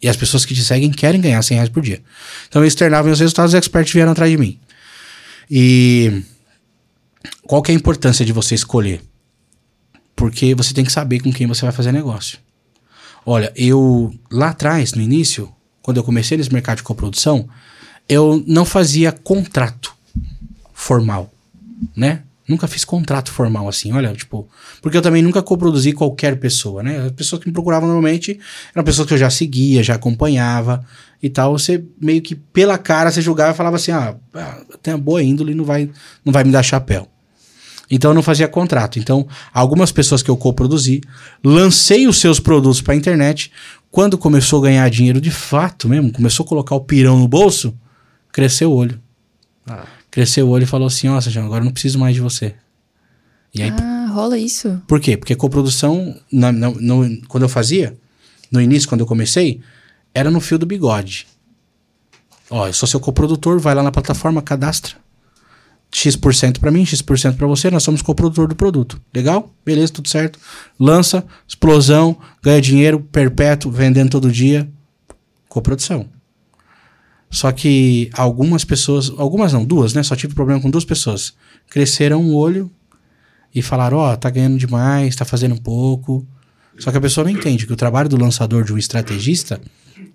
[0.02, 2.02] E as pessoas que te seguem querem ganhar 100 reais por dia.
[2.48, 4.60] Então eu externava meus resultados e os experts vieram atrás de mim.
[5.50, 6.24] E
[7.44, 9.02] qual que é a importância de você escolher?
[10.16, 12.38] Porque você tem que saber com quem você vai fazer negócio.
[13.26, 17.48] Olha, eu lá atrás, no início, quando eu comecei nesse mercado de coprodução,
[18.08, 19.94] eu não fazia contrato
[20.74, 21.32] formal,
[21.96, 22.24] né?
[22.48, 24.50] Nunca fiz contrato formal assim, olha, tipo,
[24.82, 27.06] porque eu também nunca coproduzi qualquer pessoa, né?
[27.06, 28.40] As pessoas que me procuravam normalmente
[28.74, 30.84] eram pessoas que eu já seguia, já acompanhava
[31.22, 31.52] e tal.
[31.52, 35.22] Você meio que pela cara você julgava e falava assim: "Ah, ah, tem uma boa
[35.22, 35.92] índole, não vai
[36.26, 37.08] não vai me dar chapéu".
[37.92, 39.00] Então eu não fazia contrato.
[39.00, 41.02] Então, algumas pessoas que eu coproduzi,
[41.44, 43.52] lancei os seus produtos para a internet.
[43.92, 47.74] Quando começou a ganhar dinheiro de fato mesmo, começou a colocar o pirão no bolso,
[48.32, 49.00] cresceu o olho.
[49.68, 49.86] Ah.
[50.12, 52.56] Cresceu o olho e falou assim: Nossa, João, agora eu não preciso mais de você.
[53.54, 54.80] E aí, Ah, rola isso.
[54.88, 55.18] por quê?
[55.18, 57.98] Porque coprodução, na, na- no- quando eu fazia,
[58.52, 59.60] no início, quando eu comecei,
[60.14, 61.28] era no fio do bigode.
[62.50, 64.96] Ó, eu sou seu coprodutor, vai lá na plataforma, cadastra.
[66.00, 69.02] X% pra mim, X% pra você, nós somos coprodutor do produto.
[69.14, 69.54] Legal?
[69.66, 70.40] Beleza, tudo certo.
[70.80, 74.70] Lança, explosão, ganha dinheiro, perpétuo, vendendo todo dia.
[75.50, 76.08] Coprodução.
[77.30, 80.02] Só que algumas pessoas, algumas não, duas, né?
[80.02, 81.34] Só tive problema com duas pessoas.
[81.70, 82.72] Cresceram o olho
[83.54, 86.26] e falaram: Ó, tá ganhando demais, tá fazendo pouco.
[86.80, 89.60] Só que a pessoa não entende que o trabalho do lançador, de um estrategista,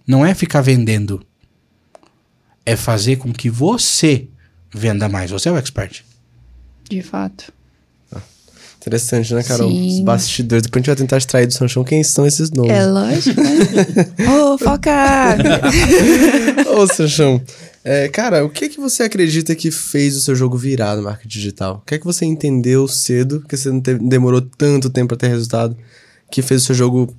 [0.06, 1.24] não é ficar vendendo.
[2.65, 4.28] É fazer com que você
[4.75, 5.31] venda mais.
[5.31, 6.03] Você é o expert.
[6.91, 7.53] De fato.
[8.87, 9.71] Interessante, né, Carol?
[9.71, 9.89] Sim.
[9.95, 10.63] Os bastidores.
[10.65, 12.71] Depois a gente vai tentar extrair do Sanchão quem são esses nomes.
[12.71, 13.51] É lógico, né?
[14.29, 14.91] Ô, foca!
[16.77, 17.41] Ô, Sanchão,
[17.83, 21.29] é, cara, o que que você acredita que fez o seu jogo virar no marketing
[21.29, 21.77] digital?
[21.83, 25.17] O que é que você entendeu cedo, que você não teve- demorou tanto tempo pra
[25.17, 25.75] ter resultado,
[26.31, 27.17] que fez o seu jogo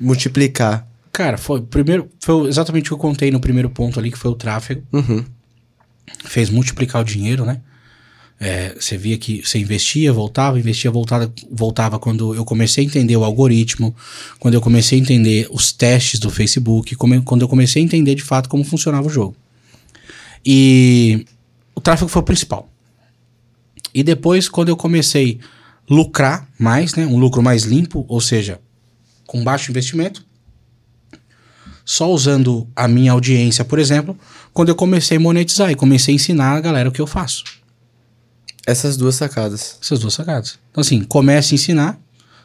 [0.00, 0.86] multiplicar?
[1.12, 4.30] Cara, foi primeiro, foi exatamente o que eu contei no primeiro ponto ali, que foi
[4.30, 4.82] o tráfego.
[4.92, 5.24] Uhum.
[6.24, 7.60] Fez multiplicar o dinheiro, né?
[8.42, 13.14] É, você via que você investia, voltava, investia, voltava, voltava quando eu comecei a entender
[13.14, 13.94] o algoritmo,
[14.38, 18.14] quando eu comecei a entender os testes do Facebook, come- quando eu comecei a entender
[18.14, 19.36] de fato como funcionava o jogo.
[20.44, 21.26] E
[21.74, 22.70] o tráfego foi o principal.
[23.92, 27.04] E depois, quando eu comecei a lucrar mais, né?
[27.04, 28.58] Um lucro mais limpo, ou seja,
[29.26, 30.24] com baixo investimento,
[31.90, 34.16] só usando a minha audiência, por exemplo,
[34.54, 37.42] quando eu comecei a monetizar e comecei a ensinar a galera o que eu faço.
[38.64, 39.76] Essas duas sacadas.
[39.82, 40.56] Essas duas sacadas.
[40.70, 41.98] Então, assim, comece a ensinar.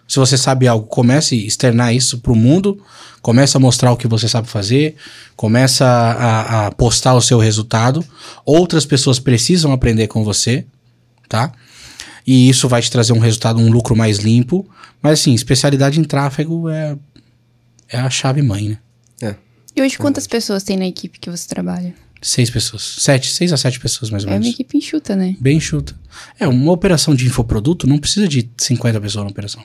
[0.07, 2.83] Se você sabe algo, comece a externar isso pro mundo.
[3.21, 4.95] Comece a mostrar o que você sabe fazer.
[5.35, 8.03] Comece a, a, postar o seu resultado.
[8.43, 10.65] Outras pessoas precisam aprender com você,
[11.29, 11.51] tá?
[12.25, 14.67] E isso vai te trazer um resultado, um lucro mais limpo.
[15.03, 16.97] Mas, assim, especialidade em tráfego é,
[17.87, 18.77] é a chave mãe, né?
[19.75, 21.93] E hoje, quantas pessoas tem na equipe que você trabalha?
[22.21, 22.81] Seis pessoas.
[22.99, 24.53] Sete, seis a sete pessoas, mais ou É uma menos.
[24.55, 25.35] equipe enxuta, né?
[25.39, 25.93] Bem chuta.
[26.39, 29.63] É, uma operação de infoproduto não precisa de 50 pessoas na operação.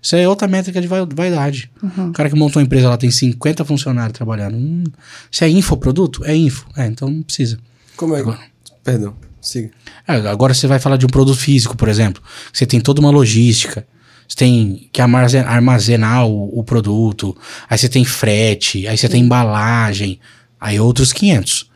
[0.00, 1.70] Isso é outra métrica de vai- vaidade.
[1.80, 2.08] Uhum.
[2.08, 4.56] O cara que montou uma empresa lá tem 50 funcionários trabalhando.
[4.56, 4.82] Hum,
[5.30, 6.66] se é infoproduto, é info.
[6.76, 7.58] É, então não precisa.
[7.96, 8.20] Como é?
[8.20, 8.40] Agora.
[8.82, 9.14] Perdão.
[9.40, 9.70] Siga.
[10.08, 12.20] É, agora você vai falar de um produto físico, por exemplo.
[12.52, 13.86] Você tem toda uma logística.
[14.32, 17.36] Você tem que armazen- armazenar o, o produto.
[17.68, 18.88] Aí você tem frete.
[18.88, 20.18] Aí você tem embalagem.
[20.58, 21.70] Aí outros 500.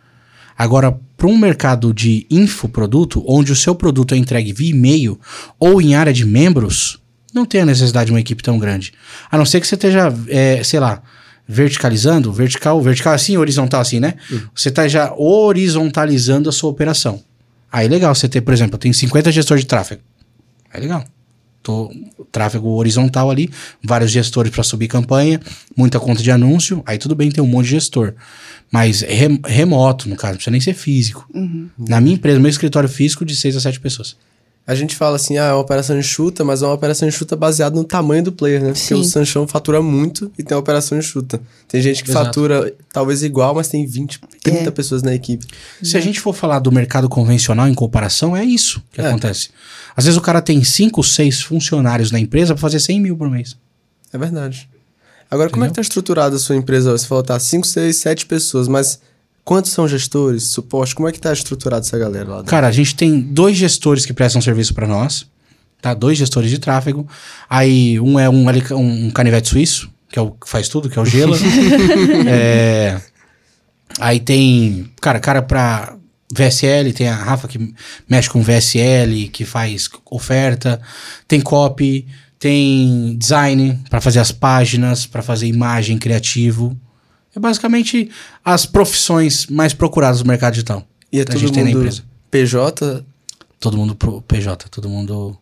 [0.57, 5.21] Agora, para um mercado de infoproduto, onde o seu produto é entregue via e-mail
[5.61, 6.99] ou em área de membros,
[7.35, 8.95] não tem a necessidade de uma equipe tão grande.
[9.31, 11.03] A não ser que você esteja, é, sei lá,
[11.47, 14.15] verticalizando, vertical, vertical assim, horizontal assim, né?
[14.55, 17.23] Você está já horizontalizando a sua operação.
[17.71, 20.01] Aí é legal você ter, por exemplo, eu tenho 50 gestores de tráfego.
[20.73, 21.05] É legal.
[21.67, 21.91] Tô,
[22.31, 23.51] tráfego horizontal ali,
[23.83, 25.41] vários gestores para subir campanha,
[25.77, 28.15] muita conta de anúncio, aí tudo bem ter um monte de gestor.
[28.71, 31.27] Mas rem- remoto, no caso, não precisa nem ser físico.
[31.77, 34.17] Na minha empresa, meu escritório físico de 6 a 7 pessoas.
[34.67, 37.77] A gente fala assim, ah, é uma operação enxuta, mas é uma operação enxuta baseada
[37.77, 38.69] no tamanho do player, né?
[38.73, 38.95] Porque Sim.
[38.95, 41.41] o Sanchão fatura muito e tem uma operação enxuta.
[41.69, 42.27] Tem gente que Exato.
[42.27, 44.71] fatura talvez igual, mas tem 20, 30 É.
[44.73, 45.47] pessoas na equipe.
[45.81, 49.07] Se a gente for falar do mercado convencional em comparação, é isso que É.
[49.07, 49.51] acontece.
[49.97, 53.31] Às vezes o cara tem 5, 6 funcionários na empresa para fazer 100 mil por
[53.31, 53.57] mês.
[54.13, 54.69] É verdade.
[55.31, 56.91] Agora, como é que tá estruturada a sua empresa?
[56.91, 58.99] Você falou, tá, 5, 6, 7 pessoas, mas
[59.47, 60.95] quantos são gestores, suporte?
[60.95, 62.37] Como é que tá estruturada essa galera lá?
[62.39, 62.51] dentro?
[62.51, 65.27] Cara, a gente tem dois gestores que prestam serviço para nós,
[65.81, 65.95] tá?
[65.95, 67.07] Dois gestores de tráfego.
[67.49, 71.03] Aí um é um, um canivete suíço, que é o que faz tudo, que é
[71.03, 71.39] o Gela.
[72.29, 73.01] É,
[74.01, 75.97] Aí tem, cara, cara pra
[76.33, 77.75] VSL, tem a Rafa que
[78.09, 80.81] mexe com VSL, que faz oferta,
[81.27, 82.07] tem copy,
[82.39, 86.77] tem design para fazer as páginas, para fazer imagem criativo.
[87.37, 88.11] É basicamente
[88.43, 90.83] as profissões mais procuradas no mercado digital.
[91.13, 92.03] E é a todo gente tem na mundo empresa.
[92.31, 93.05] PJ?
[93.61, 95.37] Todo mundo pro PJ, todo mundo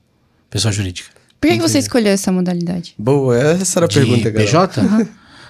[0.50, 1.10] pessoa jurídica.
[1.40, 2.94] Por que, que você escolheu essa modalidade?
[2.98, 4.44] Boa, essa era a De pergunta, cara.
[4.44, 5.08] PJ?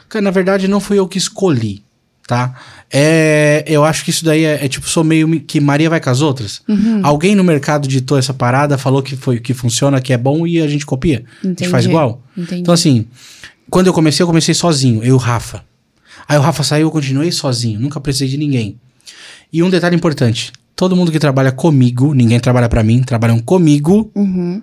[0.09, 1.83] Cara, na verdade, não fui eu que escolhi,
[2.27, 2.55] tá?
[2.93, 6.11] É, eu acho que isso daí é, é tipo, sou meio que Maria vai com
[6.11, 6.63] as outras.
[6.69, 7.01] Uhum.
[7.03, 10.61] Alguém no mercado ditou essa parada, falou que foi que funciona, que é bom e
[10.61, 11.25] a gente copia.
[11.27, 11.65] A Entendi.
[11.65, 12.23] gente faz igual.
[12.37, 12.61] Entendi.
[12.61, 13.07] Então, assim,
[13.71, 15.65] quando eu comecei, eu comecei sozinho, eu e o Rafa.
[16.29, 18.79] Aí o Rafa saiu, eu continuei sozinho, nunca precisei de ninguém.
[19.53, 24.11] E um detalhe importante: todo mundo que trabalha comigo, ninguém trabalha pra mim, trabalham comigo,
[24.15, 24.63] Uhum.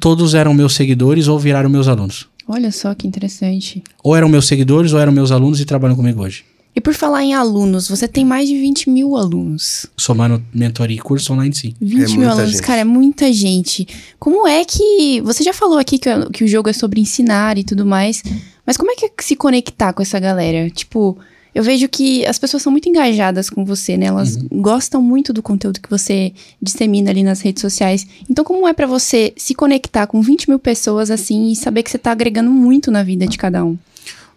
[0.00, 2.28] todos eram meus seguidores ou viraram meus alunos.
[2.48, 3.82] Olha só que interessante.
[4.04, 6.44] Ou eram meus seguidores ou eram meus alunos e trabalham comigo hoje.
[6.74, 9.86] E por falar em alunos, você tem mais de 20 mil alunos.
[9.96, 11.74] Somando mentoria e curso online, sim.
[11.80, 12.62] 20 mil muita alunos, gente.
[12.62, 13.88] cara, é muita gente.
[14.18, 15.22] Como é que.
[15.22, 18.22] Você já falou aqui que, que o jogo é sobre ensinar e tudo mais,
[18.66, 20.68] mas como é que é se conectar com essa galera?
[20.70, 21.16] Tipo,
[21.54, 24.06] eu vejo que as pessoas são muito engajadas com você, né?
[24.06, 28.06] Elas gostam muito do conteúdo que você dissemina ali nas redes sociais.
[28.28, 31.90] Então, como é pra você se conectar com 20 mil pessoas assim e saber que
[31.90, 33.78] você tá agregando muito na vida de cada um?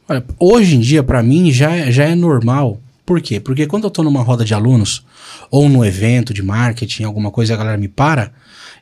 [0.07, 2.79] Olha, hoje em dia, pra mim, já, é- já é normal.
[3.05, 3.39] Por quê?
[3.39, 5.03] Porque quando eu tô numa roda de alunos,
[5.51, 8.31] ou num evento de marketing, alguma coisa, a galera me para,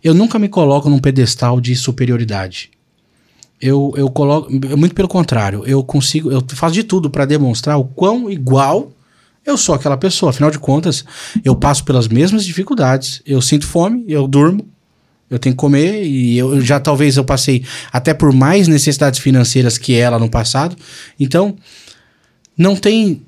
[0.04, 2.70] eu nunca me coloco num pedestal de superioridade.
[3.60, 4.52] Eu, eu coloco.
[4.52, 6.32] Muito pelo contrário, eu consigo.
[6.32, 8.92] Eu faço de tudo pra demonstrar o quão igual
[9.46, 10.30] eu sou aquela pessoa.
[10.30, 11.06] Afinal de contas,
[11.44, 13.22] eu passo pelas mesmas dificuldades.
[13.26, 14.68] Eu sinto fome, eu durmo,
[15.30, 19.78] eu tenho que comer e eu já talvez eu passei até por mais necessidades financeiras
[19.78, 20.76] que ela no passado.
[21.20, 21.56] Então,
[22.58, 23.24] não tem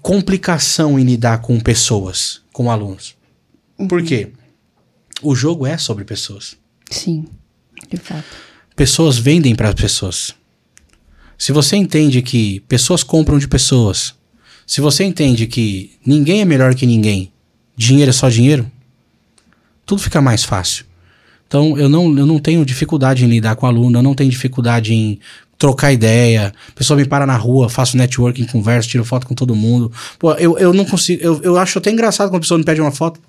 [0.00, 3.16] complicação em lidar com pessoas, com alunos.
[3.88, 4.30] Por quê?
[5.22, 6.56] O jogo é sobre pessoas.
[6.90, 7.24] Sim,
[7.88, 8.51] de fato.
[8.74, 10.34] Pessoas vendem para as pessoas.
[11.38, 14.14] Se você entende que pessoas compram de pessoas,
[14.66, 17.32] se você entende que ninguém é melhor que ninguém,
[17.76, 18.70] dinheiro é só dinheiro,
[19.84, 20.84] tudo fica mais fácil.
[21.46, 24.94] Então eu não, eu não tenho dificuldade em lidar com aluno, eu não tenho dificuldade
[24.94, 25.18] em
[25.58, 26.52] trocar ideia.
[26.68, 29.92] A pessoa me para na rua, faço networking, converso, tiro foto com todo mundo.
[30.18, 31.22] Pô, eu, eu não consigo.
[31.22, 33.20] Eu, eu acho até engraçado quando a pessoa me pede uma foto.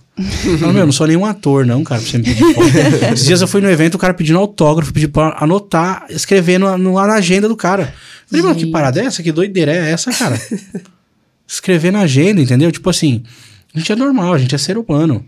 [0.61, 2.67] Não, meu, eu não sou nenhum ator, não, cara, pra você me pedir foto.
[3.13, 6.77] Esses dias eu fui no evento, o cara pedindo autógrafo, pediu pra anotar, escrever no,
[6.77, 7.93] no- na agenda do cara.
[8.27, 9.23] Falei, mano, que parada é essa?
[9.23, 10.39] Que doideira é essa, cara?
[11.47, 12.71] Escrever na agenda, entendeu?
[12.71, 13.23] Tipo assim,
[13.73, 15.25] a gente é normal, a gente é ser humano.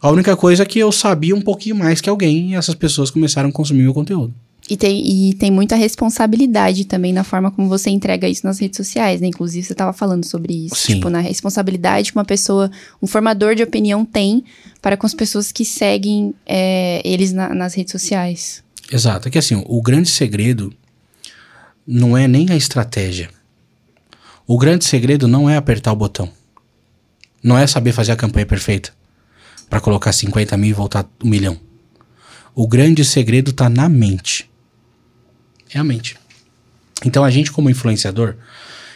[0.00, 3.10] A única coisa é que eu sabia um pouquinho mais que alguém e essas pessoas
[3.10, 4.34] começaram a consumir meu conteúdo.
[4.68, 8.76] E tem, e tem muita responsabilidade também na forma como você entrega isso nas redes
[8.76, 9.28] sociais, né?
[9.28, 10.74] Inclusive, você estava falando sobre isso.
[10.74, 10.94] Sim.
[10.94, 12.68] Tipo, na responsabilidade que uma pessoa,
[13.00, 14.42] um formador de opinião tem
[14.82, 18.64] para com as pessoas que seguem é, eles na- nas redes sociais.
[18.90, 19.28] Exato.
[19.28, 20.72] É que assim, o grande segredo
[21.86, 23.30] não é nem a estratégia.
[24.48, 26.28] O grande segredo não é apertar o botão.
[27.40, 28.90] Não é saber fazer a campanha perfeita
[29.70, 31.56] para colocar 50 mil e voltar um milhão.
[32.52, 34.50] O grande segredo tá na mente.
[35.72, 36.16] É a mente.
[37.04, 38.36] Então a gente, como influenciador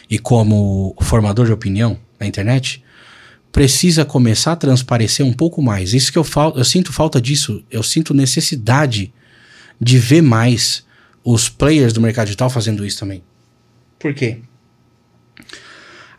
[0.09, 2.83] e como formador de opinião na internet,
[3.51, 5.93] precisa começar a transparecer um pouco mais.
[5.93, 9.13] Isso que eu falo, eu sinto falta disso, eu sinto necessidade
[9.79, 10.85] de ver mais
[11.23, 13.23] os players do mercado digital fazendo isso também.
[13.99, 14.39] Por quê?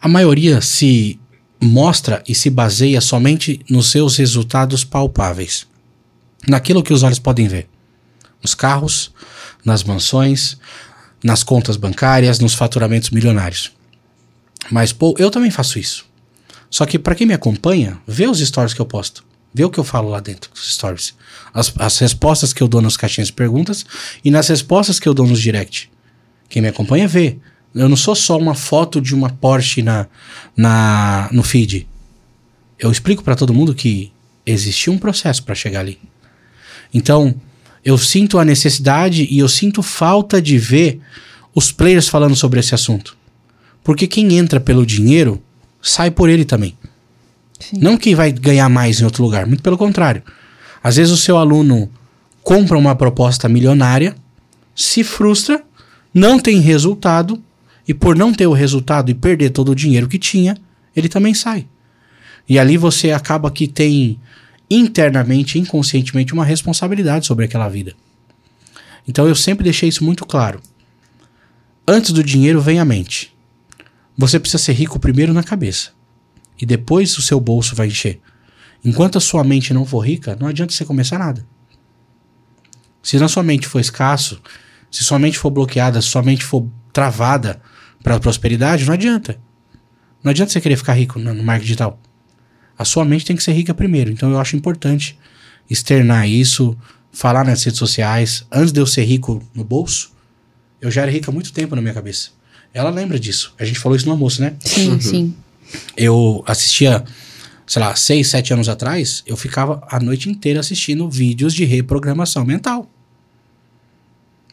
[0.01, 1.19] A maioria se
[1.61, 5.67] mostra e se baseia somente nos seus resultados palpáveis,
[6.47, 7.69] naquilo que os olhos podem ver,
[8.43, 9.13] nos carros,
[9.65, 10.57] nas mansões,
[11.23, 13.73] nas contas bancárias, nos faturamentos milionários.
[14.71, 16.07] Mas pô, eu também faço isso.
[16.71, 19.25] Só que para quem me acompanha, vê os stories que eu posto.
[19.55, 21.15] Vê o que eu falo lá dentro dos stories.
[21.53, 23.85] As, as respostas que eu dou nas caixinhas de perguntas
[24.25, 25.91] e nas respostas que eu dou nos direct.
[26.49, 27.39] Quem me acompanha vê.
[27.75, 30.07] Eu não sou só uma foto de uma Porsche na,
[30.57, 31.87] na, no feed.
[32.79, 34.13] Eu explico para todo mundo que
[34.45, 35.99] existiu um processo para chegar ali.
[36.93, 37.35] Então,
[37.85, 41.01] eu sinto a necessidade e eu sinto falta de ver
[41.55, 43.17] os players falando sobre esse assunto.
[43.83, 45.43] Porque quem entra pelo dinheiro
[45.81, 46.77] sai por ele também.
[47.59, 47.79] Sim.
[47.81, 50.23] Não que vai ganhar mais em outro lugar, muito pelo contrário.
[50.83, 51.91] Às vezes o seu aluno
[52.43, 54.17] compra uma proposta milionária,
[54.75, 55.63] se frustra,
[56.13, 57.41] não tem resultado,
[57.87, 60.57] e por não ter o resultado e perder todo o dinheiro que tinha,
[60.95, 61.67] ele também sai.
[62.49, 64.19] E ali você acaba que tem
[64.75, 67.95] internamente, inconscientemente, uma responsabilidade sobre aquela vida.
[69.07, 70.61] Então eu sempre deixei isso muito claro.
[71.87, 73.35] Antes do dinheiro vem a mente.
[74.17, 75.91] Você precisa ser rico primeiro na cabeça.
[76.61, 78.21] E depois o seu bolso vai encher.
[78.85, 81.45] Enquanto a sua mente não for rica, não adianta você começar nada.
[83.03, 84.41] Se na sua mente for escasso,
[84.91, 87.61] se sua mente for bloqueada, se sua mente for travada
[88.03, 89.41] para prosperidade, não adianta.
[90.23, 91.99] Não adianta você querer ficar rico no, no marketing digital.
[92.83, 94.11] A sua mente tem que ser rica primeiro.
[94.11, 95.17] Então eu acho importante
[95.71, 96.77] externar isso,
[97.13, 98.45] falar nas redes sociais.
[98.51, 100.11] Antes de eu ser rico no bolso,
[100.81, 102.31] eu já era rico há muito tempo na minha cabeça.
[102.75, 103.55] Ela lembra disso.
[103.57, 104.57] A gente falou isso no almoço, né?
[104.59, 105.35] Sim, sim.
[105.97, 107.05] Eu assistia,
[107.69, 112.45] sei lá, seis, sete anos atrás, eu ficava a noite inteira assistindo vídeos de reprogramação
[112.45, 112.91] mental.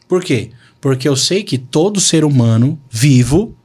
[0.08, 0.52] Por quê?
[0.80, 3.56] Porque eu sei que todo ser humano vivo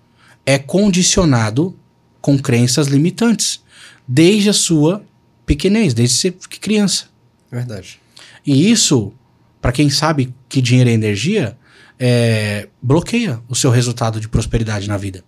[0.46, 1.76] é condicionado
[2.22, 3.60] com crenças limitantes,
[4.06, 5.05] desde a sua
[5.47, 7.06] pequenez, desde ser criança.
[7.51, 8.01] Verdade.
[8.47, 9.12] E isso,
[9.60, 11.56] para quem sabe que dinheiro é energia,
[11.98, 15.24] é, bloqueia o seu resultado de prosperidade na vida.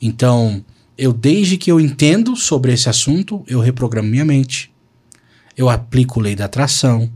[0.00, 0.64] Então,
[0.96, 4.72] eu desde que eu entendo sobre esse assunto, eu reprogramo minha mente.
[5.56, 7.10] Eu aplico lei da atração.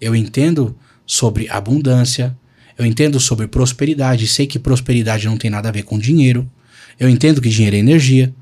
[0.00, 2.36] Eu entendo sobre abundância.
[2.78, 4.26] Eu entendo sobre prosperidade.
[4.26, 6.50] Sei que prosperidade não tem nada a ver com dinheiro.
[6.98, 8.34] Eu entendo que dinheiro é energia.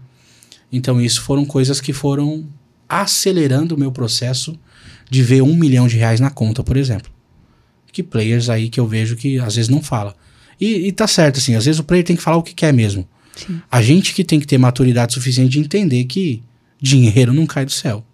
[0.73, 2.47] Então, isso foram coisas que foram
[2.89, 4.59] acelerando o meu processo
[5.09, 7.11] de ver um milhão de reais na conta, por exemplo.
[7.93, 10.15] Que players aí que eu vejo que às vezes não fala.
[10.61, 12.73] E, e tá certo, assim, às vezes o player tem que falar o que quer
[12.73, 13.09] mesmo.
[13.35, 13.61] Sim.
[13.71, 16.43] A gente que tem que ter maturidade suficiente de entender que
[16.81, 18.05] dinheiro não cai do céu.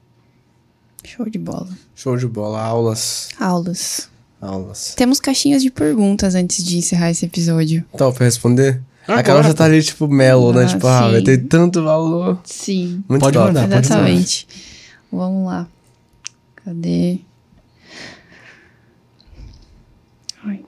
[1.04, 1.68] Show de bola.
[1.94, 2.60] Show de bola.
[2.60, 3.28] Aulas.
[3.38, 4.08] Aulas.
[4.40, 4.94] Aulas.
[4.96, 7.84] Temos caixinhas de perguntas antes de encerrar esse episódio.
[7.94, 8.80] Então, pra responder?
[9.06, 10.64] Agora, a Carol já tá ali, tipo, melo, né?
[10.64, 12.40] Ah, Tipo, ah, vai ter tanto valor.
[12.44, 13.04] Sim.
[13.08, 13.46] Muito Pode top.
[13.46, 13.68] mandar.
[13.68, 14.48] pode Exatamente.
[15.12, 15.68] Vamos lá.
[16.56, 17.20] Cadê?
[20.44, 20.60] Ai.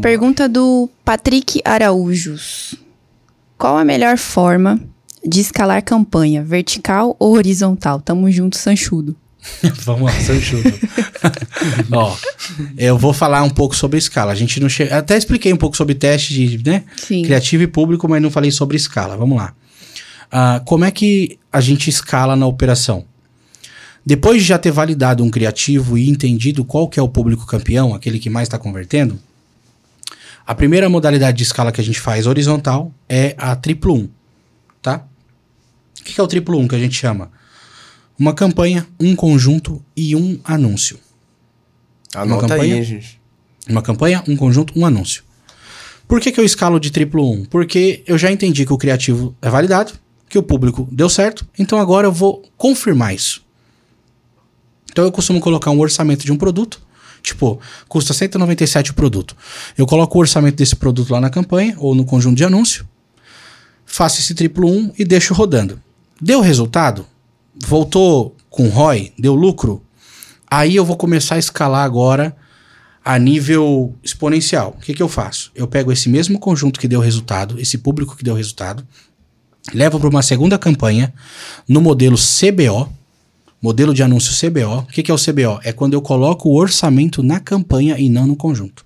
[0.00, 2.74] Pergunta do Patrick Araújos.
[3.58, 4.80] Qual a melhor forma
[5.22, 8.00] de escalar campanha, vertical ou horizontal?
[8.00, 9.14] Tamo junto, Sanchudo.
[9.84, 10.72] Vamos lá, Sanchudo.
[11.92, 12.16] Ó,
[12.76, 14.32] eu vou falar um pouco sobre escala.
[14.32, 14.98] A gente não chega.
[14.98, 16.84] Até expliquei um pouco sobre teste de, né?
[16.96, 17.22] Sim.
[17.22, 19.16] Criativo e público, mas não falei sobre escala.
[19.16, 19.54] Vamos lá.
[20.30, 23.04] Ah, como é que a gente escala na operação?
[24.04, 27.94] Depois de já ter validado um criativo e entendido qual que é o público campeão,
[27.94, 29.18] aquele que mais está convertendo,
[30.46, 34.08] a primeira modalidade de escala que a gente faz horizontal é a triplo 1,
[34.80, 35.04] tá?
[36.00, 37.30] O que que é o triplo 1 que a gente chama?
[38.20, 40.98] Uma campanha, um conjunto e um anúncio.
[42.14, 42.74] Anota campanha?
[42.74, 43.18] aí, gente.
[43.66, 45.24] Uma campanha, um conjunto, um anúncio.
[46.06, 47.46] Por que, que eu escalo de triplo 1?
[47.46, 49.94] Porque eu já entendi que o criativo é validado,
[50.28, 53.42] que o público deu certo, então agora eu vou confirmar isso.
[54.92, 56.78] Então eu costumo colocar um orçamento de um produto,
[57.22, 59.34] tipo, custa 197 o produto.
[59.78, 62.86] Eu coloco o orçamento desse produto lá na campanha ou no conjunto de anúncio,
[63.86, 65.80] faço esse triplo 1 e deixo rodando.
[66.20, 67.06] Deu resultado?
[67.66, 69.12] Voltou com ROI?
[69.18, 69.82] Deu lucro?
[70.50, 72.36] Aí eu vou começar a escalar agora
[73.04, 74.76] a nível exponencial.
[74.76, 75.50] O que, que eu faço?
[75.54, 78.86] Eu pego esse mesmo conjunto que deu resultado, esse público que deu resultado,
[79.72, 81.12] levo para uma segunda campanha
[81.68, 82.90] no modelo CBO,
[83.62, 84.80] modelo de anúncio CBO.
[84.80, 85.60] O que, que é o CBO?
[85.62, 88.84] É quando eu coloco o orçamento na campanha e não no conjunto.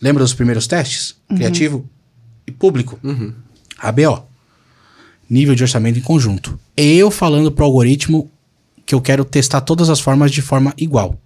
[0.00, 1.16] Lembra dos primeiros testes?
[1.28, 1.88] Criativo
[2.46, 2.98] e público.
[3.02, 3.32] Uhum.
[3.78, 4.24] ABO.
[5.28, 6.58] nível de orçamento em conjunto.
[6.76, 8.30] Eu falando pro algoritmo
[8.84, 11.18] que eu quero testar todas as formas de forma igual.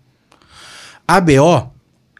[1.07, 1.73] ABO,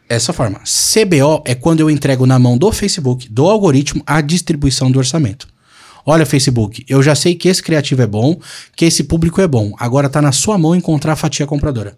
[0.09, 0.59] essa forma.
[0.59, 5.47] CBO é quando eu entrego na mão do Facebook, do algoritmo, a distribuição do orçamento.
[6.05, 8.37] Olha, Facebook, eu já sei que esse criativo é bom,
[8.75, 9.73] que esse público é bom.
[9.79, 11.97] Agora tá na sua mão encontrar a fatia compradora.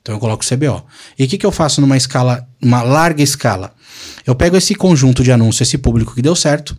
[0.00, 0.84] Então eu coloco CBO.
[1.18, 3.74] E o que, que eu faço numa escala, uma larga escala?
[4.26, 6.78] Eu pego esse conjunto de anúncios, esse público que deu certo,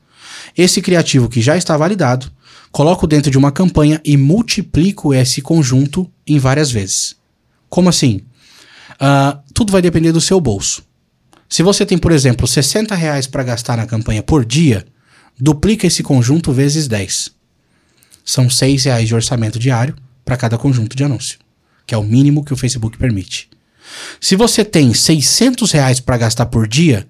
[0.57, 2.31] esse criativo que já está validado,
[2.75, 7.15] coloco dentro de uma campanha e multiplico esse conjunto em várias vezes.
[7.69, 8.19] Como assim?
[8.95, 10.83] Uh, tudo vai depender do seu bolso.
[11.47, 14.85] Se você tem, por exemplo, 60 reais para gastar na campanha por dia,
[15.39, 17.31] duplica esse conjunto vezes 10.
[18.25, 19.95] São 6 reais de orçamento diário
[20.25, 21.39] para cada conjunto de anúncio,
[21.87, 23.49] que é o mínimo que o Facebook permite.
[24.19, 27.07] Se você tem 600 reais para gastar por dia,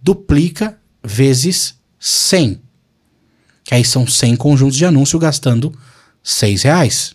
[0.00, 2.69] duplica vezes 100.
[3.64, 5.72] Que aí são 100 conjuntos de anúncio gastando
[6.22, 7.14] 6 reais.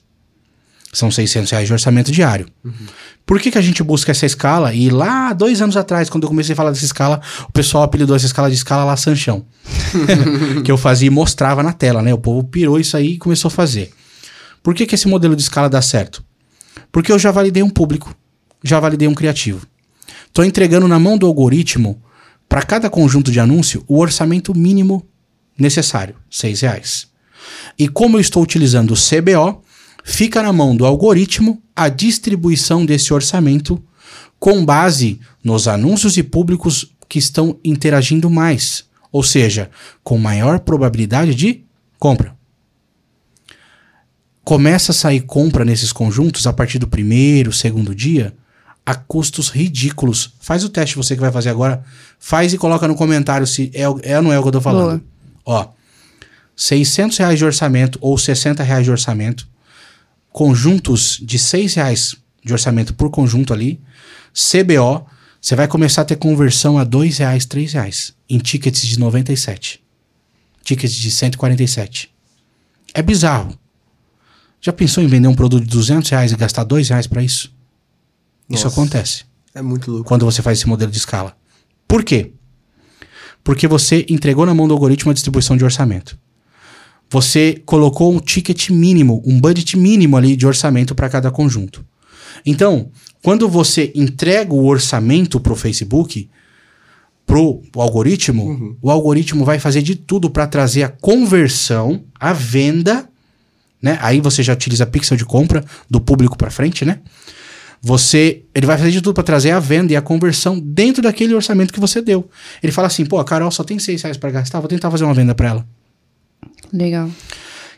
[0.93, 2.47] São 600 reais de orçamento diário.
[2.63, 2.71] Uhum.
[3.25, 4.73] Por que, que a gente busca essa escala?
[4.73, 7.19] E lá, dois anos atrás, quando eu comecei a falar dessa escala,
[7.49, 9.45] o pessoal apelidou essa escala de escala lá Sanchão.
[10.63, 12.13] que eu fazia e mostrava na tela, né?
[12.13, 13.91] O povo pirou isso aí e começou a fazer.
[14.63, 16.23] Por que, que esse modelo de escala dá certo?
[16.91, 18.15] Porque eu já validei um público,
[18.63, 19.65] já validei um criativo.
[20.27, 22.01] Estou entregando na mão do algoritmo,
[22.47, 25.05] para cada conjunto de anúncio, o orçamento mínimo
[25.57, 27.07] necessário, seis reais.
[27.77, 29.61] E como eu estou utilizando o CBO,
[30.03, 33.81] fica na mão do algoritmo a distribuição desse orçamento
[34.39, 39.69] com base nos anúncios e públicos que estão interagindo mais, ou seja,
[40.03, 41.63] com maior probabilidade de
[41.99, 42.35] compra.
[44.43, 48.35] Começa a sair compra nesses conjuntos a partir do primeiro, segundo dia,
[48.85, 50.35] a custos ridículos.
[50.39, 51.83] Faz o teste você que vai fazer agora,
[52.19, 54.61] faz e coloca no comentário se é, é ou não é o que eu tô
[54.61, 54.99] falando.
[54.99, 55.14] Boa.
[55.45, 55.69] Ó,
[56.55, 59.47] 600 reais de orçamento ou 60 reais de orçamento
[60.35, 62.13] conjuntos de seis reais
[62.43, 63.79] de orçamento por conjunto ali,
[64.33, 65.07] CBO,
[65.39, 69.81] você vai começar a ter conversão a dois reais, três reais em tickets de 97,
[70.61, 72.13] tickets de 147.
[72.93, 73.57] É bizarro.
[74.59, 77.55] Já pensou em vender um produto de 200 reais e gastar dois reais para isso?
[78.49, 79.23] Nossa, isso acontece.
[79.53, 80.05] É muito louco.
[80.05, 81.37] Quando você faz esse modelo de escala.
[81.87, 82.33] Por quê?
[83.45, 86.17] Porque você entregou na mão do algoritmo a distribuição de orçamento
[87.09, 91.85] você colocou um ticket mínimo, um budget mínimo ali de orçamento para cada conjunto.
[92.45, 92.89] Então,
[93.21, 96.29] quando você entrega o orçamento para o Facebook,
[97.25, 98.77] para o algoritmo, uhum.
[98.81, 103.07] o algoritmo vai fazer de tudo para trazer a conversão, a venda,
[103.81, 103.97] né?
[104.01, 106.99] Aí você já utiliza pixel de compra do público para frente, né?
[107.81, 111.33] Você, ele vai fazer de tudo para trazer a venda e a conversão dentro daquele
[111.35, 112.29] orçamento que você deu.
[112.63, 115.03] Ele fala assim, pô, a Carol só tem seis reais para gastar, vou tentar fazer
[115.03, 115.67] uma venda para ela.
[116.73, 117.09] Legal.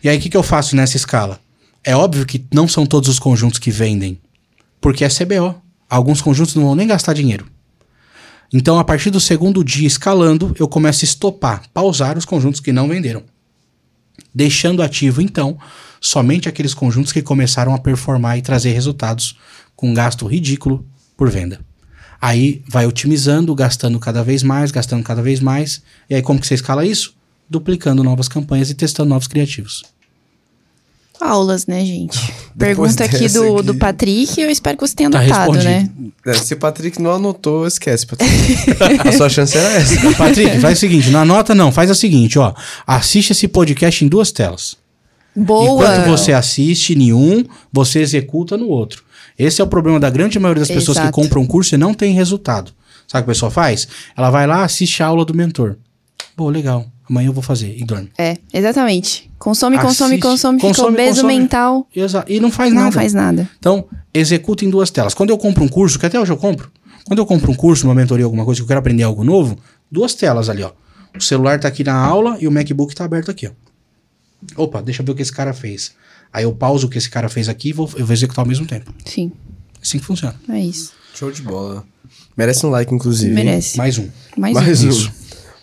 [0.03, 1.39] E aí, o que, que eu faço nessa escala?
[1.83, 4.19] É óbvio que não são todos os conjuntos que vendem,
[4.79, 5.61] porque é CBO.
[5.89, 7.45] Alguns conjuntos não vão nem gastar dinheiro.
[8.53, 12.71] Então, a partir do segundo dia escalando, eu começo a estopar, pausar os conjuntos que
[12.71, 13.23] não venderam.
[14.33, 15.57] Deixando ativo, então,
[15.99, 19.37] somente aqueles conjuntos que começaram a performar e trazer resultados
[19.75, 21.59] com gasto ridículo por venda.
[22.19, 25.81] Aí vai otimizando, gastando cada vez mais, gastando cada vez mais.
[26.09, 27.17] E aí, como que você escala isso?
[27.49, 29.83] duplicando novas campanhas e testando novos criativos.
[31.19, 32.19] Aulas, né, gente?
[32.57, 33.65] Pergunta aqui do, aqui...
[33.65, 35.89] do Patrick, eu espero que você tenha tá anotado, né?
[36.25, 38.31] É, se o Patrick não anotou, esquece, Patrick.
[39.03, 40.13] a sua chance era essa.
[40.15, 42.53] Patrick, faz o seguinte, não anota não, faz o seguinte, ó.
[42.85, 44.77] Assiste esse podcast em duas telas.
[45.37, 45.83] Boa!
[45.83, 49.03] Enquanto você assiste em um, você executa no outro.
[49.37, 51.13] Esse é o problema da grande maioria das pessoas Exato.
[51.13, 52.71] que compram um curso e não tem resultado.
[53.07, 53.87] Sabe o que a pessoa faz?
[54.17, 55.77] Ela vai lá, assiste a aula do mentor.
[56.35, 58.09] Pô, legal amanhã eu vou fazer e dorme.
[58.17, 59.29] É, exatamente.
[59.39, 61.87] Consome, Assiste, consome, consome, fica obeso consome, mental.
[61.95, 62.31] Exato.
[62.31, 62.85] E não faz não nada.
[62.87, 63.49] Não faz nada.
[63.59, 65.13] Então, executa em duas telas.
[65.13, 66.69] Quando eu compro um curso, que até hoje eu compro,
[67.05, 69.57] quando eu compro um curso, uma mentoria, alguma coisa que eu quero aprender algo novo,
[69.91, 70.71] duas telas ali, ó.
[71.17, 73.51] O celular tá aqui na aula e o MacBook tá aberto aqui, ó.
[74.55, 75.93] Opa, deixa eu ver o que esse cara fez.
[76.31, 78.47] Aí eu pauso o que esse cara fez aqui e vou, eu vou executar ao
[78.47, 78.93] mesmo tempo.
[79.05, 79.31] Sim.
[79.81, 80.35] Assim que funciona.
[80.49, 80.93] É isso.
[81.13, 81.85] Show de bola.
[82.35, 83.33] Merece um like, inclusive.
[83.33, 83.77] Merece.
[83.77, 84.09] Mais um.
[84.37, 84.89] Mais, Mais um.
[84.89, 85.11] um.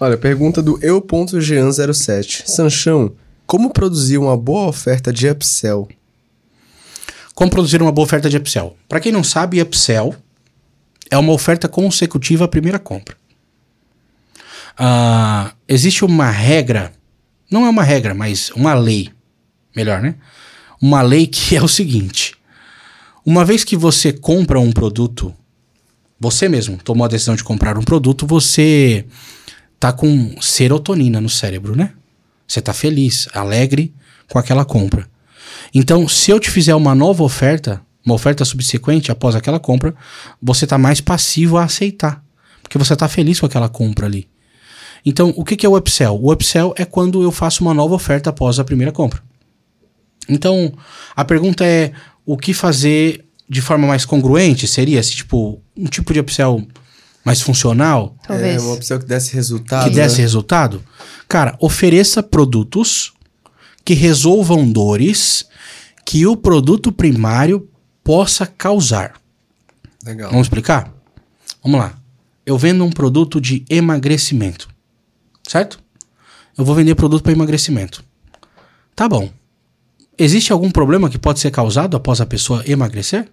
[0.01, 2.43] Olha, pergunta do eu.jean07.
[2.47, 3.13] Sanchão,
[3.47, 5.89] como produzir uma boa oferta de upsell?
[7.35, 8.77] Como produzir uma boa oferta de upsell?
[8.89, 10.15] Para quem não sabe, upsell
[11.11, 13.17] é uma oferta consecutiva à primeira compra.
[14.79, 16.93] Uh, existe uma regra,
[17.55, 19.11] não é uma regra, mas uma lei,
[19.77, 20.17] melhor, né?
[20.83, 22.35] Uma lei que é o seguinte:
[23.25, 25.33] uma vez que você compra um produto,
[26.19, 29.07] você mesmo tomou a decisão de comprar um produto, você
[29.79, 31.93] tá com serotonina no cérebro, né?
[32.49, 33.95] Você tá feliz, alegre
[34.29, 35.09] com aquela compra.
[35.73, 39.95] Então, se eu te fizer uma nova oferta, uma oferta subsequente após aquela compra,
[40.43, 42.21] você tá mais passivo a aceitar,
[42.65, 44.34] porque você tá feliz com aquela compra ali.
[45.05, 46.19] Então, o que, que é o upsell?
[46.21, 49.23] O upsell é quando eu faço uma nova oferta após a primeira compra.
[50.29, 50.73] Então,
[51.15, 51.93] a pergunta é
[52.25, 54.67] o que fazer de forma mais congruente?
[54.67, 56.67] Seria se tipo um tipo de upsell
[57.25, 58.57] mais funcional, Talvez.
[58.63, 59.85] É uma opção que desse resultado.
[59.89, 60.23] que desse né?
[60.23, 60.83] resultado?
[61.29, 63.13] Cara, ofereça produtos
[63.85, 65.47] que resolvam dores
[66.05, 67.69] que o produto primário
[68.03, 69.15] possa causar.
[70.05, 70.31] Legal.
[70.31, 70.93] Vamos explicar?
[71.63, 71.95] Vamos lá.
[72.45, 74.69] Eu vendo um produto de emagrecimento.
[75.47, 75.79] Certo?
[76.57, 78.05] Eu vou vender produto para emagrecimento.
[78.95, 79.33] Tá bom.
[80.17, 83.29] Existe algum problema que pode ser causado após a pessoa emagrecer?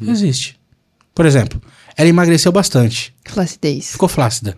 [0.00, 0.58] Existe.
[1.14, 1.60] Por exemplo,
[1.96, 3.92] ela emagreceu bastante, Flacidez.
[3.92, 4.56] ficou flácida.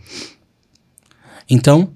[1.50, 1.92] Então,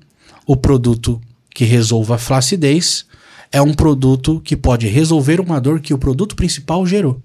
[0.46, 1.20] o produto
[1.54, 3.06] que resolva a flacidez
[3.52, 7.22] é um produto que pode resolver uma dor que o produto principal gerou.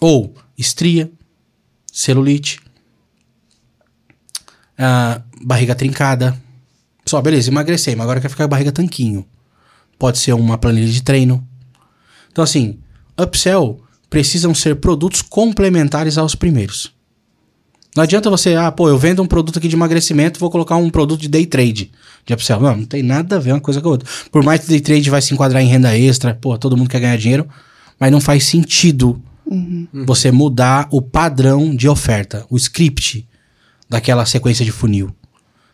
[0.00, 1.10] Ou estria,
[1.92, 2.60] celulite,
[4.76, 6.36] ah, barriga trincada.
[7.06, 9.26] Só, beleza, emagreci, mas agora quer ficar com a barriga tanquinho.
[9.98, 11.46] Pode ser uma planilha de treino.
[12.30, 12.78] Então, assim,
[13.20, 16.92] upsell precisam ser produtos complementares aos primeiros.
[17.94, 20.88] Não adianta você, ah, pô, eu vendo um produto aqui de emagrecimento, vou colocar um
[20.88, 21.90] produto de day trade
[22.24, 22.60] de upsell.
[22.60, 24.08] Não, não tem nada a ver uma coisa com a outra.
[24.30, 27.00] Por mais que day trade vai se enquadrar em renda extra, pô, todo mundo quer
[27.00, 27.46] ganhar dinheiro,
[27.98, 29.20] mas não faz sentido
[30.06, 33.28] você mudar o padrão de oferta, o script
[33.88, 35.14] daquela sequência de funil.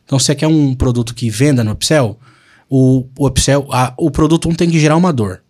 [0.09, 2.19] Então, se você quer um produto que venda no upsell,
[2.67, 5.43] o, o upsell, a- o produto um tem que gerar uma dor.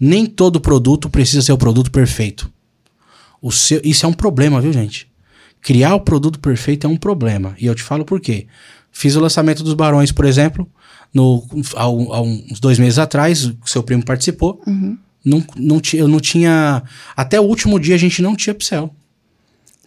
[0.00, 2.50] Nem todo produto precisa ser o produto perfeito.
[3.40, 5.08] O seu, isso é um problema, viu, gente?
[5.60, 7.54] Criar o produto perfeito é um problema.
[7.56, 8.48] E eu te falo por quê.
[8.90, 10.68] Fiz o lançamento dos Barões, por exemplo,
[11.14, 11.46] no,
[11.76, 14.60] há, há uns dois meses atrás, o seu primo participou.
[15.24, 16.82] Não, não, ti- eu não tinha.
[17.16, 18.92] Até o último dia a gente não tinha upsell.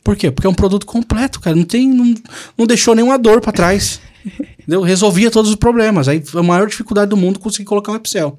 [0.03, 0.31] Por quê?
[0.31, 1.55] Porque é um produto completo, cara.
[1.55, 1.87] Não tem.
[1.87, 2.15] Não,
[2.57, 4.01] não deixou nenhuma dor pra trás.
[4.59, 4.81] Entendeu?
[4.81, 6.07] Resolvia todos os problemas.
[6.07, 8.37] Aí a maior dificuldade do mundo conseguir colocar um upsell.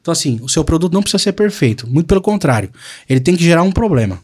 [0.00, 1.88] Então, assim, o seu produto não precisa ser perfeito.
[1.88, 2.70] Muito pelo contrário.
[3.08, 4.20] Ele tem que gerar um problema.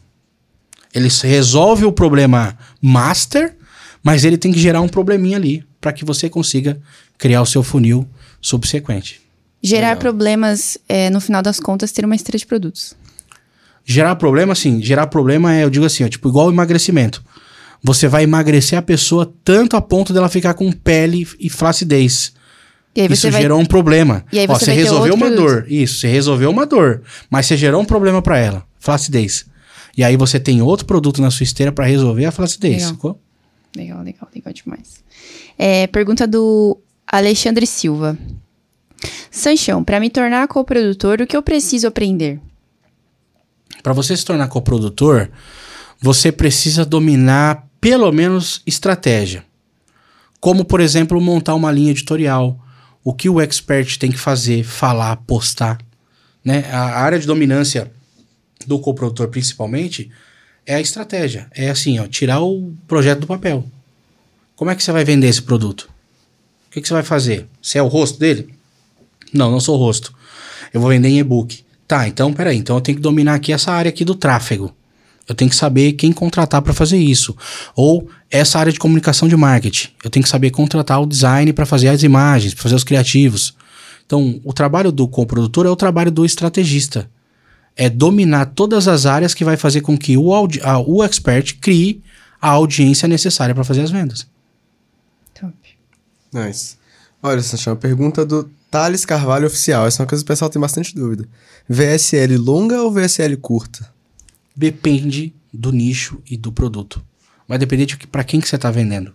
[0.93, 3.55] Ele resolve o problema master,
[4.01, 6.79] mas ele tem que gerar um probleminha ali para que você consiga
[7.17, 8.07] criar o seu funil
[8.41, 9.21] subsequente.
[9.61, 10.01] Gerar Legal.
[10.01, 12.95] problemas, é, no final das contas, ter uma esteira de produtos.
[13.85, 17.23] Gerar problema, assim, gerar problema é, eu digo assim, ó, tipo, igual o emagrecimento.
[17.83, 22.33] Você vai emagrecer a pessoa tanto a ponto dela ficar com pele e flacidez.
[22.95, 23.41] E Isso você vai.
[23.43, 24.25] gerou um problema.
[24.31, 25.45] E aí Ó, você você vai ter resolveu uma produto.
[25.47, 25.65] dor.
[25.69, 27.03] Isso, você resolveu uma dor.
[27.29, 29.45] Mas você gerou um problema para ela, flacidez.
[29.95, 32.77] E aí você tem outro produto na sua esteira para resolver a flacidez.
[32.77, 32.89] Legal.
[32.89, 33.21] sacou?
[33.75, 35.03] Legal, legal, legal demais.
[35.59, 38.17] É, pergunta do Alexandre Silva.
[39.29, 42.39] Sanchão, para me tornar coprodutor, o que eu preciso aprender?
[43.85, 45.29] Para você se tornar coprodutor,
[46.01, 49.45] você precisa dominar pelo menos estratégia.
[50.39, 52.59] Como, por exemplo, montar uma linha editorial,
[53.03, 55.77] o que o expert tem que fazer, falar, postar.
[56.43, 56.67] Né?
[56.71, 57.91] A área de dominância
[58.65, 60.09] do coprodutor, principalmente,
[60.65, 61.45] é a estratégia.
[61.51, 63.63] É assim, ó, tirar o projeto do papel.
[64.55, 65.87] Como é que você vai vender esse produto?
[66.69, 67.47] O que, que você vai fazer?
[67.61, 68.51] Você é o rosto dele?
[69.31, 70.11] Não, não sou o rosto.
[70.73, 71.63] Eu vou vender em e-book.
[71.87, 72.57] Tá, então peraí.
[72.57, 74.73] Então eu tenho que dominar aqui essa área aqui do tráfego.
[75.27, 77.35] Eu tenho que saber quem contratar para fazer isso.
[77.75, 79.89] Ou essa área de comunicação de marketing.
[80.03, 83.55] Eu tenho que saber contratar o design para fazer as imagens, para fazer os criativos.
[84.05, 87.09] Então, o trabalho do coprodutor é o trabalho do estrategista.
[87.75, 91.55] É dominar todas as áreas que vai fazer com que o, audi- a- o expert
[91.59, 92.01] crie
[92.39, 94.27] a audiência necessária para fazer as vendas.
[95.33, 95.53] Top.
[96.31, 96.77] Nice.
[97.23, 99.87] Olha, Sanchão, a pergunta do Thales Carvalho Oficial.
[99.87, 101.25] Essa é uma coisa que o pessoal tem bastante dúvida.
[101.69, 103.89] VSL longa ou VSL curta?
[104.53, 107.01] Depende do nicho e do produto.
[107.47, 109.13] Vai depender de para quem que você está vendendo.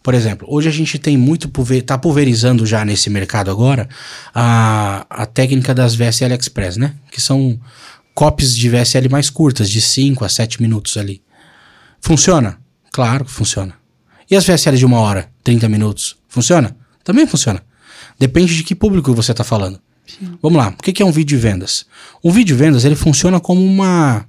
[0.00, 3.88] Por exemplo, hoje a gente tem muito pulver, tá pulverizando já nesse mercado agora
[4.32, 6.94] a, a técnica das VSL Express, né?
[7.10, 7.58] Que são
[8.14, 11.20] copies de VSL mais curtas, de 5 a 7 minutos ali.
[12.00, 12.60] Funciona?
[12.92, 13.74] Claro que funciona.
[14.30, 16.16] E as VSL de uma hora, 30 minutos?
[16.28, 16.76] Funciona?
[17.02, 17.68] Também funciona.
[18.20, 19.80] Depende de que público você está falando.
[20.42, 21.86] Vamos lá, o que que é um vídeo de vendas?
[22.22, 24.26] Um vídeo de vendas ele funciona como uma,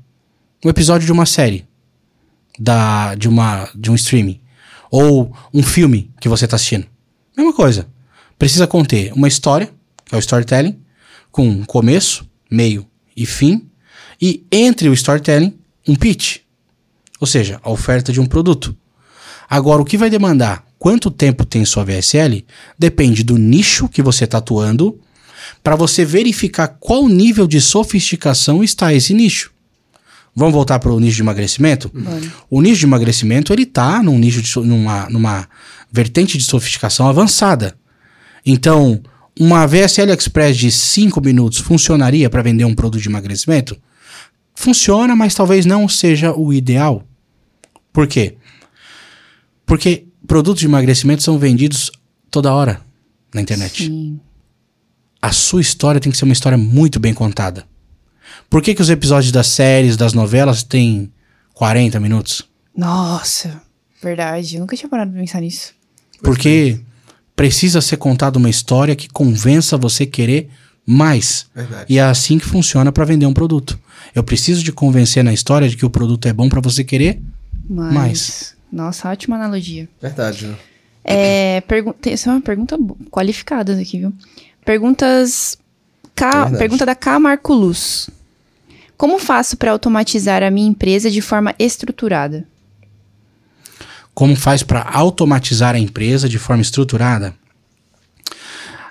[0.64, 1.68] um episódio de uma série,
[2.58, 4.40] da, de, uma, de um streaming,
[4.90, 6.88] ou um filme que você está assistindo.
[7.36, 7.86] Mesma coisa.
[8.40, 9.70] Precisa conter uma história,
[10.06, 10.80] que é o storytelling,
[11.30, 13.70] com começo, meio e fim,
[14.22, 16.38] e entre o storytelling, um pitch,
[17.20, 18.74] ou seja, a oferta de um produto.
[19.50, 22.44] Agora, o que vai demandar quanto tempo tem sua VSL
[22.76, 25.00] depende do nicho que você está atuando
[25.62, 29.52] para você verificar qual nível de sofisticação está esse nicho.
[30.36, 31.92] Vamos voltar para o nicho de emagrecimento?
[32.50, 35.48] O nicho de emagrecimento ele está num nicho de, numa, numa
[35.92, 37.78] vertente de sofisticação avançada.
[38.44, 39.00] Então,
[39.40, 43.78] uma VSL Express de 5 minutos funcionaria para vender um produto de emagrecimento?
[44.56, 47.04] Funciona, mas talvez não seja o ideal.
[47.94, 48.38] Por quê?
[49.64, 51.92] Porque produtos de emagrecimento são vendidos
[52.30, 52.82] toda hora
[53.34, 53.86] na internet.
[53.86, 54.20] Sim.
[55.22, 57.66] A sua história tem que ser uma história muito bem contada.
[58.50, 61.12] Por que, que os episódios das séries, das novelas têm
[61.54, 62.44] 40 minutos?
[62.76, 63.62] Nossa,
[64.02, 64.56] verdade.
[64.56, 65.74] Eu nunca tinha parado pra pensar nisso.
[66.24, 66.80] Porque
[67.36, 70.50] precisa ser contada uma história que convença você querer
[70.86, 71.48] mais.
[71.56, 71.86] Verdade.
[71.88, 73.80] E é assim que funciona para vender um produto.
[74.14, 77.22] Eu preciso de convencer na história de que o produto é bom para você querer
[77.70, 77.94] Mas...
[77.94, 78.61] Mais.
[78.72, 79.88] Nossa, ótima analogia.
[80.02, 80.48] Verdade.
[80.48, 80.56] né?
[81.04, 82.78] É, pergu- tem- Essa é uma pergunta
[83.10, 84.14] qualificada aqui, viu?
[84.64, 85.58] Perguntas.
[86.16, 86.58] K, Verdade.
[86.58, 88.10] pergunta da K Marco Luz.
[88.98, 92.48] Como faço para automatizar a minha empresa de forma estruturada?
[94.14, 97.34] como faz para automatizar a empresa de forma estruturada?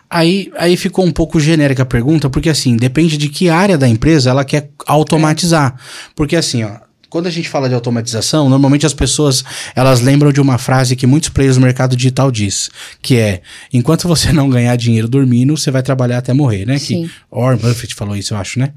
[0.09, 3.86] Aí, aí ficou um pouco genérica a pergunta, porque assim, depende de que área da
[3.86, 5.77] empresa ela quer automatizar.
[6.16, 6.78] Porque assim, ó,
[7.11, 11.07] quando a gente fala de automatização, normalmente as pessoas elas lembram de uma frase que
[11.09, 12.70] muitos players do mercado digital diz,
[13.03, 13.43] que é:
[13.73, 16.78] enquanto você não ganhar dinheiro dormindo, você vai trabalhar até morrer, né?
[16.78, 17.09] Sim.
[17.09, 18.73] Que Warren Buffett falou isso, eu acho, né?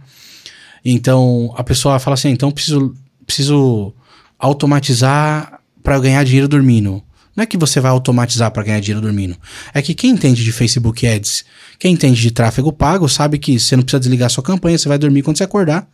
[0.83, 2.95] Então, a pessoa fala assim: então preciso,
[3.25, 3.93] preciso
[4.39, 7.03] automatizar para ganhar dinheiro dormindo.
[7.35, 9.35] Não é que você vai automatizar para ganhar dinheiro dormindo.
[9.73, 11.45] É que quem entende de Facebook Ads,
[11.79, 14.97] quem entende de tráfego pago, sabe que você não precisa desligar sua campanha, você vai
[14.97, 15.87] dormir quando você acordar.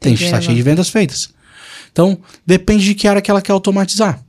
[0.00, 0.42] Tem, está levar.
[0.42, 1.30] cheio de vendas feitas.
[1.92, 4.22] Então, depende de que área que ela quer automatizar.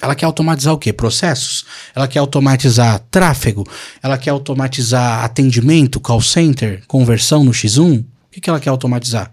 [0.00, 0.92] Ela quer automatizar o quê?
[0.92, 1.66] Processos.
[1.94, 3.66] Ela quer automatizar tráfego.
[4.02, 8.00] Ela quer automatizar atendimento, call center, conversão no X1.
[8.00, 9.30] O que, que ela quer automatizar?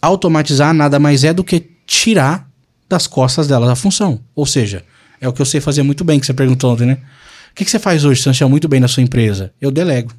[0.00, 2.48] Automatizar nada mais é do que tirar
[2.88, 4.20] das costas dela a função.
[4.34, 4.82] Ou seja,
[5.20, 6.98] é o que eu sei fazer muito bem, que você perguntou ontem, né?
[7.50, 9.52] O que, que você faz hoje, Sanchão, muito bem na sua empresa?
[9.60, 10.12] Eu delego.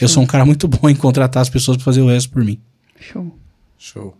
[0.00, 2.44] Eu sou um cara muito bom em contratar as pessoas para fazer o resto por
[2.44, 2.58] mim.
[3.00, 3.41] Show.
[3.84, 4.16] Show.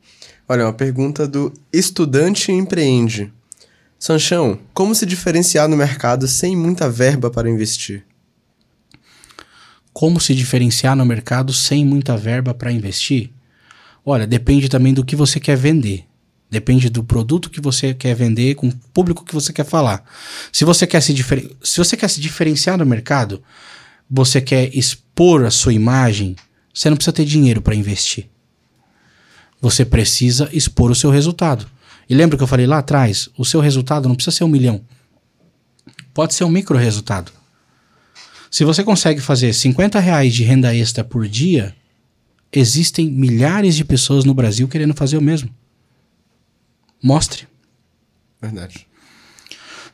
[0.49, 3.33] Olha, uma pergunta do Estudante Empreende.
[3.97, 8.05] Sanchão, como se diferenciar no mercado sem muita verba para investir?
[9.93, 13.31] Como se diferenciar no mercado sem muita verba para investir?
[14.05, 16.07] Olha, depende também do que você quer vender.
[16.51, 20.05] Depende do produto que você quer vender, com o público que você quer falar.
[20.53, 21.49] Se você quer se, difer...
[21.63, 23.41] se você quer se diferenciar no mercado,
[24.11, 26.35] você quer expor a sua imagem,
[26.75, 28.32] você não precisa ter dinheiro para investir.
[29.63, 31.67] Você precisa expor o seu resultado.
[32.11, 33.29] E lembra que eu falei lá atrás?
[33.39, 34.85] O seu resultado não precisa ser um milhão.
[36.13, 37.31] Pode ser um micro resultado.
[38.51, 41.75] Se você consegue fazer 50 reais de renda extra por dia,
[42.53, 45.49] existem milhares de pessoas no Brasil querendo fazer o mesmo.
[47.01, 47.47] Mostre.
[48.43, 48.87] Verdade.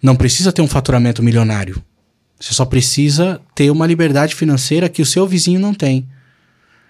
[0.03, 1.85] Não precisa ter um faturamento milionário.
[2.41, 6.09] Você só precisa ter uma liberdade financeira que o seu vizinho não tem.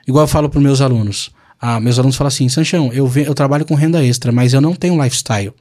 [0.06, 1.32] Igual eu falo para meus alunos.
[1.60, 4.74] Ah, meus alunos falam assim, Sanchão, eu, eu trabalho com renda extra, mas eu não
[4.74, 5.52] tenho lifestyle.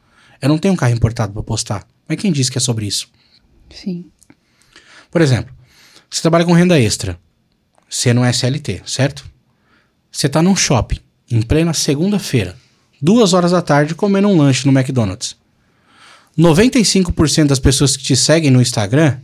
[0.41, 1.87] Eu não tenho um carro importado para postar.
[2.07, 3.09] Mas quem disse que é sobre isso?
[3.73, 4.05] Sim.
[5.09, 5.53] Por exemplo,
[6.09, 7.19] você trabalha com renda extra.
[7.89, 9.25] Você não é SLT, certo?
[10.11, 10.99] Você tá num shopping,
[11.31, 12.55] em plena segunda-feira,
[13.01, 15.35] duas horas da tarde, comendo um lanche no McDonald's.
[16.37, 19.17] 95% das pessoas que te seguem no Instagram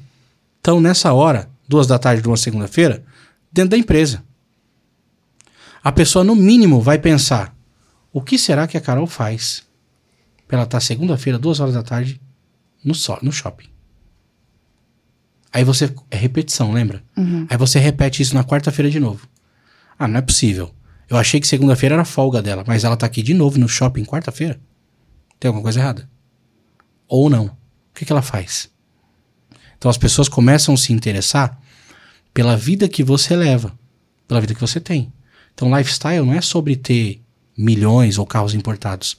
[0.58, 3.04] estão nessa hora, duas da tarde de uma segunda-feira,
[3.52, 4.24] dentro da empresa.
[5.84, 7.56] A pessoa, no mínimo, vai pensar:
[8.12, 9.64] o que será que a Carol faz
[10.48, 12.22] pra ela estar segunda-feira, duas horas da tarde,
[12.84, 13.68] no, so- no shopping?
[15.52, 15.94] Aí você.
[16.10, 17.04] É repetição, lembra?
[17.50, 19.28] Aí você repete isso na quarta-feira de novo.
[19.98, 20.74] Ah, não é possível.
[21.10, 24.04] Eu achei que segunda-feira era folga dela, mas ela tá aqui de novo no shopping
[24.06, 24.60] quarta-feira?
[25.40, 26.10] Tem alguma coisa errada?
[27.08, 27.46] Ou não?
[27.46, 27.52] O
[27.94, 28.72] que, que ela faz?
[29.78, 31.60] Então as pessoas começam a se interessar
[32.34, 33.78] pela vida que você leva,
[34.28, 35.14] pela vida que você tem.
[35.54, 37.22] Então lifestyle não é sobre ter
[37.58, 39.18] milhões ou carros importados.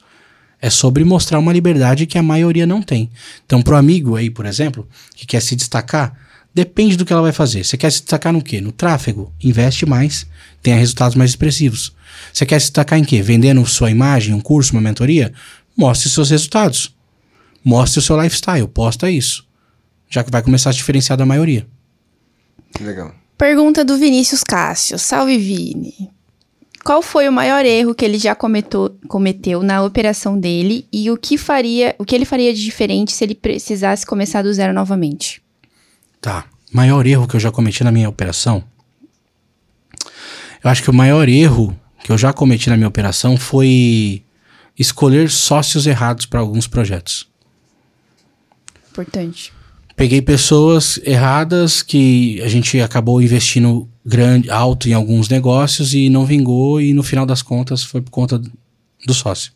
[0.61, 3.11] É sobre mostrar uma liberdade que a maioria não tem.
[3.45, 6.17] Então, pro amigo aí, por exemplo, que quer se destacar,
[6.55, 7.65] depende do que ela vai fazer.
[7.65, 8.61] Você quer se destacar no quê?
[8.61, 9.33] No tráfego.
[9.43, 10.27] Investe mais,
[10.63, 11.95] tenha resultados mais expressivos.
[12.33, 13.21] Você quer se destacar em quê?
[13.21, 15.35] Vendendo sua imagem, um curso, uma mentoria?
[15.77, 16.95] Mostre seus resultados.
[17.63, 19.47] Mostre o seu lifestyle, posta isso.
[20.09, 21.67] Já que vai começar a se diferenciar da maioria.
[22.81, 23.15] Legal.
[23.37, 24.99] Pergunta do Vinícius Cássio.
[24.99, 26.14] Salve, Vini.
[26.85, 31.17] Qual foi o maior erro que ele já cometou, cometeu na operação dele e o
[31.17, 35.43] que faria, o que ele faria de diferente se ele precisasse começar do zero novamente?
[36.21, 36.45] Tá.
[36.71, 38.63] Maior erro que eu já cometi na minha operação?
[40.63, 44.23] Eu acho que o maior erro que eu já cometi na minha operação foi
[44.79, 47.27] escolher sócios errados para alguns projetos.
[48.91, 49.53] Importante.
[49.97, 56.27] Peguei pessoas erradas que a gente acabou investindo grande, alto em alguns negócios e não
[56.27, 59.53] vingou e no final das contas foi por conta do sócio.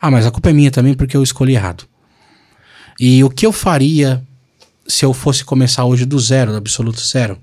[0.00, 1.84] Ah, mas a culpa é minha também porque eu escolhi errado.
[2.98, 4.22] E o que eu faria
[4.86, 7.38] se eu fosse começar hoje do zero, do absoluto zero?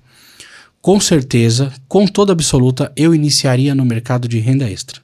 [0.81, 5.01] Com certeza, com toda absoluta, eu iniciaria no mercado de renda extra.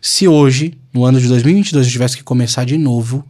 [0.00, 3.24] Se hoje, no ano de 2022, eu tivesse que começar de novo,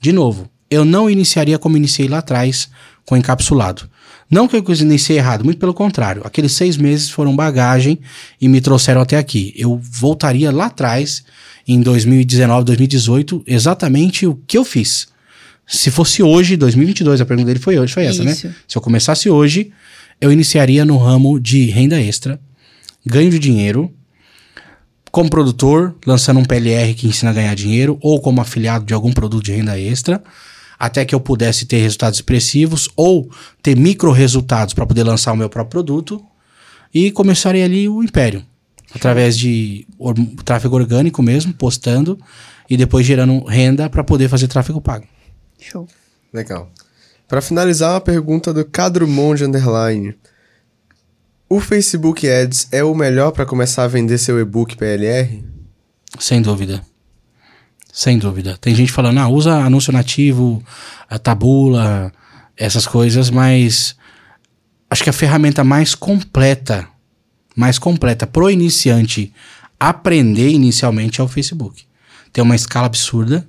[0.00, 2.68] de novo, eu não iniciaria como iniciei lá atrás,
[3.06, 3.88] com encapsulado.
[4.28, 6.22] Não que eu iniciei errado, muito pelo contrário.
[6.24, 8.00] Aqueles seis meses foram bagagem
[8.40, 9.54] e me trouxeram até aqui.
[9.56, 11.24] Eu voltaria lá atrás,
[11.66, 15.06] em 2019, 2018, exatamente o que eu fiz.
[15.66, 18.32] Se fosse hoje, 2022, a pergunta dele foi hoje, foi essa, né?
[18.32, 18.52] Isso.
[18.66, 19.72] Se eu começasse hoje,
[20.20, 22.40] eu iniciaria no ramo de renda extra,
[23.04, 23.92] ganho de dinheiro,
[25.10, 29.12] como produtor, lançando um PLR que ensina a ganhar dinheiro, ou como afiliado de algum
[29.12, 30.22] produto de renda extra,
[30.78, 33.30] até que eu pudesse ter resultados expressivos, ou
[33.62, 36.24] ter micro resultados para poder lançar o meu próprio produto,
[36.92, 38.44] e começaria ali o império,
[38.94, 42.18] através de or- tráfego orgânico mesmo, postando,
[42.68, 45.06] e depois gerando renda para poder fazer tráfego pago.
[45.58, 45.86] Show.
[46.32, 46.70] Legal.
[47.28, 50.14] Pra finalizar, uma pergunta do Cadrumonde Underline.
[51.48, 55.44] O Facebook Ads é o melhor pra começar a vender seu e-book PLR?
[56.18, 56.82] Sem dúvida.
[57.96, 58.58] Sem dúvida.
[58.58, 60.62] Tem gente falando, ah, usa anúncio nativo,
[61.08, 62.12] a tabula,
[62.54, 63.96] essas coisas, mas
[64.90, 66.86] acho que a ferramenta mais completa,
[67.56, 69.32] mais completa pro iniciante
[69.80, 71.84] aprender inicialmente é o Facebook.
[72.34, 73.48] Tem uma escala absurda,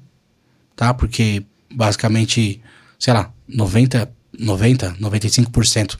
[0.77, 0.93] tá?
[0.93, 2.61] Porque basicamente,
[2.97, 4.09] sei lá, 90,
[4.39, 5.97] 90, 95%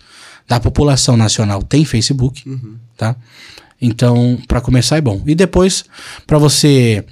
[0.47, 2.45] da população nacional tem Facebook,
[2.95, 3.13] tá?
[3.81, 5.21] Então, para começar é bom.
[5.27, 5.83] E depois,
[6.25, 7.05] para você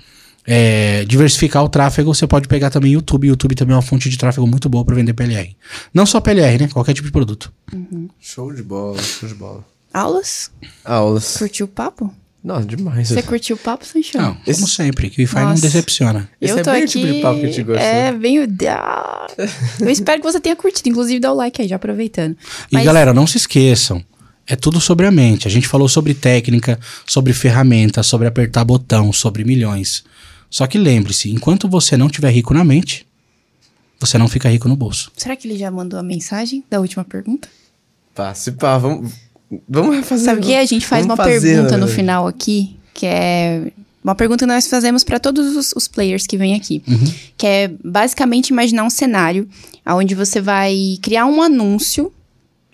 [0.47, 3.27] é, diversificar o tráfego, você pode pegar também YouTube.
[3.27, 5.55] YouTube também é uma fonte de tráfego muito boa para vender PLR.
[5.93, 6.67] Não só PLR, né?
[6.67, 7.51] Qualquer tipo de produto.
[8.19, 9.63] Show de bola, show de bola.
[9.93, 10.51] Aulas?
[10.83, 11.37] Aulas.
[11.37, 12.13] Curtiu o papo?
[12.43, 13.07] Nossa, demais.
[13.07, 14.21] Você curtiu o papo, Sanchão?
[14.21, 16.29] Não, Esse- como sempre, que o Wi-Fi não decepciona.
[16.39, 16.93] Esse eu é tô bem o aqui.
[16.99, 18.47] tipo de papo que a gente gosta, É, bem o.
[18.69, 19.25] Ah,
[19.79, 20.87] Eu espero que você tenha curtido.
[20.89, 22.33] Inclusive, dá o like aí, já aproveitando.
[22.71, 24.03] E Mas- galera, não se esqueçam.
[24.47, 25.47] É tudo sobre a mente.
[25.47, 30.03] A gente falou sobre técnica, sobre ferramenta, sobre apertar botão, sobre milhões.
[30.55, 33.05] Só que lembre-se, enquanto você não tiver rico na mente,
[33.99, 35.11] você não fica rico no bolso.
[35.17, 37.49] Será que ele já mandou a mensagem da última pergunta?
[38.13, 39.11] Pá, se pá, vamos,
[39.67, 40.23] vamos fazer.
[40.23, 40.55] Sabe o que?
[40.55, 43.69] A gente faz uma fazer, pergunta né, no final aqui, que é
[44.01, 46.81] uma pergunta que nós fazemos para todos os, os players que vêm aqui,
[47.35, 49.49] que é basicamente imaginar um cenário
[49.85, 52.13] onde você vai criar um anúncio,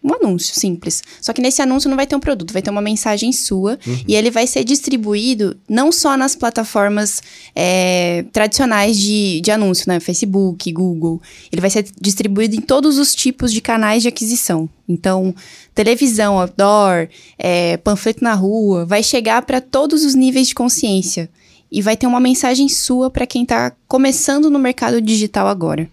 [0.03, 1.03] um anúncio simples.
[1.21, 4.15] Só que nesse anúncio não vai ter um produto, vai ter uma mensagem sua e
[4.15, 7.21] ele vai ser distribuído não só nas plataformas
[7.55, 9.99] é, tradicionais de, de anúncio, né?
[9.99, 11.21] Facebook, Google.
[11.51, 14.67] Ele vai ser distribuído em todos os tipos de canais de aquisição.
[14.89, 15.35] Então,
[15.75, 17.07] televisão, outdoor,
[17.37, 21.29] é, panfleto na rua, vai chegar para todos os níveis de consciência.
[21.71, 25.89] E vai ter uma mensagem sua para quem está começando no mercado digital agora.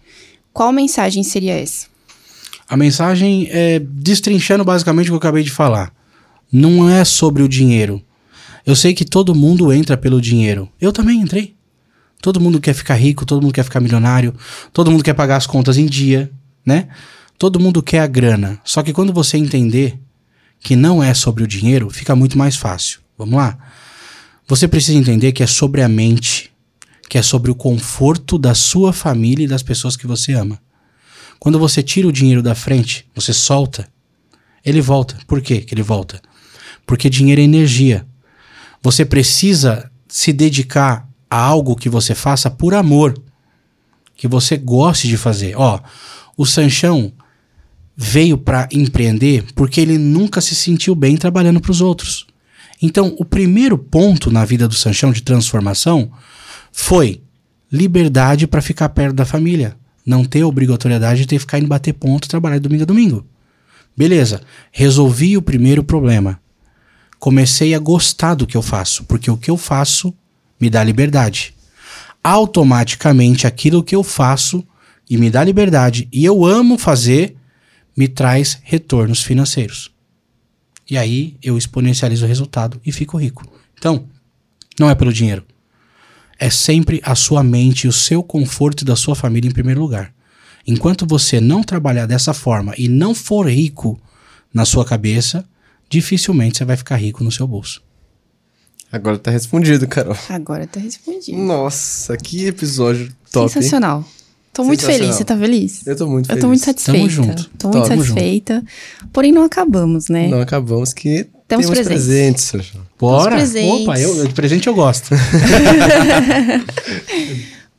[0.51, 1.88] Qual mensagem seria essa?
[2.69, 5.91] A mensagem é destrinchando basicamente o que eu acabei de falar.
[6.51, 7.99] Não é sobre o dinheiro.
[8.63, 10.69] Eu sei que todo mundo entra pelo dinheiro.
[10.79, 11.55] Eu também entrei.
[12.21, 14.35] Todo mundo quer ficar rico, todo mundo quer ficar milionário,
[14.71, 16.29] todo mundo quer pagar as contas em dia,
[16.65, 16.89] né?
[17.39, 18.59] Todo mundo quer a grana.
[18.63, 19.97] Só que quando você entender
[20.59, 22.99] que não é sobre o dinheiro, fica muito mais fácil.
[23.17, 23.57] Vamos lá?
[24.47, 26.51] Você precisa entender que é sobre a mente,
[27.09, 30.59] que é sobre o conforto da sua família e das pessoas que você ama.
[31.39, 33.87] Quando você tira o dinheiro da frente, você solta,
[34.65, 35.17] ele volta.
[35.25, 36.21] Por quê que ele volta?
[36.85, 38.05] Porque dinheiro é energia.
[38.81, 43.17] Você precisa se dedicar a algo que você faça por amor,
[44.15, 45.55] que você goste de fazer.
[45.55, 45.79] Ó,
[46.35, 47.13] o Sanchão
[47.95, 52.25] veio para empreender porque ele nunca se sentiu bem trabalhando para os outros.
[52.81, 56.11] Então, o primeiro ponto na vida do Sanchão de transformação
[56.71, 57.21] foi
[57.71, 59.77] liberdade para ficar perto da família.
[60.09, 62.85] Não ter obrigatoriedade de ter que ficar indo bater ponto e trabalhar de domingo a
[62.87, 63.27] domingo.
[63.95, 64.41] Beleza,
[64.71, 66.41] resolvi o primeiro problema.
[67.19, 70.11] Comecei a gostar do que eu faço, porque o que eu faço
[70.59, 71.53] me dá liberdade.
[72.23, 74.65] Automaticamente, aquilo que eu faço
[75.07, 77.35] e me dá liberdade e eu amo fazer,
[77.95, 79.91] me traz retornos financeiros.
[80.89, 83.45] E aí eu exponencializo o resultado e fico rico.
[83.77, 84.07] Então,
[84.79, 85.45] Não é pelo dinheiro.
[86.39, 90.13] É sempre a sua mente, o seu conforto e da sua família em primeiro lugar.
[90.65, 93.99] Enquanto você não trabalhar dessa forma e não for rico
[94.53, 95.43] na sua cabeça,
[95.89, 97.81] dificilmente você vai ficar rico no seu bolso.
[98.91, 100.15] Agora tá respondido, Carol.
[100.29, 101.37] Agora tá respondido.
[101.37, 103.45] Nossa, que episódio top.
[103.45, 103.49] hein?
[103.53, 104.03] Sensacional.
[104.51, 105.15] Tô muito feliz.
[105.15, 105.85] Você tá feliz?
[105.85, 106.41] Eu tô muito Eu feliz.
[106.41, 107.09] tô muito satisfeita.
[107.09, 107.49] junto.
[107.57, 108.07] Tô muito Tamo junto.
[108.07, 108.63] satisfeita.
[109.13, 110.27] Porém, não acabamos, né?
[110.27, 112.05] Não acabamos que Temos temos, presentes.
[112.05, 112.43] presentes.
[112.45, 112.81] Sérgio.
[112.97, 113.35] Bora?
[113.35, 113.81] presentes.
[113.81, 115.09] Opa, eu, de presente eu gosto.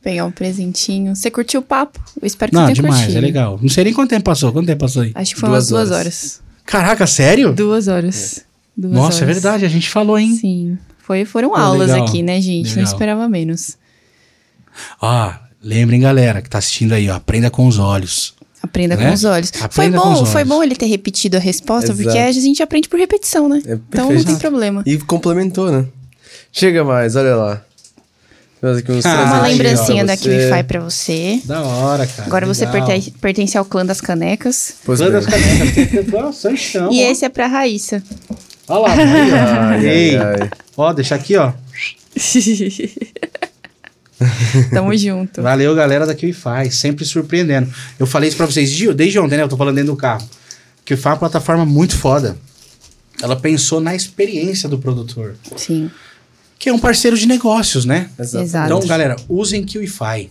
[0.03, 1.15] Pegar um presentinho.
[1.15, 2.01] Você curtiu o papo?
[2.21, 3.19] Eu espero que Não, você tenha demais, curtido.
[3.19, 3.59] é legal.
[3.61, 4.53] Não sei nem quanto tempo passou.
[4.53, 5.13] Quanto tempo passou aí?
[5.15, 6.07] Acho que foi Duas umas duas horas.
[6.07, 6.41] horas.
[6.65, 7.53] Caraca, sério?
[7.53, 8.45] Duas horas.
[8.77, 9.35] Duas Nossa, é horas.
[9.37, 10.35] verdade, a gente falou, hein?
[10.37, 10.79] Sim.
[10.99, 12.07] Foi, foram Pô, aulas legal.
[12.07, 12.69] aqui, né, gente?
[12.71, 12.93] Não Legal.
[12.93, 13.77] esperava menos.
[15.03, 15.33] Ó,
[15.63, 18.35] lembrem, galera, que tá assistindo aí, ó, aprenda com os olhos.
[18.63, 19.09] Aprenda Né?
[19.09, 19.51] com os olhos.
[19.51, 20.49] foi Aprenda com bom, foi olhos.
[20.49, 22.29] bom ele ter repetido a resposta, porque Exato.
[22.29, 23.63] a gente aprende por repetição, né?
[23.67, 24.83] É então não tem problema.
[24.87, 25.87] E complementou, né?
[26.53, 27.63] Chega mais, olha lá.
[28.63, 30.23] Ah, Uma lembrancinha da você.
[30.29, 31.41] KiwiFi pra você.
[31.47, 32.27] Da hora, cara.
[32.27, 32.87] Agora você legal.
[32.87, 34.75] pertence, pertence ao clã das canecas.
[34.85, 35.11] Pois bem.
[35.11, 36.45] das canecas.
[36.91, 37.11] E ó.
[37.11, 38.03] esse é pra Raíssa.
[38.69, 38.89] Olha lá.
[39.71, 40.51] Ai, ai, ai.
[40.77, 41.53] Ó, deixa aqui, ó.
[44.73, 45.43] Tamo junto.
[45.43, 47.73] Valeu, galera da QIFI, sempre surpreendendo.
[47.99, 49.43] Eu falei isso pra vocês de- desde ontem, né?
[49.43, 50.27] Eu tô falando dentro do carro.
[50.85, 52.37] QIFI é uma plataforma muito foda.
[53.23, 55.91] Ela pensou na experiência do produtor, Sim,
[56.61, 58.11] que é um parceiro de negócios, né?
[58.19, 58.67] Exato.
[58.67, 60.29] Então, galera, usem QIFI.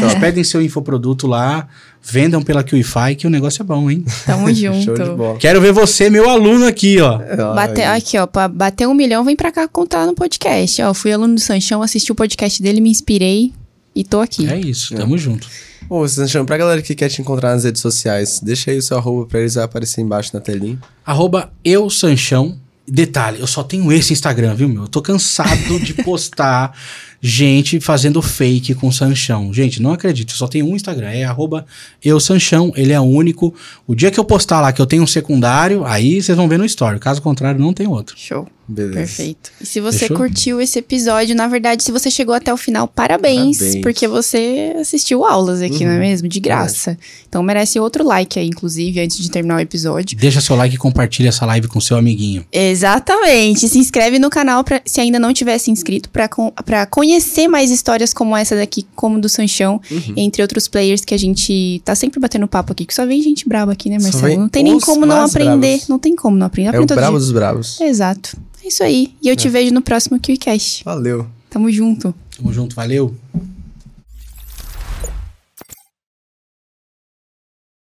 [0.00, 1.66] Eles pedem seu infoproduto lá,
[2.00, 4.04] vendam pela QIFI, que o negócio é bom, hein?
[4.24, 4.84] tamo junto.
[4.84, 5.38] Show de bola.
[5.40, 7.18] Quero ver você, meu aluno aqui, ó.
[7.52, 10.80] Bate, aqui, ó, pra bater um milhão, vem pra cá contar no podcast.
[10.82, 13.52] Ó, fui aluno do Sanchão, assisti o podcast dele, me inspirei
[13.92, 14.48] e tô aqui.
[14.48, 15.48] É isso, tamo junto.
[15.90, 18.96] Ô, Sanchão, pra galera que quer te encontrar nas redes sociais, deixa aí o seu
[18.98, 20.78] arroba pra eles aparecer embaixo na telinha.
[21.04, 22.56] Arroba eu, Sanchão.
[22.88, 24.82] Detalhe, eu só tenho esse Instagram, viu, meu?
[24.82, 26.72] Eu tô cansado de postar
[27.20, 29.52] gente fazendo fake com Sanchão.
[29.52, 31.66] Gente, não acredito, eu só tenho um Instagram, é arroba
[32.04, 33.52] eu, Sanchão, ele é único.
[33.86, 36.58] O dia que eu postar lá que eu tenho um secundário, aí vocês vão ver
[36.58, 37.00] no story.
[37.00, 38.14] Caso contrário, não tem outro.
[38.16, 38.46] Show.
[38.68, 38.94] Beleza.
[38.94, 39.50] Perfeito.
[39.60, 40.16] E se você Fechou?
[40.16, 43.82] curtiu esse episódio, na verdade, se você chegou até o final, parabéns, Parabéns.
[43.82, 46.26] porque você assistiu aulas aqui, não é mesmo?
[46.28, 46.98] De graça.
[47.28, 50.16] Então merece outro like aí, inclusive, antes de terminar o episódio.
[50.18, 52.44] Deixa seu like e compartilha essa live com seu amiguinho.
[52.50, 53.68] Exatamente.
[53.68, 58.12] Se inscreve no canal pra, se ainda não tiver se inscrito pra conhecer mais histórias
[58.12, 59.80] como essa daqui, como do Sanchão,
[60.16, 63.48] entre outros players que a gente tá sempre batendo papo aqui, que só vem gente
[63.48, 64.40] braba aqui, né, Marcelo?
[64.40, 65.56] Não tem nem como não aprender.
[65.68, 65.88] bravos.
[65.88, 66.68] Não tem como não aprender.
[66.68, 67.18] É o Aprende brabo dia.
[67.20, 67.80] dos bravos.
[67.80, 68.36] Exato.
[68.66, 69.14] É isso aí.
[69.22, 70.82] E eu te vejo no próximo QCast.
[70.82, 71.24] Valeu.
[71.48, 72.12] Tamo junto.
[72.36, 73.14] Tamo junto, valeu.